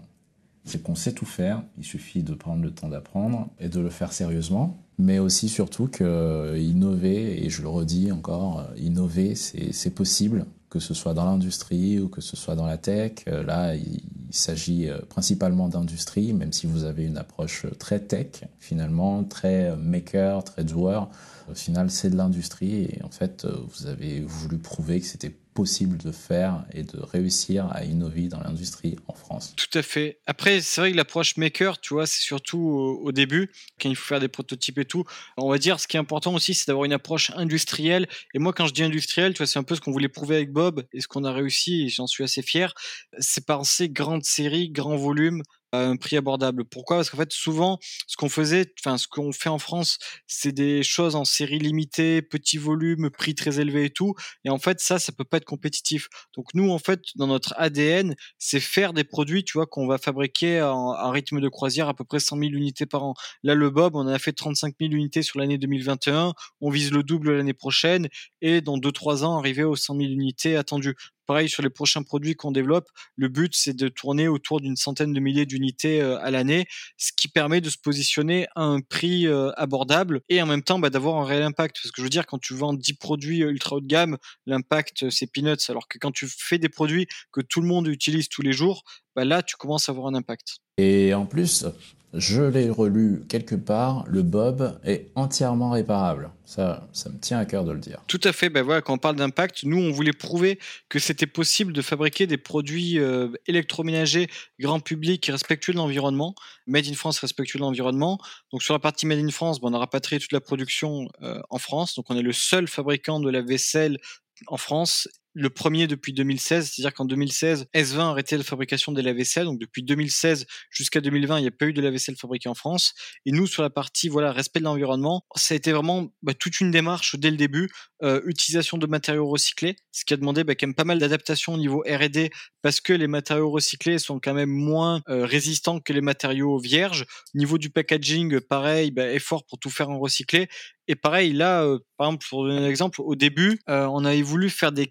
c'est 0.64 0.81
qu'on 0.81 0.94
sait 0.94 1.11
tout 1.11 1.26
faire. 1.26 1.64
Il 1.76 1.83
suffit 1.83 2.22
de 2.22 2.33
prendre 2.33 2.62
le 2.62 2.70
temps 2.70 2.88
d'apprendre 2.88 3.48
et 3.59 3.68
de 3.68 3.81
le 3.81 3.90
faire 3.90 4.12
sérieusement. 4.12 4.78
Mais 4.98 5.18
aussi 5.18 5.48
surtout 5.48 5.88
que 5.88 6.57
innover, 6.57 7.44
et 7.44 7.50
je 7.50 7.62
le 7.62 7.68
redis 7.68 8.12
encore, 8.12 8.64
innover, 8.76 9.35
c'est 9.35 9.90
possible 9.90 10.46
que 10.70 10.78
ce 10.78 10.94
soit 10.94 11.12
dans 11.12 11.24
l'industrie 11.24 11.98
ou 11.98 12.09
que 12.09 12.20
ce 12.20 12.37
soit 12.37 12.54
dans 12.54 12.66
la 12.66 12.78
tech. 12.78 13.24
Euh, 13.26 13.42
là, 13.42 13.74
il, 13.74 14.00
s'agit 14.31 14.88
euh, 14.88 14.98
principalement 15.09 15.68
d'industrie, 15.68 16.35
même 16.35 16.52
si 16.52 16.66
vous 16.66 16.85
avez 16.85 17.04
une 17.04 17.16
approche 17.16 17.66
très 17.78 17.98
tech, 17.98 18.44
finalement, 18.61 19.24
très 19.24 19.74
maker, 19.76 20.44
très 20.44 20.68
joueur. 20.68 21.09
Au 21.50 21.54
final, 21.54 21.90
c'est 21.90 22.11
de 22.11 22.16
l'industrie 22.16 22.83
et 22.83 23.00
en 23.02 23.11
fait, 23.11 23.46
euh, 23.46 23.57
vous 23.66 23.87
avez 23.87 24.20
voulu 24.20 24.59
prouver 24.59 25.00
que 25.00 25.07
c'était 25.07 25.35
possible 25.59 25.97
de 25.97 26.12
faire 26.12 26.64
et 26.73 26.85
de 26.85 27.01
réussir 27.01 27.66
à 27.73 27.83
innover 27.83 28.29
dans 28.29 28.38
l'industrie 28.38 28.94
en 29.09 29.12
France. 29.12 29.55
Tout 29.57 29.77
à 29.77 29.83
fait. 29.83 30.21
Après, 30.25 30.61
c'est 30.61 30.81
vrai 30.81 30.92
que 30.92 30.97
l'approche 30.97 31.37
maker, 31.37 31.81
tu 31.81 31.94
vois, 31.94 32.07
c'est 32.07 32.23
surtout 32.23 32.61
au, 32.61 33.11
début, 33.11 33.51
quand 33.81 33.88
il 33.88 33.97
faut 33.97 34.07
faire 34.07 34.21
des 34.21 34.29
prototypes 34.29 34.79
et 34.79 34.85
tout. 34.85 35.03
On 35.37 35.51
va 35.51 35.59
dire, 35.59 35.81
ce 35.81 35.88
qui 35.88 35.97
est 35.97 36.01
important 36.01 36.33
aussi, 36.33 36.55
c'est 36.55 36.68
d'avoir 36.68 36.85
une 36.85 36.92
approche 36.92 37.33
industrielle. 37.35 38.07
Et 38.35 38.38
moi, 38.38 38.53
quand 38.53 38.68
je 38.68 38.73
dis 38.73 38.85
industrielle, 38.85 39.33
tu 39.33 39.38
vois, 39.38 39.49
c'est 39.49 39.59
un 39.59 39.64
peu 39.64 39.75
ce 39.75 39.81
qu'on 39.81 39.90
voulait 39.90 40.09
prouver 40.09 40.37
avec 40.37 40.53
Bob 40.53 40.85
et 40.92 41.01
ce 41.01 41.09
qu'on 41.09 41.25
a 41.25 41.33
réussi, 41.33 41.83
et 41.83 41.88
j'en 41.88 42.07
suis 42.07 42.23
assez 42.23 42.42
fier. 42.42 42.73
C'est 43.18 43.44
penser 43.44 43.88
grande 43.88 44.25
série, 44.25 44.71
grand 44.71 44.97
volume, 44.97 45.42
à 45.73 45.81
un 45.81 45.97
prix 45.97 46.16
abordable. 46.16 46.64
Pourquoi? 46.64 46.97
Parce 46.97 47.11
qu'en 47.11 47.18
fait, 47.18 47.33
souvent, 47.33 47.79
ce 48.07 48.16
qu'on 48.16 48.29
faisait, 48.29 48.73
enfin, 48.81 48.99
ce 48.99 49.07
qu'on 49.07 49.33
fait 49.33 49.49
en 49.49 49.59
France, 49.59 49.99
c'est 50.27 50.53
des 50.53 50.83
choses 50.83 51.14
en 51.14 51.25
série 51.25 51.59
limitée, 51.59 52.23
petit 52.23 52.59
volume, 52.59 53.11
prix 53.11 53.35
très 53.35 53.61
élevé 53.61 53.87
et 53.87 53.90
tout. 53.90 54.14
Et 54.44 54.51
en 54.51 54.59
fait, 54.59 54.81
ça, 54.81 54.99
ça 54.99 55.12
peut 55.12 55.25
pas 55.25 55.38
être 55.38 55.44
compétitif. 55.49 56.09
Donc 56.37 56.47
nous, 56.55 56.71
en 56.71 56.79
fait, 56.79 57.01
dans 57.17 57.27
notre 57.27 57.55
ADN, 57.57 58.15
c'est 58.39 58.61
faire 58.61 58.93
des 58.93 59.05
produits, 59.05 59.45
tu 59.45 59.55
vois, 59.55 59.67
qu'on 59.67 59.87
va 59.87 59.99
fabriquer 59.99 60.63
en, 60.63 60.93
en, 60.93 61.11
rythme 61.11 61.41
de 61.41 61.49
croisière 61.49 61.89
à 61.89 61.95
peu 61.95 62.05
près 62.05 62.21
100 62.21 62.37
000 62.39 62.51
unités 62.53 62.87
par 62.87 63.03
an. 63.05 63.15
Là, 63.43 63.55
le 63.55 63.71
Bob, 63.71 63.97
on 63.97 64.07
a 64.07 64.19
fait 64.19 64.33
35 64.33 64.75
000 64.79 64.93
unités 64.93 65.23
sur 65.23 65.39
l'année 65.41 65.59
2021. 65.59 66.35
On 66.61 66.71
vise 66.71 66.93
le 66.93 67.03
double 67.03 67.37
l'année 67.37 67.55
prochaine 67.55 68.09
et 68.43 68.61
dans 68.61 68.77
2-3 68.77 69.25
ans, 69.25 69.39
arriver 69.39 69.65
aux 69.65 69.77
100 69.77 69.97
000 69.97 70.11
unités 70.11 70.57
attendues. 70.57 70.95
Pareil 71.29 71.51
sur 71.51 71.62
les 71.62 71.69
prochains 71.69 72.03
produits 72.03 72.37
qu'on 72.37 72.53
développe, 72.53 72.88
le 73.17 73.29
but 73.29 73.55
c'est 73.55 73.77
de 73.77 73.88
tourner 73.88 74.29
autour 74.29 74.62
d'une 74.62 74.77
centaine 74.77 75.12
de 75.12 75.21
milliers 75.21 75.45
d'unités 75.45 76.01
euh, 76.01 76.19
à 76.21 76.31
l'année, 76.31 76.67
ce 76.97 77.12
qui 77.14 77.29
permet 77.29 77.61
de 77.61 77.69
se 77.69 77.77
positionner 77.77 78.47
à 78.57 78.62
un 78.62 78.81
prix 78.81 79.27
euh, 79.27 79.51
abordable 79.59 80.23
et 80.31 80.41
en 80.41 80.47
même 80.47 80.62
temps 80.62 80.79
bah, 80.79 80.88
d'avoir 80.88 81.17
un 81.17 81.27
réel 81.27 81.43
impact. 81.43 81.81
Parce 81.83 81.93
que 81.93 82.01
je 82.01 82.03
veux 82.03 82.09
dire, 82.09 82.25
quand 82.25 82.38
tu 82.38 82.55
vends 82.55 82.73
10 82.73 82.95
produits 82.95 83.43
euh, 83.43 83.51
ultra 83.51 83.77
haut 83.77 83.81
de 83.83 83.87
gamme, 83.87 84.17
l'impact 84.47 85.11
c'est 85.11 85.31
peanuts, 85.31 85.69
alors 85.69 85.87
que 85.87 85.99
quand 85.99 86.12
tu 86.12 86.27
fais 86.27 86.57
des 86.57 86.71
produits 86.71 87.07
que 87.31 87.43
tout 87.43 87.61
le 87.61 87.67
monde 87.67 87.88
utilise 87.88 88.31
tous 88.31 88.41
les 88.41 88.55
jours, 88.55 88.85
bah, 89.14 89.27
là 89.27 89.43
tu 89.43 89.57
commences 89.57 89.91
à 89.91 89.93
avoir 89.93 90.07
un 90.07 90.14
impact. 90.14 90.61
Et 90.79 91.12
en 91.12 91.27
plus, 91.27 91.67
Je 92.14 92.42
l'ai 92.42 92.71
relu 92.71 93.23
quelque 93.29 93.55
part, 93.55 94.05
le 94.09 94.23
Bob 94.23 94.81
est 94.85 95.11
entièrement 95.14 95.71
réparable. 95.71 96.31
Ça, 96.47 96.88
ça 96.92 97.11
me 97.11 97.18
tient 97.18 97.38
à 97.38 97.44
cœur 97.44 97.64
de 97.64 97.73
le 97.73 97.79
dire. 97.79 98.03
Tout 98.07 98.21
à 98.25 98.33
fait. 98.33 98.49
Ben 98.49 98.64
quand 98.81 98.94
on 98.94 98.99
parle 98.99 99.16
d'impact, 99.16 99.64
nous, 99.64 99.77
on 99.77 99.90
voulait 99.90 100.14
prouver 100.14 100.59
que 100.88 100.99
c'était 100.99 101.27
possible 101.27 101.75
de 101.75 101.83
fabriquer 101.83 102.27
des 102.27 102.38
produits 102.38 102.99
euh, 102.99 103.29
électroménagers 103.47 104.29
grand 104.59 104.81
public 104.81 105.27
respectueux 105.27 105.75
de 105.75 105.79
l'environnement. 105.79 106.35
Made 106.66 106.87
in 106.87 106.94
France 106.94 107.18
respectueux 107.18 107.59
de 107.59 107.64
l'environnement. 107.64 108.18
Donc 108.53 108.62
sur 108.62 108.73
la 108.73 108.81
partie 108.81 109.05
Made 109.05 109.18
in 109.18 109.31
France, 109.31 109.61
ben, 109.61 109.68
on 109.68 109.75
a 109.75 109.79
rapatrié 109.79 110.18
toute 110.18 110.33
la 110.33 110.40
production 110.40 111.09
euh, 111.23 111.40
en 111.51 111.59
France. 111.59 111.94
Donc 111.94 112.07
on 112.09 112.16
est 112.16 112.23
le 112.23 112.33
seul 112.33 112.68
fabricant 112.68 113.21
de 113.21 113.29
la 113.29 113.42
vaisselle 113.42 113.99
en 114.47 114.57
France 114.57 115.09
le 115.35 115.51
premier 115.51 115.87
depuis 115.87 116.12
2016, 116.12 116.71
c'est-à-dire 116.71 116.95
qu'en 116.95 117.05
2016, 117.05 117.67
S20 117.75 117.99
a 117.99 118.09
arrêté 118.09 118.37
la 118.37 118.43
fabrication 118.43 118.93
des 118.93 119.03
lave-vaisselle. 119.03 119.45
Donc 119.45 119.59
depuis 119.59 119.83
2016 119.83 120.47
jusqu'à 120.71 121.01
2020, 121.01 121.38
il 121.38 121.43
n'y 121.43 121.49
a 121.49 121.53
pas 121.53 121.67
eu 121.67 121.73
de 121.73 121.81
lave-vaisselle 121.81 122.17
fabriquée 122.17 122.49
en 122.49 122.55
France. 122.55 122.95
Et 123.27 123.33
nous, 123.33 123.47
sur 123.47 123.62
la 123.62 123.71
partie 123.71 124.09
voilà 124.09 124.33
respect 124.33 124.61
de 124.61 124.64
l'environnement, 124.64 125.25
ça 125.37 125.55
a 125.55 125.57
été 125.57 125.73
vraiment 125.73 126.09
bah, 126.23 126.35
toute 126.35 126.61
une 126.61 126.71
démarche 126.71 127.17
dès 127.17 127.31
le 127.31 127.37
début. 127.37 127.71
Euh, 128.03 128.21
utilisation 128.27 128.79
de 128.79 128.87
matériaux 128.87 129.27
recyclés, 129.27 129.75
ce 129.91 130.05
qui 130.05 130.14
a 130.14 130.17
demandé 130.17 130.45
bah, 130.45 130.55
quand 130.55 130.69
même 130.69 130.75
pas 130.75 130.85
mal 130.85 131.01
d'adaptation 131.01 131.55
au 131.55 131.57
niveau 131.57 131.83
R&D 131.85 132.31
parce 132.62 132.81
que 132.81 132.93
les 132.93 133.09
matériaux 133.09 133.51
recyclés 133.51 133.99
sont 133.99 134.21
quand 134.21 134.35
même 134.35 134.51
moins 134.51 135.03
euh, 135.09 135.25
résistants 135.25 135.81
que 135.81 135.93
les 135.93 136.01
matériaux 136.01 136.59
vierges. 136.59 137.07
Au 137.35 137.38
niveau 137.38 137.59
du 137.59 137.71
packaging, 137.71 138.41
pareil, 138.41 138.93
bah, 138.93 139.11
effort 139.11 139.45
pour 139.47 139.59
tout 139.59 139.71
faire 139.71 139.91
en 139.91 139.99
recyclé. 139.99 140.49
Et 140.87 140.95
pareil, 140.95 141.33
là, 141.33 141.64
euh, 141.64 141.81
par 141.97 142.07
exemple, 142.07 142.27
pour 142.31 142.45
donner 142.45 142.59
un 142.59 142.69
exemple, 142.69 143.01
au 143.03 143.17
début, 143.17 143.59
on 143.67 144.05
avait 144.05 144.23
voulu 144.23 144.49
faire 144.49 144.71
des 144.71 144.87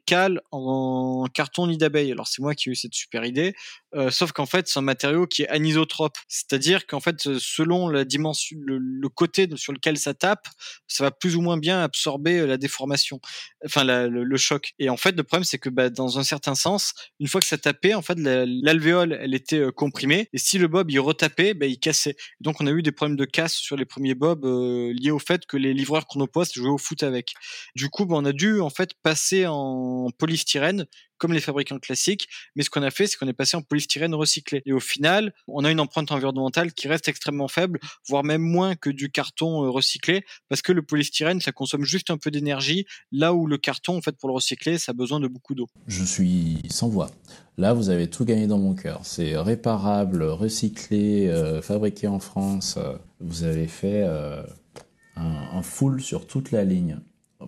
en, 0.51 1.25
carton 1.33 1.67
nid 1.67 1.77
d'abeille. 1.77 2.11
Alors 2.11 2.27
c'est 2.27 2.41
moi 2.41 2.55
qui 2.55 2.69
ai 2.69 2.71
eu 2.71 2.75
cette 2.75 2.93
super 2.93 3.25
idée, 3.25 3.53
euh, 3.95 4.09
sauf 4.09 4.31
qu'en 4.31 4.45
fait, 4.45 4.67
c'est 4.67 4.79
un 4.79 4.83
matériau 4.83 5.27
qui 5.27 5.43
est 5.43 5.47
anisotrope, 5.47 6.17
c'est-à-dire 6.27 6.85
qu'en 6.87 6.99
fait, 6.99 7.37
selon 7.39 7.89
la 7.89 8.03
dimension, 8.05 8.57
le, 8.65 9.07
côté 9.09 9.47
sur 9.55 9.71
lequel 9.73 9.97
ça 9.97 10.13
tape, 10.13 10.47
ça 10.87 11.05
va 11.05 11.11
plus 11.11 11.35
ou 11.37 11.41
moins 11.41 11.57
bien 11.57 11.81
absorber 11.81 12.45
la 12.45 12.57
déformation, 12.57 13.19
enfin 13.65 13.83
le, 13.85 14.37
choc. 14.37 14.73
Et 14.79 14.89
en 14.89 14.97
fait, 14.97 15.15
le 15.15 15.23
problème, 15.23 15.45
c'est 15.45 15.57
que 15.57 15.69
bah, 15.69 15.89
dans 15.89 16.19
un 16.19 16.23
certain 16.23 16.55
sens, 16.55 16.93
une 17.19 17.27
fois 17.27 17.39
que 17.41 17.47
ça 17.47 17.57
tapait, 17.57 17.93
en 17.93 18.01
fait, 18.01 18.17
l'alvéole, 18.19 19.17
elle 19.19 19.33
était 19.33 19.63
comprimée, 19.75 20.29
et 20.33 20.37
si 20.37 20.57
le 20.57 20.67
bob 20.67 20.91
il 20.91 20.99
retapait, 20.99 21.53
bah, 21.53 21.65
il 21.65 21.79
cassait. 21.79 22.15
Donc 22.41 22.59
on 22.59 22.67
a 22.67 22.71
eu 22.71 22.81
des 22.81 22.91
problèmes 22.91 23.17
de 23.17 23.25
casse 23.25 23.53
sur 23.53 23.77
les 23.77 23.85
premiers 23.85 24.15
bobs 24.15 24.45
liés 24.45 25.11
au 25.11 25.19
fait 25.19 25.45
que 25.45 25.57
les 25.57 25.73
livreurs 25.73 26.05
Chronopost 26.05 26.53
jouaient 26.55 26.69
au 26.69 26.77
foot 26.77 27.03
avec. 27.03 27.33
Du 27.75 27.89
coup, 27.89 28.05
bah, 28.05 28.15
on 28.17 28.25
a 28.25 28.33
dû 28.33 28.59
en 28.59 28.69
fait 28.69 28.91
passer 29.01 29.45
en 29.47 30.09
polystyrène 30.17 30.85
comme 31.17 31.33
les 31.33 31.39
fabricants 31.39 31.79
classiques, 31.79 32.27
mais 32.55 32.63
ce 32.63 32.69
qu'on 32.69 32.83
a 32.83 32.91
fait, 32.91 33.07
c'est 33.07 33.17
qu'on 33.17 33.27
est 33.27 33.33
passé 33.33 33.57
en 33.57 33.61
polystyrène 33.61 34.13
recyclé. 34.13 34.61
Et 34.65 34.73
au 34.73 34.79
final, 34.79 35.33
on 35.47 35.63
a 35.63 35.71
une 35.71 35.79
empreinte 35.79 36.11
environnementale 36.11 36.73
qui 36.73 36.87
reste 36.87 37.07
extrêmement 37.07 37.47
faible, 37.47 37.79
voire 38.07 38.23
même 38.23 38.41
moins 38.41 38.75
que 38.75 38.89
du 38.89 39.09
carton 39.09 39.65
euh, 39.65 39.69
recyclé, 39.69 40.23
parce 40.49 40.61
que 40.61 40.71
le 40.71 40.81
polystyrène, 40.81 41.41
ça 41.41 41.51
consomme 41.51 41.83
juste 41.83 42.09
un 42.09 42.17
peu 42.17 42.31
d'énergie, 42.31 42.85
là 43.11 43.33
où 43.33 43.47
le 43.47 43.57
carton, 43.57 43.97
en 43.97 44.01
fait, 44.01 44.17
pour 44.17 44.29
le 44.29 44.35
recycler, 44.35 44.77
ça 44.77 44.91
a 44.91 44.93
besoin 44.93 45.19
de 45.19 45.27
beaucoup 45.27 45.55
d'eau. 45.55 45.67
Je 45.87 46.03
suis 46.03 46.61
sans 46.69 46.89
voix. 46.89 47.09
Là, 47.57 47.73
vous 47.73 47.89
avez 47.89 48.07
tout 48.07 48.23
gagné 48.23 48.47
dans 48.47 48.59
mon 48.59 48.75
cœur. 48.75 49.01
C'est 49.03 49.35
réparable, 49.35 50.23
recyclé, 50.23 51.27
euh, 51.27 51.61
fabriqué 51.61 52.07
en 52.07 52.19
France. 52.19 52.75
Euh, 52.77 52.97
vous 53.19 53.43
avez 53.43 53.67
fait 53.67 54.03
un, 55.15 55.61
full 55.63 56.01
sur 56.01 56.27
toute 56.27 56.51
la 56.51 56.63
ligne. 56.63 56.99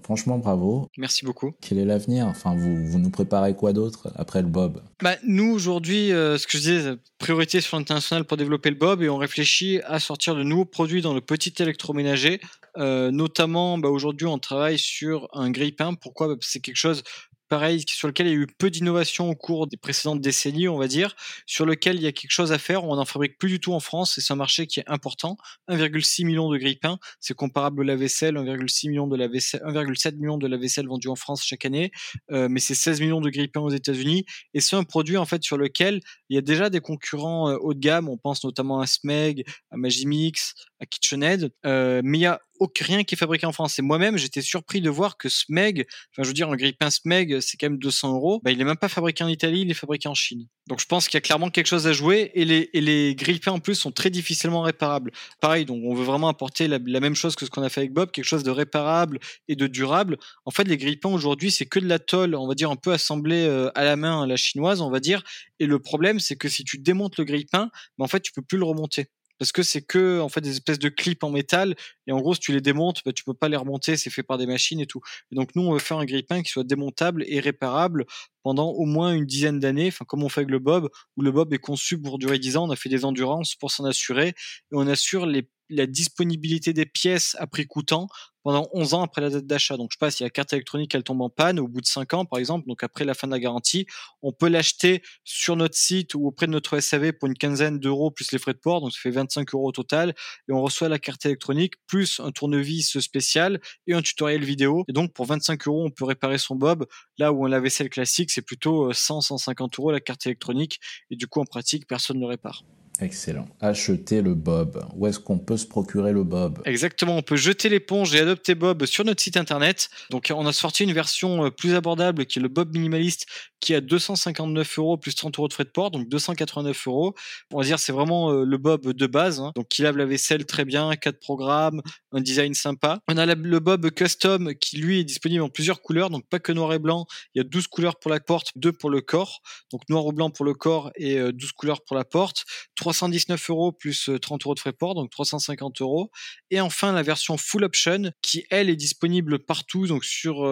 Franchement, 0.03 0.37
bravo. 0.37 0.89
Merci 0.97 1.25
beaucoup. 1.25 1.53
Quel 1.61 1.79
est 1.79 1.85
l'avenir? 1.85 2.27
Enfin, 2.27 2.55
vous, 2.55 2.85
vous, 2.85 2.99
nous 2.99 3.09
préparez 3.09 3.55
quoi 3.55 3.73
d'autre 3.73 4.11
après 4.15 4.41
le 4.41 4.47
Bob? 4.47 4.81
Bah, 5.01 5.15
Nous, 5.23 5.51
aujourd'hui, 5.51 6.11
euh, 6.11 6.37
ce 6.37 6.45
que 6.45 6.53
je 6.53 6.57
disais, 6.57 6.95
priorité 7.17 7.59
sur 7.59 7.77
l'international 7.77 8.23
pour 8.25 8.37
développer 8.37 8.69
le 8.69 8.75
Bob 8.75 9.01
et 9.01 9.09
on 9.09 9.17
réfléchit 9.17 9.81
à 9.85 9.99
sortir 9.99 10.35
de 10.35 10.43
nouveaux 10.43 10.65
produits 10.65 11.01
dans 11.01 11.13
le 11.13 11.21
petit 11.21 11.53
électroménager. 11.59 12.39
Euh, 12.77 13.09
notamment, 13.11 13.77
bah, 13.77 13.89
aujourd'hui, 13.89 14.27
on 14.27 14.37
travaille 14.37 14.77
sur 14.77 15.27
un 15.33 15.49
grille-pain. 15.49 15.95
Pourquoi? 15.95 16.27
Bah, 16.27 16.35
C'est 16.41 16.59
quelque 16.59 16.75
chose 16.75 17.03
pareil, 17.49 17.83
sur 17.87 18.07
lequel 18.07 18.27
il 18.27 18.29
y 18.29 18.33
a 18.33 18.37
eu 18.37 18.47
peu 18.47 18.69
d'innovation 18.69 19.29
au 19.29 19.35
cours 19.35 19.67
des 19.67 19.77
précédentes 19.77 20.21
décennies, 20.21 20.67
on 20.67 20.77
va 20.77 20.87
dire, 20.87 21.15
sur 21.45 21.65
lequel 21.65 21.97
il 21.97 22.03
y 22.03 22.07
a 22.07 22.11
quelque 22.11 22.31
chose 22.31 22.51
à 22.51 22.57
faire. 22.57 22.83
On 22.85 22.95
n'en 22.95 23.05
fabrique 23.05 23.37
plus 23.37 23.49
du 23.49 23.59
tout 23.59 23.73
en 23.73 23.79
France 23.79 24.17
et 24.17 24.21
c'est 24.21 24.31
un 24.33 24.37
marché 24.37 24.67
qui 24.67 24.79
est 24.79 24.87
important. 24.87 25.37
1,6 25.69 26.25
million 26.25 26.49
de 26.49 26.57
grille-pain, 26.57 26.99
c'est 27.19 27.33
comparable 27.33 27.81
à 27.81 27.85
la 27.85 27.95
vaisselle, 27.95 28.35
1,6 28.35 28.89
million 28.89 29.07
de 29.07 29.17
la 29.17 29.27
vaisselle, 29.27 29.61
1,7 29.65 30.15
million 30.15 30.37
de 30.37 30.47
la 30.47 30.57
vaisselle 30.57 30.87
vendue 30.87 31.09
en 31.09 31.15
France 31.15 31.43
chaque 31.43 31.65
année, 31.65 31.91
euh, 32.31 32.47
mais 32.49 32.59
c'est 32.59 32.75
16 32.75 33.01
millions 33.01 33.21
de 33.21 33.29
grille-pain 33.29 33.61
aux 33.61 33.69
États-Unis 33.69 34.25
et 34.53 34.61
c'est 34.61 34.75
un 34.75 34.83
produit 34.83 35.17
en 35.17 35.25
fait 35.25 35.43
sur 35.43 35.57
lequel 35.57 36.01
il 36.29 36.35
y 36.35 36.37
a 36.37 36.41
déjà 36.41 36.69
des 36.69 36.79
concurrents 36.79 37.49
euh, 37.49 37.57
haut 37.59 37.73
de 37.73 37.79
gamme. 37.79 38.09
On 38.09 38.17
pense 38.17 38.43
notamment 38.43 38.79
à 38.79 38.87
Smeg, 38.87 39.43
à 39.71 39.77
Magimix, 39.77 40.53
à 40.79 40.85
KitchenAid, 40.85 41.51
euh, 41.65 42.01
mais 42.03 42.19
il 42.19 42.21
y 42.21 42.25
a 42.25 42.39
rien 42.79 43.03
qui 43.03 43.15
est 43.15 43.17
fabriqué 43.17 43.45
en 43.45 43.51
France. 43.51 43.79
Et 43.79 43.81
moi-même, 43.81 44.17
j'étais 44.17 44.41
surpris 44.41 44.81
de 44.81 44.89
voir 44.89 45.17
que 45.17 45.29
Smeg, 45.29 45.85
enfin, 46.11 46.23
je 46.23 46.27
veux 46.27 46.33
dire, 46.33 46.49
un 46.49 46.55
grille-pain 46.55 46.89
Smeg, 46.89 47.39
c'est 47.39 47.57
quand 47.57 47.69
même 47.69 47.79
200 47.79 48.13
euros. 48.13 48.41
Bah, 48.43 48.51
il 48.51 48.59
est 48.59 48.65
même 48.65 48.77
pas 48.77 48.89
fabriqué 48.89 49.23
en 49.23 49.27
Italie, 49.27 49.61
il 49.61 49.71
est 49.71 49.75
fabriqué 49.75 50.07
en 50.09 50.13
Chine. 50.13 50.47
Donc, 50.67 50.79
je 50.79 50.85
pense 50.85 51.07
qu'il 51.07 51.15
y 51.15 51.17
a 51.17 51.21
clairement 51.21 51.49
quelque 51.49 51.67
chose 51.67 51.87
à 51.87 51.93
jouer. 51.93 52.31
Et 52.35 52.45
les, 52.45 52.69
et 52.73 53.15
grille-pains, 53.15 53.53
en 53.53 53.59
plus, 53.59 53.75
sont 53.75 53.91
très 53.91 54.09
difficilement 54.09 54.61
réparables. 54.61 55.11
Pareil, 55.41 55.65
donc, 55.65 55.81
on 55.83 55.95
veut 55.95 56.03
vraiment 56.03 56.27
apporter 56.27 56.67
la, 56.67 56.79
même 56.79 57.15
chose 57.15 57.35
que 57.35 57.45
ce 57.45 57.49
qu'on 57.49 57.63
a 57.63 57.69
fait 57.69 57.81
avec 57.81 57.93
Bob, 57.93 58.11
quelque 58.11 58.25
chose 58.25 58.43
de 58.43 58.51
réparable 58.51 59.19
et 59.47 59.55
de 59.55 59.67
durable. 59.67 60.17
En 60.45 60.51
fait, 60.51 60.65
les 60.65 60.77
grille-pains, 60.77 61.09
aujourd'hui, 61.09 61.51
c'est 61.51 61.65
que 61.65 61.79
de 61.79 61.87
la 61.87 61.99
tôle, 61.99 62.35
on 62.35 62.47
va 62.47 62.55
dire, 62.55 62.69
un 62.69 62.75
peu 62.75 62.91
assemblée 62.91 63.45
euh, 63.45 63.71
à 63.75 63.83
la 63.83 63.95
main 63.95 64.23
à 64.23 64.27
la 64.27 64.35
chinoise, 64.35 64.81
on 64.81 64.91
va 64.91 64.99
dire. 64.99 65.23
Et 65.59 65.65
le 65.65 65.79
problème, 65.79 66.19
c'est 66.19 66.35
que 66.35 66.49
si 66.49 66.63
tu 66.63 66.77
démontes 66.77 67.17
le 67.17 67.23
grille-pain, 67.23 67.69
bah, 67.97 68.05
en 68.05 68.07
fait, 68.07 68.21
tu 68.21 68.31
peux 68.31 68.41
plus 68.41 68.57
le 68.57 68.65
remonter 68.65 69.07
parce 69.39 69.51
que 69.51 69.63
c'est 69.63 69.81
que 69.81 70.19
en 70.19 70.29
fait 70.29 70.41
des 70.41 70.51
espèces 70.51 70.79
de 70.79 70.89
clips 70.89 71.23
en 71.23 71.31
métal 71.31 71.75
et 72.07 72.11
en 72.11 72.19
gros 72.19 72.35
si 72.35 72.41
tu 72.41 72.53
les 72.53 72.61
démontes 72.61 73.01
bah, 73.05 73.13
tu 73.13 73.23
peux 73.23 73.33
pas 73.33 73.49
les 73.49 73.57
remonter 73.57 73.97
c'est 73.97 74.09
fait 74.09 74.23
par 74.23 74.37
des 74.37 74.45
machines 74.45 74.79
et 74.79 74.85
tout. 74.85 75.01
Et 75.31 75.35
donc 75.35 75.55
nous 75.55 75.63
on 75.63 75.73
veut 75.73 75.79
faire 75.79 75.97
un 75.97 76.05
grille-pain 76.05 76.43
qui 76.43 76.51
soit 76.51 76.63
démontable 76.63 77.23
et 77.27 77.39
réparable 77.39 78.05
pendant 78.43 78.69
au 78.69 78.85
moins 78.85 79.13
une 79.13 79.25
dizaine 79.25 79.59
d'années 79.59 79.87
enfin 79.87 80.05
comme 80.05 80.23
on 80.23 80.29
fait 80.29 80.41
avec 80.41 80.51
le 80.51 80.59
bob 80.59 80.89
où 81.17 81.21
le 81.21 81.31
bob 81.31 81.53
est 81.53 81.59
conçu 81.59 81.99
pour 82.01 82.19
durer 82.19 82.39
10 82.39 82.57
ans 82.57 82.67
on 82.67 82.71
a 82.71 82.75
fait 82.75 82.89
des 82.89 83.05
endurances 83.05 83.55
pour 83.55 83.71
s'en 83.71 83.85
assurer 83.85 84.29
et 84.29 84.33
on 84.71 84.87
assure 84.87 85.27
la 85.69 85.85
disponibilité 85.85 86.73
des 86.73 86.85
pièces 86.85 87.35
à 87.39 87.47
prix 87.47 87.67
coûtant 87.67 88.07
pendant 88.43 88.67
11 88.73 88.93
ans 88.93 89.03
après 89.03 89.21
la 89.21 89.29
date 89.29 89.45
d'achat. 89.45 89.77
Donc, 89.77 89.89
je 89.91 89.95
sais 89.95 89.99
pas 89.99 90.11
si 90.11 90.23
la 90.23 90.29
carte 90.29 90.53
électronique 90.53 90.93
elle 90.95 91.03
tombe 91.03 91.21
en 91.21 91.29
panne 91.29 91.59
au 91.59 91.67
bout 91.67 91.81
de 91.81 91.85
5 91.85 92.13
ans, 92.13 92.25
par 92.25 92.39
exemple, 92.39 92.67
donc 92.67 92.83
après 92.83 93.05
la 93.05 93.13
fin 93.13 93.27
de 93.27 93.31
la 93.31 93.39
garantie, 93.39 93.85
on 94.21 94.31
peut 94.31 94.47
l'acheter 94.47 95.01
sur 95.23 95.55
notre 95.55 95.75
site 95.75 96.15
ou 96.15 96.27
auprès 96.27 96.47
de 96.47 96.51
notre 96.51 96.79
SAV 96.79 97.13
pour 97.13 97.27
une 97.27 97.35
quinzaine 97.35 97.79
d'euros 97.79 98.11
plus 98.11 98.31
les 98.31 98.39
frais 98.39 98.53
de 98.53 98.59
port, 98.59 98.81
donc 98.81 98.91
ça 98.91 98.99
fait 99.01 99.11
25 99.11 99.53
euros 99.53 99.67
au 99.67 99.71
total, 99.71 100.15
et 100.47 100.51
on 100.51 100.61
reçoit 100.61 100.89
la 100.89 100.99
carte 100.99 101.25
électronique 101.25 101.75
plus 101.87 102.19
un 102.19 102.31
tournevis 102.31 102.99
spécial 102.99 103.59
et 103.87 103.93
un 103.93 104.01
tutoriel 104.01 104.43
vidéo. 104.43 104.83
Et 104.87 104.93
donc, 104.93 105.13
pour 105.13 105.25
25 105.25 105.67
euros, 105.67 105.85
on 105.85 105.91
peut 105.91 106.05
réparer 106.05 106.37
son 106.37 106.55
bob, 106.55 106.85
là 107.17 107.31
où 107.33 107.45
un 107.45 107.49
lave-vaisselle 107.49 107.89
classique, 107.89 108.31
c'est 108.39 108.45
plutôt 108.45 108.93
100, 108.93 109.19
150 109.19 109.79
euros 109.79 109.91
la 109.91 109.99
carte 109.99 110.25
électronique, 110.25 110.79
et 111.11 111.17
du 111.17 111.27
coup, 111.27 111.41
en 111.41 111.45
pratique, 111.45 111.85
personne 111.87 112.19
ne 112.19 112.25
répare. 112.25 112.63
Excellent. 113.01 113.47
Acheter 113.61 114.21
le 114.21 114.35
Bob. 114.35 114.85
Où 114.95 115.07
est-ce 115.07 115.19
qu'on 115.19 115.39
peut 115.39 115.57
se 115.57 115.65
procurer 115.65 116.11
le 116.11 116.23
Bob? 116.23 116.61
Exactement, 116.65 117.15
on 117.15 117.21
peut 117.21 117.37
jeter 117.37 117.69
l'éponge 117.69 118.13
et 118.13 118.19
adopter 118.19 118.55
Bob 118.55 118.85
sur 118.85 119.05
notre 119.05 119.21
site 119.21 119.37
internet. 119.37 119.89
Donc 120.09 120.31
on 120.35 120.45
a 120.45 120.51
sorti 120.51 120.83
une 120.83 120.91
version 120.91 121.45
euh, 121.45 121.49
plus 121.49 121.75
abordable 121.75 122.25
qui 122.25 122.39
est 122.39 122.41
le 122.41 122.49
Bob 122.49 122.73
minimaliste 122.73 123.25
qui 123.59 123.75
a 123.75 123.81
259 123.81 124.79
euros 124.79 124.97
plus 124.97 125.15
30 125.15 125.37
euros 125.37 125.47
de 125.47 125.53
frais 125.53 125.65
de 125.65 125.69
port, 125.69 125.91
donc 125.91 126.07
289 126.07 126.87
euros. 126.87 127.13
On 127.51 127.59
va 127.59 127.63
dire 127.63 127.79
c'est 127.79 127.91
vraiment 127.91 128.31
euh, 128.31 128.45
le 128.45 128.57
Bob 128.57 128.93
de 128.93 129.07
base, 129.07 129.39
hein. 129.39 129.51
donc 129.55 129.67
qui 129.67 129.81
lave 129.81 129.97
la 129.97 130.05
vaisselle 130.05 130.45
très 130.45 130.65
bien, 130.65 130.95
quatre 130.95 131.19
programmes, 131.19 131.81
un 132.11 132.21
design 132.21 132.53
sympa. 132.53 132.99
On 133.07 133.17
a 133.17 133.25
le 133.25 133.59
Bob 133.59 133.89
custom 133.91 134.53
qui 134.55 134.77
lui 134.77 134.99
est 134.99 135.03
disponible 135.03 135.43
en 135.43 135.49
plusieurs 135.49 135.81
couleurs, 135.81 136.09
donc 136.09 136.25
pas 136.27 136.39
que 136.39 136.51
noir 136.51 136.73
et 136.73 136.79
blanc. 136.79 137.05
Il 137.35 137.39
y 137.39 137.41
a 137.41 137.43
12 137.43 137.67
couleurs 137.67 137.99
pour 137.99 138.11
la 138.11 138.19
porte, 138.19 138.51
2 138.55 138.71
pour 138.71 138.89
le 138.89 139.01
corps, 139.01 139.41
donc 139.71 139.81
noir 139.89 140.05
ou 140.05 140.13
blanc 140.13 140.29
pour 140.29 140.45
le 140.45 140.53
corps 140.53 140.91
et 140.95 141.15
12 141.15 141.25
euh, 141.27 141.51
couleurs 141.55 141.83
pour 141.83 141.95
la 141.95 142.05
porte. 142.05 142.45
319 142.89 143.49
euros 143.49 143.71
plus 143.71 144.09
30 144.21 144.41
euh, 144.41 144.45
euros 144.45 144.55
de 144.55 144.59
frais 144.59 144.73
port, 144.73 144.95
donc 144.95 145.11
350 145.11 145.81
euros. 145.81 146.09
Et 146.49 146.59
enfin 146.59 146.91
la 146.91 147.03
version 147.03 147.37
full 147.37 147.63
option 147.63 148.11
qui 148.21 148.45
elle 148.49 148.69
est 148.69 148.75
disponible 148.75 149.39
partout, 149.39 149.87
donc 149.87 150.05
sur 150.05 150.45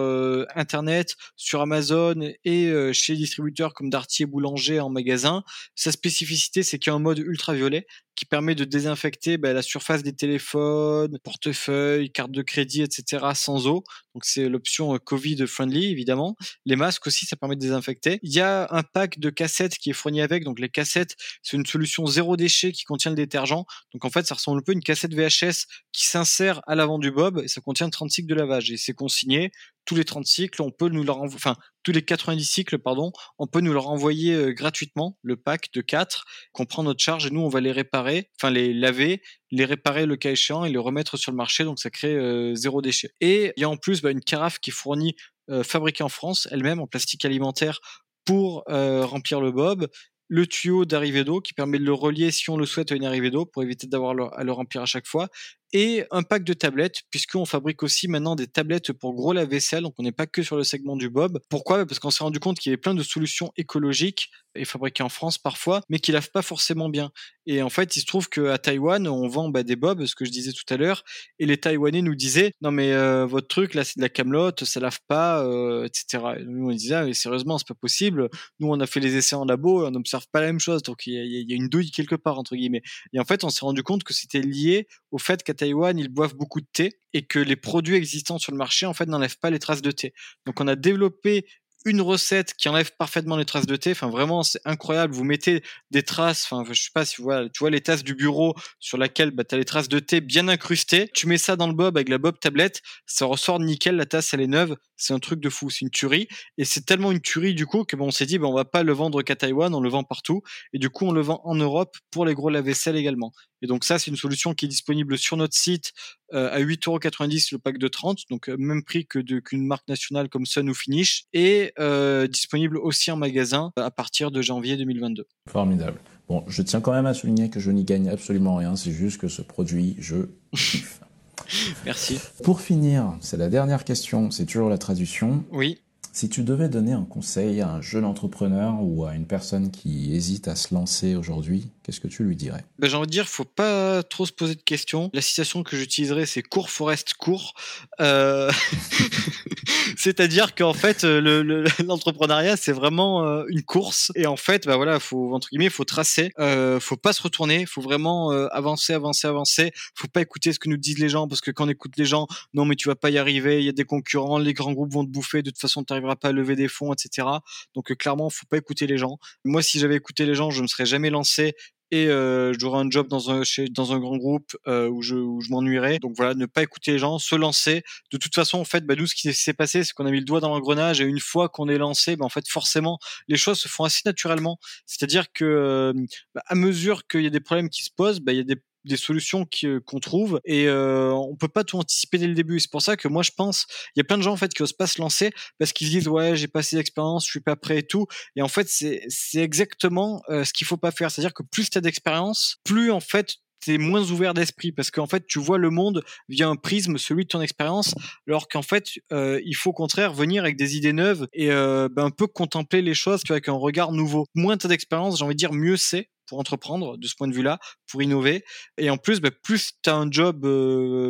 internet, 0.54 1.16
sur 1.36 1.60
Amazon 1.60 2.14
et 2.44 2.72
chez 2.92 3.14
les 3.14 3.18
distributeurs 3.18 3.74
comme 3.74 3.90
Darty 3.90 4.22
et 4.22 4.26
Boulanger 4.26 4.80
en 4.80 4.90
magasin. 4.90 5.42
Sa 5.74 5.92
spécificité, 5.92 6.62
c'est 6.62 6.78
qu'il 6.78 6.90
y 6.90 6.92
a 6.92 6.96
un 6.96 7.00
mode 7.00 7.18
ultraviolet 7.18 7.86
qui 8.18 8.24
permet 8.24 8.56
de 8.56 8.64
désinfecter 8.64 9.38
bah, 9.38 9.52
la 9.52 9.62
surface 9.62 10.02
des 10.02 10.12
téléphones, 10.12 11.20
portefeuilles, 11.22 12.10
cartes 12.10 12.32
de 12.32 12.42
crédit, 12.42 12.82
etc. 12.82 13.24
sans 13.34 13.68
eau. 13.68 13.84
Donc 14.12 14.24
c'est 14.24 14.48
l'option 14.48 14.92
euh, 14.92 14.98
Covid 14.98 15.46
friendly 15.46 15.92
évidemment. 15.92 16.34
Les 16.66 16.74
masques 16.74 17.06
aussi, 17.06 17.26
ça 17.26 17.36
permet 17.36 17.54
de 17.54 17.60
désinfecter. 17.60 18.18
Il 18.24 18.34
y 18.34 18.40
a 18.40 18.66
un 18.72 18.82
pack 18.82 19.20
de 19.20 19.30
cassettes 19.30 19.78
qui 19.78 19.90
est 19.90 19.92
fourni 19.92 20.20
avec. 20.20 20.42
Donc 20.42 20.58
les 20.58 20.68
cassettes, 20.68 21.14
c'est 21.44 21.56
une 21.56 21.64
solution 21.64 22.06
zéro 22.06 22.27
zéro 22.28 22.36
déchet 22.36 22.72
qui 22.72 22.84
contient 22.84 23.10
le 23.10 23.16
détergent. 23.16 23.64
Donc 23.92 24.04
en 24.04 24.10
fait, 24.10 24.26
ça 24.26 24.34
ressemble 24.34 24.58
un 24.58 24.62
peu 24.62 24.72
à 24.72 24.74
une 24.74 24.82
cassette 24.82 25.14
VHS 25.14 25.66
qui 25.92 26.06
s'insère 26.06 26.60
à 26.66 26.74
l'avant 26.74 26.98
du 26.98 27.10
bob 27.10 27.40
et 27.42 27.48
ça 27.48 27.60
contient 27.60 27.88
30 27.88 28.10
cycles 28.10 28.28
de 28.28 28.34
lavage 28.34 28.70
et 28.70 28.76
c'est 28.76 28.92
consigné 28.92 29.50
tous 29.86 29.94
les 29.94 30.04
30 30.04 30.26
cycles, 30.26 30.60
on 30.60 30.70
peut 30.70 30.90
nous 30.90 31.02
leur 31.02 31.22
enfin 31.22 31.56
tous 31.82 31.92
les 31.92 32.02
90 32.02 32.44
cycles 32.44 32.78
pardon, 32.78 33.10
on 33.38 33.46
peut 33.46 33.60
nous 33.60 33.72
leur 33.72 33.88
envoyer 33.88 34.34
euh, 34.34 34.52
gratuitement 34.52 35.16
le 35.22 35.36
pack 35.36 35.72
de 35.72 35.80
4 35.80 36.26
qu'on 36.52 36.66
prend 36.66 36.82
notre 36.82 37.02
charge 37.02 37.26
et 37.26 37.30
nous 37.30 37.40
on 37.40 37.48
va 37.48 37.62
les 37.62 37.72
réparer, 37.72 38.30
enfin 38.38 38.50
les 38.50 38.74
laver, 38.74 39.22
les 39.50 39.64
réparer 39.64 40.04
le 40.04 40.16
cas 40.16 40.32
échéant 40.32 40.66
et 40.66 40.70
les 40.70 40.76
remettre 40.76 41.16
sur 41.16 41.32
le 41.32 41.38
marché 41.38 41.64
donc 41.64 41.78
ça 41.78 41.88
crée 41.88 42.14
euh, 42.14 42.54
zéro 42.54 42.82
déchet. 42.82 43.12
Et 43.22 43.54
il 43.56 43.62
y 43.62 43.64
a 43.64 43.70
en 43.70 43.78
plus 43.78 44.02
bah, 44.02 44.10
une 44.10 44.20
carafe 44.20 44.58
qui 44.58 44.72
fournit 44.72 45.16
euh, 45.48 45.62
fabriquée 45.62 46.04
en 46.04 46.10
France 46.10 46.46
elle-même 46.50 46.80
en 46.80 46.86
plastique 46.86 47.24
alimentaire 47.24 47.80
pour 48.26 48.64
remplir 48.66 49.40
le 49.40 49.50
bob 49.52 49.88
le 50.28 50.46
tuyau 50.46 50.84
d'arrivée 50.84 51.24
d'eau 51.24 51.40
qui 51.40 51.54
permet 51.54 51.78
de 51.78 51.84
le 51.84 51.92
relier 51.92 52.30
si 52.30 52.50
on 52.50 52.56
le 52.56 52.66
souhaite 52.66 52.92
à 52.92 52.94
une 52.94 53.04
arrivée 53.04 53.30
d'eau 53.30 53.46
pour 53.46 53.62
éviter 53.62 53.86
d'avoir 53.86 54.12
à 54.34 54.44
le 54.44 54.52
remplir 54.52 54.82
à 54.82 54.86
chaque 54.86 55.06
fois 55.06 55.28
et 55.72 56.04
un 56.10 56.22
pack 56.22 56.44
de 56.44 56.52
tablettes, 56.52 57.02
puisqu'on 57.10 57.44
fabrique 57.44 57.82
aussi 57.82 58.08
maintenant 58.08 58.36
des 58.36 58.46
tablettes 58.46 58.92
pour 58.92 59.14
gros 59.14 59.32
lave-vaisselle, 59.32 59.82
donc 59.82 59.94
on 59.98 60.02
n'est 60.02 60.12
pas 60.12 60.26
que 60.26 60.42
sur 60.42 60.56
le 60.56 60.64
segment 60.64 60.96
du 60.96 61.10
Bob. 61.10 61.40
Pourquoi? 61.48 61.84
Parce 61.84 61.98
qu'on 61.98 62.10
s'est 62.10 62.24
rendu 62.24 62.40
compte 62.40 62.58
qu'il 62.58 62.70
y 62.70 62.72
avait 62.72 62.80
plein 62.80 62.94
de 62.94 63.02
solutions 63.02 63.52
écologiques 63.56 64.30
et 64.54 64.64
fabriquées 64.64 65.02
en 65.02 65.08
France 65.08 65.38
parfois, 65.38 65.82
mais 65.88 65.98
qui 65.98 66.12
lavent 66.12 66.30
pas 66.30 66.42
forcément 66.42 66.88
bien. 66.88 67.10
Et 67.46 67.62
en 67.62 67.70
fait, 67.70 67.96
il 67.96 68.00
se 68.00 68.06
trouve 68.06 68.28
qu'à 68.28 68.58
Taïwan, 68.58 69.06
on 69.08 69.28
vend 69.28 69.48
bah, 69.48 69.62
des 69.62 69.76
Bob, 69.76 70.04
ce 70.04 70.14
que 70.14 70.24
je 70.24 70.30
disais 70.30 70.52
tout 70.52 70.72
à 70.72 70.76
l'heure, 70.76 71.04
et 71.38 71.46
les 71.46 71.58
Taïwanais 71.58 72.02
nous 72.02 72.14
disaient 72.14 72.52
non 72.60 72.70
mais 72.70 72.92
euh, 72.92 73.26
votre 73.26 73.48
truc 73.48 73.74
là 73.74 73.84
c'est 73.84 73.96
de 73.98 74.02
la 74.02 74.08
camelote, 74.08 74.64
ça 74.64 74.80
lave 74.80 74.98
pas, 75.06 75.42
euh, 75.44 75.84
etc. 75.84 76.24
Et 76.38 76.44
nous 76.44 76.68
on 76.68 76.72
disait 76.72 76.94
ah, 76.94 77.04
mais 77.04 77.14
sérieusement 77.14 77.58
c'est 77.58 77.68
pas 77.68 77.74
possible. 77.74 78.28
Nous 78.58 78.68
on 78.68 78.80
a 78.80 78.86
fait 78.86 79.00
les 79.00 79.16
essais 79.16 79.36
en 79.36 79.44
labo, 79.44 79.86
on 79.86 79.90
n'observe 79.90 80.26
pas 80.32 80.40
la 80.40 80.46
même 80.46 80.60
chose, 80.60 80.82
donc 80.82 81.06
il 81.06 81.14
y, 81.14 81.50
y, 81.50 81.52
a 81.52 81.56
une 81.56 81.68
douille 81.68 81.90
quelque 81.90 82.14
part 82.16 82.38
entre 82.38 82.56
guillemets. 82.56 82.82
Et 83.12 83.20
en 83.20 83.24
fait, 83.24 83.44
on 83.44 83.50
s'est 83.50 83.64
rendu 83.64 83.82
compte 83.82 84.02
que 84.04 84.14
c'était 84.14 84.40
lié 84.40 84.88
au 85.10 85.18
fait 85.18 85.42
qu'à 85.42 85.54
Taïwan, 85.58 85.98
ils 85.98 86.08
boivent 86.08 86.34
beaucoup 86.34 86.60
de 86.60 86.66
thé 86.72 87.00
et 87.12 87.26
que 87.26 87.38
les 87.38 87.56
produits 87.56 87.96
existants 87.96 88.38
sur 88.38 88.52
le 88.52 88.58
marché, 88.58 88.86
en 88.86 88.94
fait, 88.94 89.06
n'enlèvent 89.06 89.38
pas 89.38 89.50
les 89.50 89.58
traces 89.58 89.82
de 89.82 89.90
thé. 89.90 90.14
Donc, 90.46 90.60
on 90.60 90.68
a 90.68 90.76
développé 90.76 91.46
une 91.84 92.00
recette 92.00 92.54
qui 92.54 92.68
enlève 92.68 92.90
parfaitement 92.98 93.36
les 93.36 93.44
traces 93.44 93.66
de 93.66 93.76
thé. 93.76 93.92
Enfin, 93.92 94.10
vraiment, 94.10 94.42
c'est 94.42 94.60
incroyable. 94.64 95.14
Vous 95.14 95.24
mettez 95.24 95.62
des 95.90 96.02
traces, 96.02 96.44
enfin, 96.50 96.64
je 96.72 96.80
sais 96.80 96.90
pas 96.92 97.04
si 97.04 97.22
voyez, 97.22 97.48
tu 97.50 97.60
vois 97.60 97.70
les 97.70 97.80
tasses 97.80 98.04
du 98.04 98.14
bureau 98.14 98.54
sur 98.80 98.98
laquelle 98.98 99.30
bah, 99.30 99.44
tu 99.44 99.54
as 99.54 99.58
les 99.58 99.64
traces 99.64 99.88
de 99.88 99.98
thé 99.98 100.20
bien 100.20 100.48
incrustées. 100.48 101.08
Tu 101.14 101.26
mets 101.26 101.38
ça 101.38 101.56
dans 101.56 101.68
le 101.68 101.74
bob 101.74 101.96
avec 101.96 102.08
la 102.08 102.18
bob 102.18 102.38
tablette, 102.40 102.82
ça 103.06 103.26
ressort 103.26 103.60
nickel. 103.60 103.96
La 103.96 104.06
tasse, 104.06 104.34
elle 104.34 104.40
est 104.40 104.46
neuve. 104.46 104.76
C'est 104.98 105.14
un 105.14 105.18
truc 105.18 105.40
de 105.40 105.48
fou. 105.48 105.70
C'est 105.70 105.80
une 105.80 105.90
tuerie. 105.90 106.28
Et 106.58 106.64
c'est 106.64 106.84
tellement 106.84 107.12
une 107.12 107.20
tuerie, 107.20 107.54
du 107.54 107.64
coup, 107.64 107.84
que 107.84 107.96
bon, 107.96 108.08
on 108.08 108.10
s'est 108.10 108.26
dit, 108.26 108.38
bah, 108.38 108.46
on 108.46 108.54
va 108.54 108.64
pas 108.64 108.82
le 108.82 108.92
vendre 108.92 109.22
qu'à 109.22 109.36
Taïwan, 109.36 109.74
on 109.74 109.80
le 109.80 109.88
vend 109.88 110.04
partout. 110.04 110.42
Et 110.72 110.78
du 110.78 110.90
coup, 110.90 111.06
on 111.06 111.12
le 111.12 111.22
vend 111.22 111.40
en 111.44 111.54
Europe 111.54 111.96
pour 112.10 112.26
les 112.26 112.34
gros 112.34 112.50
lave-vaisselle 112.50 112.96
également. 112.96 113.32
Et 113.62 113.66
donc 113.66 113.84
ça, 113.84 113.98
c'est 113.98 114.10
une 114.10 114.16
solution 114.16 114.54
qui 114.54 114.66
est 114.66 114.68
disponible 114.68 115.18
sur 115.18 115.36
notre 115.36 115.56
site 115.56 115.92
euh, 116.34 116.50
à 116.52 116.60
8,90€ 116.60 117.48
le 117.52 117.58
pack 117.58 117.78
de 117.78 117.88
30, 117.88 118.20
donc 118.30 118.48
euh, 118.48 118.56
même 118.58 118.84
prix 118.84 119.06
que 119.06 119.18
qu'une 119.40 119.66
marque 119.66 119.88
nationale 119.88 120.28
comme 120.28 120.46
Sun 120.46 120.68
ou 120.68 120.74
Finish, 120.74 121.24
et 121.32 121.72
euh, 121.78 122.26
disponible 122.26 122.78
aussi 122.78 123.10
en 123.10 123.16
magasin 123.16 123.72
à 123.76 123.90
partir 123.90 124.30
de 124.30 124.42
janvier 124.42 124.76
2022. 124.76 125.26
Formidable. 125.48 125.98
Bon, 126.28 126.44
je 126.46 126.62
tiens 126.62 126.80
quand 126.80 126.92
même 126.92 127.06
à 127.06 127.14
souligner 127.14 127.48
que 127.48 127.58
je 127.58 127.70
n'y 127.70 127.84
gagne 127.84 128.08
absolument 128.10 128.56
rien, 128.56 128.76
c'est 128.76 128.92
juste 128.92 129.18
que 129.18 129.28
ce 129.28 129.42
produit, 129.42 129.96
je 129.98 130.28
kiffe. 130.54 131.00
Merci. 131.84 132.20
Pour 132.42 132.60
finir, 132.60 133.16
c'est 133.20 133.36
la 133.36 133.48
dernière 133.48 133.84
question, 133.84 134.30
c'est 134.30 134.46
toujours 134.46 134.68
la 134.68 134.78
traduction. 134.78 135.44
Oui. 135.52 135.80
Si 136.12 136.28
tu 136.28 136.42
devais 136.42 136.68
donner 136.68 136.92
un 136.92 137.04
conseil 137.04 137.60
à 137.60 137.70
un 137.70 137.80
jeune 137.80 138.04
entrepreneur 138.04 138.82
ou 138.82 139.04
à 139.04 139.14
une 139.14 139.26
personne 139.26 139.70
qui 139.70 140.14
hésite 140.14 140.48
à 140.48 140.56
se 140.56 140.74
lancer 140.74 141.14
aujourd'hui, 141.14 141.68
qu'est-ce 141.88 142.00
que 142.00 142.08
tu 142.08 142.22
lui 142.22 142.36
dirais? 142.36 142.66
Ben, 142.78 142.90
J'ai 142.90 142.96
envie 142.96 143.06
de 143.06 143.10
dire, 143.10 143.26
faut 143.26 143.46
pas 143.46 144.02
trop 144.02 144.26
se 144.26 144.32
poser 144.32 144.54
de 144.54 144.60
questions. 144.60 145.08
La 145.14 145.22
citation 145.22 145.62
que 145.62 145.74
j'utiliserai, 145.74 146.26
c'est 146.26 146.42
court, 146.42 146.68
forest, 146.68 147.14
court. 147.14 147.54
Euh... 148.00 148.52
C'est-à-dire 149.96 150.54
qu'en 150.54 150.74
fait, 150.74 151.02
l'entrepreneuriat, 151.84 152.52
le, 152.52 152.56
c'est 152.56 152.72
vraiment 152.72 153.24
euh, 153.24 153.44
une 153.48 153.62
course. 153.62 154.12
Et 154.14 154.26
en 154.26 154.36
fait, 154.36 154.66
bah 154.66 154.76
voilà, 154.76 155.00
faut 155.00 155.34
entre 155.34 155.48
guillemets, 155.48 155.70
faut 155.70 155.84
tracer, 155.84 156.30
euh, 156.38 156.78
faut 156.78 156.96
pas 156.96 157.12
se 157.12 157.20
retourner, 157.22 157.66
faut 157.66 157.80
vraiment 157.80 158.32
euh, 158.32 158.46
avancer, 158.52 158.92
avancer, 158.92 159.26
avancer. 159.26 159.72
Faut 159.96 160.06
pas 160.06 160.20
écouter 160.20 160.52
ce 160.52 160.60
que 160.60 160.68
nous 160.68 160.76
disent 160.76 160.98
les 161.00 161.08
gens 161.08 161.26
parce 161.26 161.40
que 161.40 161.50
quand 161.50 161.66
on 161.66 161.68
écoute 161.68 161.96
les 161.96 162.04
gens, 162.04 162.28
non 162.54 162.64
mais 162.64 162.76
tu 162.76 162.88
vas 162.88 162.94
pas 162.94 163.10
y 163.10 163.18
arriver, 163.18 163.58
il 163.58 163.64
y 163.64 163.68
a 163.68 163.72
des 163.72 163.84
concurrents, 163.84 164.38
les 164.38 164.54
grands 164.54 164.72
groupes 164.72 164.92
vont 164.92 165.04
te 165.04 165.10
bouffer, 165.10 165.42
de 165.42 165.50
toute 165.50 165.60
façon 165.60 165.82
tu 165.82 165.92
n'arriveras 165.92 166.16
pas 166.16 166.28
à 166.28 166.32
lever 166.32 166.54
des 166.54 166.68
fonds, 166.68 166.92
etc. 166.92 167.26
Donc 167.74 167.92
clairement, 167.96 168.30
faut 168.30 168.46
pas 168.48 168.58
écouter 168.58 168.86
les 168.86 168.98
gens. 168.98 169.18
Moi, 169.44 169.62
si 169.62 169.80
j'avais 169.80 169.96
écouté 169.96 170.26
les 170.26 170.34
gens, 170.34 170.50
je 170.50 170.62
me 170.62 170.68
serais 170.68 170.86
jamais 170.86 171.10
lancé 171.10 171.54
et 171.90 172.06
euh, 172.08 172.52
j'aurai 172.58 172.80
un 172.80 172.90
job 172.90 173.08
dans 173.08 173.30
un 173.30 173.44
chez, 173.44 173.68
dans 173.68 173.92
un 173.92 173.98
grand 173.98 174.16
groupe 174.16 174.56
euh, 174.66 174.88
où 174.88 175.02
je 175.02 175.14
où 175.16 175.40
je 175.40 175.50
m'ennuierais. 175.50 175.98
Donc 175.98 176.14
voilà, 176.16 176.34
ne 176.34 176.46
pas 176.46 176.62
écouter 176.62 176.92
les 176.92 176.98
gens, 176.98 177.18
se 177.18 177.34
lancer. 177.34 177.82
De 178.12 178.18
toute 178.18 178.34
façon, 178.34 178.58
en 178.58 178.64
fait, 178.64 178.84
bah, 178.84 178.94
nous 178.96 179.06
ce 179.06 179.14
qui 179.14 179.32
s'est 179.32 179.54
passé, 179.54 179.84
c'est 179.84 179.92
qu'on 179.92 180.06
a 180.06 180.10
mis 180.10 180.18
le 180.20 180.24
doigt 180.24 180.40
dans 180.40 180.50
l'engrenage 180.50 181.00
et 181.00 181.04
une 181.04 181.20
fois 181.20 181.48
qu'on 181.48 181.68
est 181.68 181.78
lancé, 181.78 182.16
bah, 182.16 182.24
en 182.24 182.28
fait 182.28 182.46
forcément 182.48 182.98
les 183.28 183.36
choses 183.36 183.58
se 183.58 183.68
font 183.68 183.84
assez 183.84 184.02
naturellement. 184.04 184.58
C'est-à-dire 184.86 185.32
que 185.32 185.44
euh, 185.44 185.92
bah, 186.34 186.42
à 186.46 186.54
mesure 186.54 187.06
qu'il 187.06 187.22
y 187.22 187.26
a 187.26 187.30
des 187.30 187.40
problèmes 187.40 187.70
qui 187.70 187.84
se 187.84 187.90
posent, 187.94 188.20
bah, 188.20 188.32
il 188.32 188.36
y 188.38 188.40
a 188.40 188.44
des 188.44 188.60
des 188.84 188.96
solutions 188.96 189.46
euh, 189.64 189.80
qu'on 189.84 190.00
trouve 190.00 190.40
et 190.44 190.66
euh, 190.68 191.12
on 191.12 191.36
peut 191.36 191.48
pas 191.48 191.64
tout 191.64 191.78
anticiper 191.78 192.18
dès 192.18 192.26
le 192.26 192.34
début. 192.34 192.60
C'est 192.60 192.70
pour 192.70 192.82
ça 192.82 192.96
que 192.96 193.08
moi 193.08 193.22
je 193.22 193.30
pense, 193.36 193.66
il 193.94 194.00
y 194.00 194.02
a 194.02 194.04
plein 194.04 194.18
de 194.18 194.22
gens 194.22 194.32
en 194.32 194.36
fait 194.36 194.52
qui 194.52 194.62
osent 194.62 194.72
pas 194.72 194.86
se 194.86 195.00
lancer 195.00 195.30
parce 195.58 195.72
qu'ils 195.72 195.88
se 195.88 195.92
disent 195.92 196.08
ouais 196.08 196.36
j'ai 196.36 196.48
pas 196.48 196.60
assez 196.60 196.76
d'expérience, 196.76 197.24
je 197.26 197.30
suis 197.30 197.40
pas 197.40 197.56
prêt 197.56 197.78
et 197.78 197.82
tout. 197.82 198.06
Et 198.36 198.42
en 198.42 198.48
fait 198.48 198.68
c'est 198.68 199.02
c'est 199.08 199.42
exactement 199.42 200.22
euh, 200.28 200.44
ce 200.44 200.52
qu'il 200.52 200.66
faut 200.66 200.76
pas 200.76 200.90
faire. 200.90 201.10
C'est-à-dire 201.10 201.34
que 201.34 201.42
plus 201.42 201.70
tu 201.70 201.78
as 201.78 201.80
d'expérience, 201.80 202.56
plus 202.64 202.90
en 202.90 203.00
fait 203.00 203.36
t'es 203.60 203.78
moins 203.78 204.10
ouvert 204.10 204.34
d'esprit 204.34 204.72
parce 204.72 204.90
qu'en 204.90 205.06
fait 205.06 205.26
tu 205.26 205.38
vois 205.38 205.58
le 205.58 205.70
monde 205.70 206.02
via 206.28 206.48
un 206.48 206.56
prisme 206.56 206.98
celui 206.98 207.24
de 207.24 207.28
ton 207.28 207.40
expérience 207.40 207.94
alors 208.26 208.48
qu'en 208.48 208.62
fait 208.62 208.90
euh, 209.12 209.40
il 209.44 209.54
faut 209.54 209.70
au 209.70 209.74
contraire 209.74 210.12
venir 210.12 210.42
avec 210.42 210.56
des 210.56 210.76
idées 210.76 210.92
neuves 210.92 211.26
et 211.32 211.50
euh, 211.50 211.88
ben, 211.90 212.06
un 212.06 212.10
peu 212.10 212.26
contempler 212.26 212.82
les 212.82 212.94
choses 212.94 213.22
avec 213.28 213.48
un 213.48 213.54
regard 213.54 213.92
nouveau 213.92 214.26
moins 214.34 214.56
t'as 214.56 214.68
d'expérience 214.68 215.18
j'ai 215.18 215.24
envie 215.24 215.34
de 215.34 215.38
dire 215.38 215.52
mieux 215.52 215.76
c'est 215.76 216.08
pour 216.28 216.38
entreprendre 216.38 216.96
de 216.96 217.06
ce 217.06 217.14
point 217.16 217.28
de 217.28 217.34
vue-là, 217.34 217.58
pour 217.90 218.02
innover. 218.02 218.44
Et 218.76 218.90
en 218.90 218.96
plus, 218.96 219.20
bah, 219.20 219.30
plus 219.42 219.72
tu 219.82 219.90
as 219.90 219.96
un 219.96 220.10
job 220.10 220.46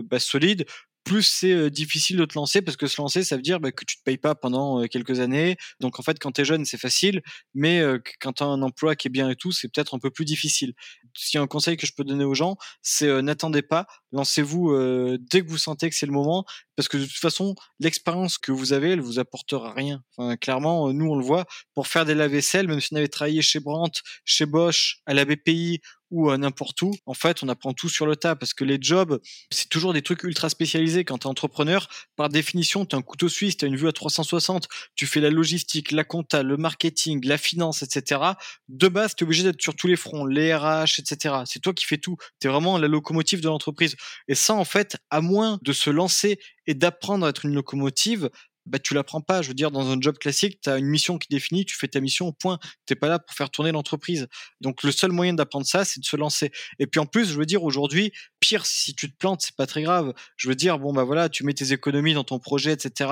bah, 0.08 0.18
solide, 0.18 0.64
plus 1.08 1.22
c'est 1.22 1.52
euh, 1.52 1.70
difficile 1.70 2.18
de 2.18 2.24
te 2.26 2.34
lancer 2.34 2.60
parce 2.60 2.76
que 2.76 2.86
se 2.86 3.00
lancer, 3.00 3.24
ça 3.24 3.36
veut 3.36 3.42
dire 3.42 3.60
bah, 3.60 3.72
que 3.72 3.84
tu 3.84 3.96
te 3.96 4.02
payes 4.02 4.18
pas 4.18 4.34
pendant 4.34 4.82
euh, 4.82 4.86
quelques 4.86 5.20
années. 5.20 5.56
Donc 5.80 5.98
en 5.98 6.02
fait, 6.02 6.18
quand 6.18 6.32
tu 6.32 6.42
es 6.42 6.44
jeune, 6.44 6.66
c'est 6.66 6.78
facile, 6.78 7.22
mais 7.54 7.82
quand 8.20 8.34
tu 8.34 8.42
as 8.42 8.46
un 8.46 8.60
emploi 8.62 8.94
qui 8.94 9.08
est 9.08 9.10
bien 9.10 9.30
et 9.30 9.36
tout, 9.36 9.50
c'est 9.52 9.68
peut-être 9.68 9.94
un 9.94 9.98
peu 9.98 10.10
plus 10.10 10.24
difficile. 10.24 10.74
Si 11.16 11.38
un 11.38 11.46
conseil 11.46 11.76
que 11.76 11.86
je 11.86 11.92
peux 11.96 12.04
donner 12.04 12.24
aux 12.24 12.34
gens, 12.34 12.56
c'est 12.82 13.22
n'attendez 13.22 13.62
pas, 13.62 13.86
lancez-vous 14.12 15.18
dès 15.18 15.42
que 15.42 15.48
vous 15.48 15.58
sentez 15.58 15.88
que 15.88 15.96
c'est 15.96 16.06
le 16.06 16.12
moment, 16.12 16.44
parce 16.76 16.88
que 16.88 16.98
de 16.98 17.04
toute 17.04 17.16
façon, 17.16 17.54
l'expérience 17.80 18.38
que 18.38 18.52
vous 18.52 18.72
avez, 18.72 18.90
elle 18.90 19.00
vous 19.00 19.18
apportera 19.18 19.72
rien. 19.72 20.02
Enfin, 20.16 20.36
clairement, 20.36 20.92
nous 20.92 21.06
on 21.06 21.16
le 21.16 21.24
voit, 21.24 21.46
pour 21.74 21.86
faire 21.86 22.04
des 22.04 22.14
lave-vaisselle, 22.14 22.68
même 22.68 22.80
si 22.80 22.92
on 22.92 22.96
avait 22.96 23.08
travaillé 23.08 23.42
chez 23.42 23.60
Brandt, 23.60 24.00
chez 24.24 24.46
Bosch, 24.46 25.00
à 25.06 25.14
la 25.14 25.24
BPI 25.24 25.80
ou 26.10 26.34
n'importe 26.36 26.80
où, 26.82 26.92
en 27.06 27.14
fait, 27.14 27.42
on 27.42 27.48
apprend 27.48 27.72
tout 27.72 27.88
sur 27.88 28.06
le 28.06 28.16
tas 28.16 28.36
parce 28.36 28.54
que 28.54 28.64
les 28.64 28.78
jobs, 28.80 29.20
c'est 29.50 29.68
toujours 29.68 29.92
des 29.92 30.02
trucs 30.02 30.22
ultra 30.24 30.48
spécialisés. 30.48 31.04
Quand 31.04 31.18
tu 31.18 31.26
es 31.26 31.30
entrepreneur, 31.30 31.88
par 32.16 32.28
définition, 32.28 32.86
tu 32.86 32.96
as 32.96 32.98
un 32.98 33.02
couteau 33.02 33.28
suisse, 33.28 33.56
tu 33.56 33.64
as 33.64 33.68
une 33.68 33.76
vue 33.76 33.88
à 33.88 33.92
360, 33.92 34.68
tu 34.94 35.06
fais 35.06 35.20
la 35.20 35.30
logistique, 35.30 35.92
la 35.92 36.04
compta, 36.04 36.42
le 36.42 36.56
marketing, 36.56 37.24
la 37.26 37.38
finance, 37.38 37.82
etc. 37.82 38.20
De 38.68 38.88
base, 38.88 39.14
tu 39.14 39.24
es 39.24 39.26
obligé 39.26 39.42
d'être 39.42 39.60
sur 39.60 39.74
tous 39.74 39.86
les 39.86 39.96
fronts, 39.96 40.26
les 40.26 40.54
RH, 40.54 40.98
etc. 40.98 41.36
C'est 41.44 41.60
toi 41.60 41.72
qui 41.72 41.84
fais 41.84 41.98
tout. 41.98 42.16
Tu 42.40 42.48
es 42.48 42.50
vraiment 42.50 42.78
la 42.78 42.88
locomotive 42.88 43.40
de 43.40 43.48
l'entreprise. 43.48 43.96
Et 44.28 44.34
ça, 44.34 44.54
en 44.54 44.64
fait, 44.64 44.96
à 45.10 45.20
moins 45.20 45.58
de 45.62 45.72
se 45.72 45.90
lancer 45.90 46.38
et 46.66 46.74
d'apprendre 46.74 47.26
à 47.26 47.30
être 47.30 47.46
une 47.46 47.54
locomotive, 47.54 48.30
bah, 48.68 48.78
tu 48.78 48.94
l'apprends 48.94 49.20
pas. 49.20 49.42
Je 49.42 49.48
veux 49.48 49.54
dire, 49.54 49.70
dans 49.70 49.90
un 49.90 50.00
job 50.00 50.18
classique, 50.18 50.60
tu 50.62 50.70
as 50.70 50.78
une 50.78 50.86
mission 50.86 51.18
qui 51.18 51.28
définit, 51.30 51.64
tu 51.64 51.76
fais 51.76 51.88
ta 51.88 52.00
mission, 52.00 52.32
point. 52.32 52.58
T'es 52.86 52.94
pas 52.94 53.08
là 53.08 53.18
pour 53.18 53.34
faire 53.34 53.50
tourner 53.50 53.72
l'entreprise. 53.72 54.28
Donc, 54.60 54.82
le 54.82 54.92
seul 54.92 55.12
moyen 55.12 55.34
d'apprendre 55.34 55.66
ça, 55.66 55.84
c'est 55.84 56.00
de 56.00 56.04
se 56.04 56.16
lancer. 56.16 56.50
Et 56.78 56.86
puis, 56.86 57.00
en 57.00 57.06
plus, 57.06 57.26
je 57.26 57.38
veux 57.38 57.46
dire, 57.46 57.64
aujourd'hui, 57.64 58.12
pire, 58.40 58.66
si 58.66 58.94
tu 58.94 59.10
te 59.10 59.16
plantes, 59.16 59.42
c'est 59.42 59.56
pas 59.56 59.66
très 59.66 59.82
grave. 59.82 60.12
Je 60.36 60.48
veux 60.48 60.54
dire, 60.54 60.78
bon, 60.78 60.92
bah 60.92 61.04
voilà, 61.04 61.28
tu 61.28 61.44
mets 61.44 61.54
tes 61.54 61.72
économies 61.72 62.14
dans 62.14 62.24
ton 62.24 62.38
projet, 62.38 62.72
etc. 62.72 63.10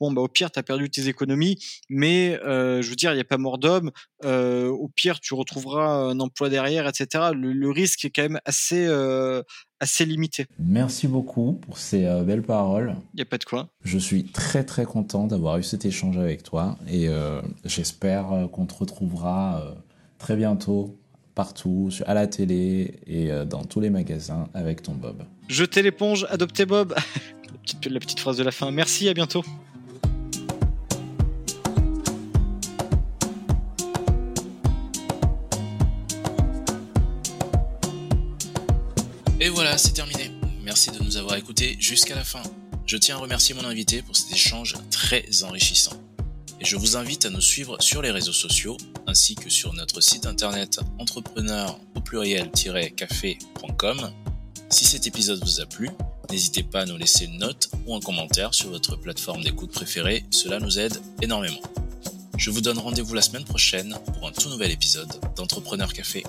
Bon, 0.00 0.12
bah, 0.12 0.22
au 0.22 0.28
pire, 0.28 0.50
tu 0.50 0.58
as 0.58 0.62
perdu 0.62 0.90
tes 0.90 1.08
économies. 1.08 1.58
Mais, 1.88 2.38
euh, 2.44 2.82
je 2.82 2.90
veux 2.90 2.96
dire, 2.96 3.12
il 3.12 3.16
n'y 3.16 3.20
a 3.20 3.24
pas 3.24 3.38
mort 3.38 3.58
d'homme. 3.58 3.90
Euh, 4.24 4.68
au 4.68 4.88
pire, 4.88 5.20
tu 5.20 5.34
retrouveras 5.34 5.86
un 5.86 6.20
emploi 6.20 6.48
derrière, 6.48 6.86
etc. 6.86 7.30
Le, 7.34 7.68
risque 7.70 8.04
est 8.04 8.10
quand 8.10 8.22
même 8.22 8.40
assez, 8.44 8.86
euh, 8.86 9.42
assez 9.80 10.04
limité. 10.04 10.46
Merci 10.58 11.08
beaucoup 11.08 11.54
pour 11.54 11.78
ces 11.78 12.04
euh, 12.04 12.22
belles 12.22 12.42
paroles. 12.42 12.96
Il 13.14 13.16
n'y 13.16 13.22
a 13.22 13.26
pas 13.26 13.38
de 13.38 13.44
quoi. 13.44 13.68
Je 13.84 13.98
suis 13.98 14.24
très 14.24 14.64
très 14.64 14.84
content 14.84 15.26
d'avoir 15.26 15.58
eu 15.58 15.62
cet 15.62 15.84
échange 15.84 16.18
avec 16.18 16.42
toi 16.42 16.78
et 16.88 17.08
euh, 17.08 17.40
j'espère 17.64 18.32
euh, 18.32 18.46
qu'on 18.48 18.66
te 18.66 18.74
retrouvera 18.74 19.62
très 20.18 20.36
bientôt 20.36 20.98
partout, 21.34 21.90
à 22.06 22.14
la 22.14 22.26
télé 22.26 22.98
et 23.06 23.30
dans 23.46 23.62
tous 23.64 23.78
les 23.78 23.90
magasins 23.90 24.48
avec 24.54 24.82
ton 24.82 24.94
Bob. 24.94 25.22
Jetez 25.48 25.82
l'éponge, 25.82 26.26
adoptez 26.30 26.66
Bob. 26.66 26.94
la, 27.46 27.58
petite, 27.62 27.86
la 27.86 28.00
petite 28.00 28.18
phrase 28.18 28.36
de 28.36 28.42
la 28.42 28.50
fin. 28.50 28.72
Merci, 28.72 29.08
à 29.08 29.14
bientôt. 29.14 29.44
C'est 39.78 39.92
terminé. 39.92 40.32
Merci 40.62 40.90
de 40.90 40.98
nous 41.02 41.16
avoir 41.18 41.36
écoutés 41.36 41.76
jusqu'à 41.78 42.16
la 42.16 42.24
fin. 42.24 42.42
Je 42.84 42.96
tiens 42.96 43.14
à 43.16 43.20
remercier 43.20 43.54
mon 43.54 43.64
invité 43.64 44.02
pour 44.02 44.16
cet 44.16 44.32
échange 44.32 44.74
très 44.90 45.44
enrichissant. 45.44 45.92
Et 46.60 46.64
je 46.64 46.74
vous 46.76 46.96
invite 46.96 47.26
à 47.26 47.30
nous 47.30 47.40
suivre 47.40 47.80
sur 47.80 48.02
les 48.02 48.10
réseaux 48.10 48.32
sociaux 48.32 48.76
ainsi 49.06 49.36
que 49.36 49.48
sur 49.48 49.72
notre 49.74 50.00
site 50.00 50.26
internet 50.26 50.80
entrepreneur 50.98 51.78
au 51.94 52.00
pluriel-café.com. 52.00 54.10
Si 54.68 54.84
cet 54.84 55.06
épisode 55.06 55.44
vous 55.44 55.60
a 55.60 55.66
plu, 55.66 55.88
n'hésitez 56.28 56.64
pas 56.64 56.80
à 56.80 56.86
nous 56.86 56.96
laisser 56.96 57.26
une 57.26 57.38
note 57.38 57.70
ou 57.86 57.94
un 57.94 58.00
commentaire 58.00 58.54
sur 58.54 58.70
votre 58.70 58.96
plateforme 58.96 59.44
d'écoute 59.44 59.70
préférée, 59.70 60.24
cela 60.32 60.58
nous 60.58 60.80
aide 60.80 61.00
énormément. 61.22 61.62
Je 62.36 62.50
vous 62.50 62.60
donne 62.60 62.78
rendez-vous 62.78 63.14
la 63.14 63.22
semaine 63.22 63.44
prochaine 63.44 63.96
pour 64.14 64.26
un 64.26 64.32
tout 64.32 64.48
nouvel 64.48 64.72
épisode 64.72 65.20
d'Entrepreneur 65.36 65.92
Café. 65.92 66.24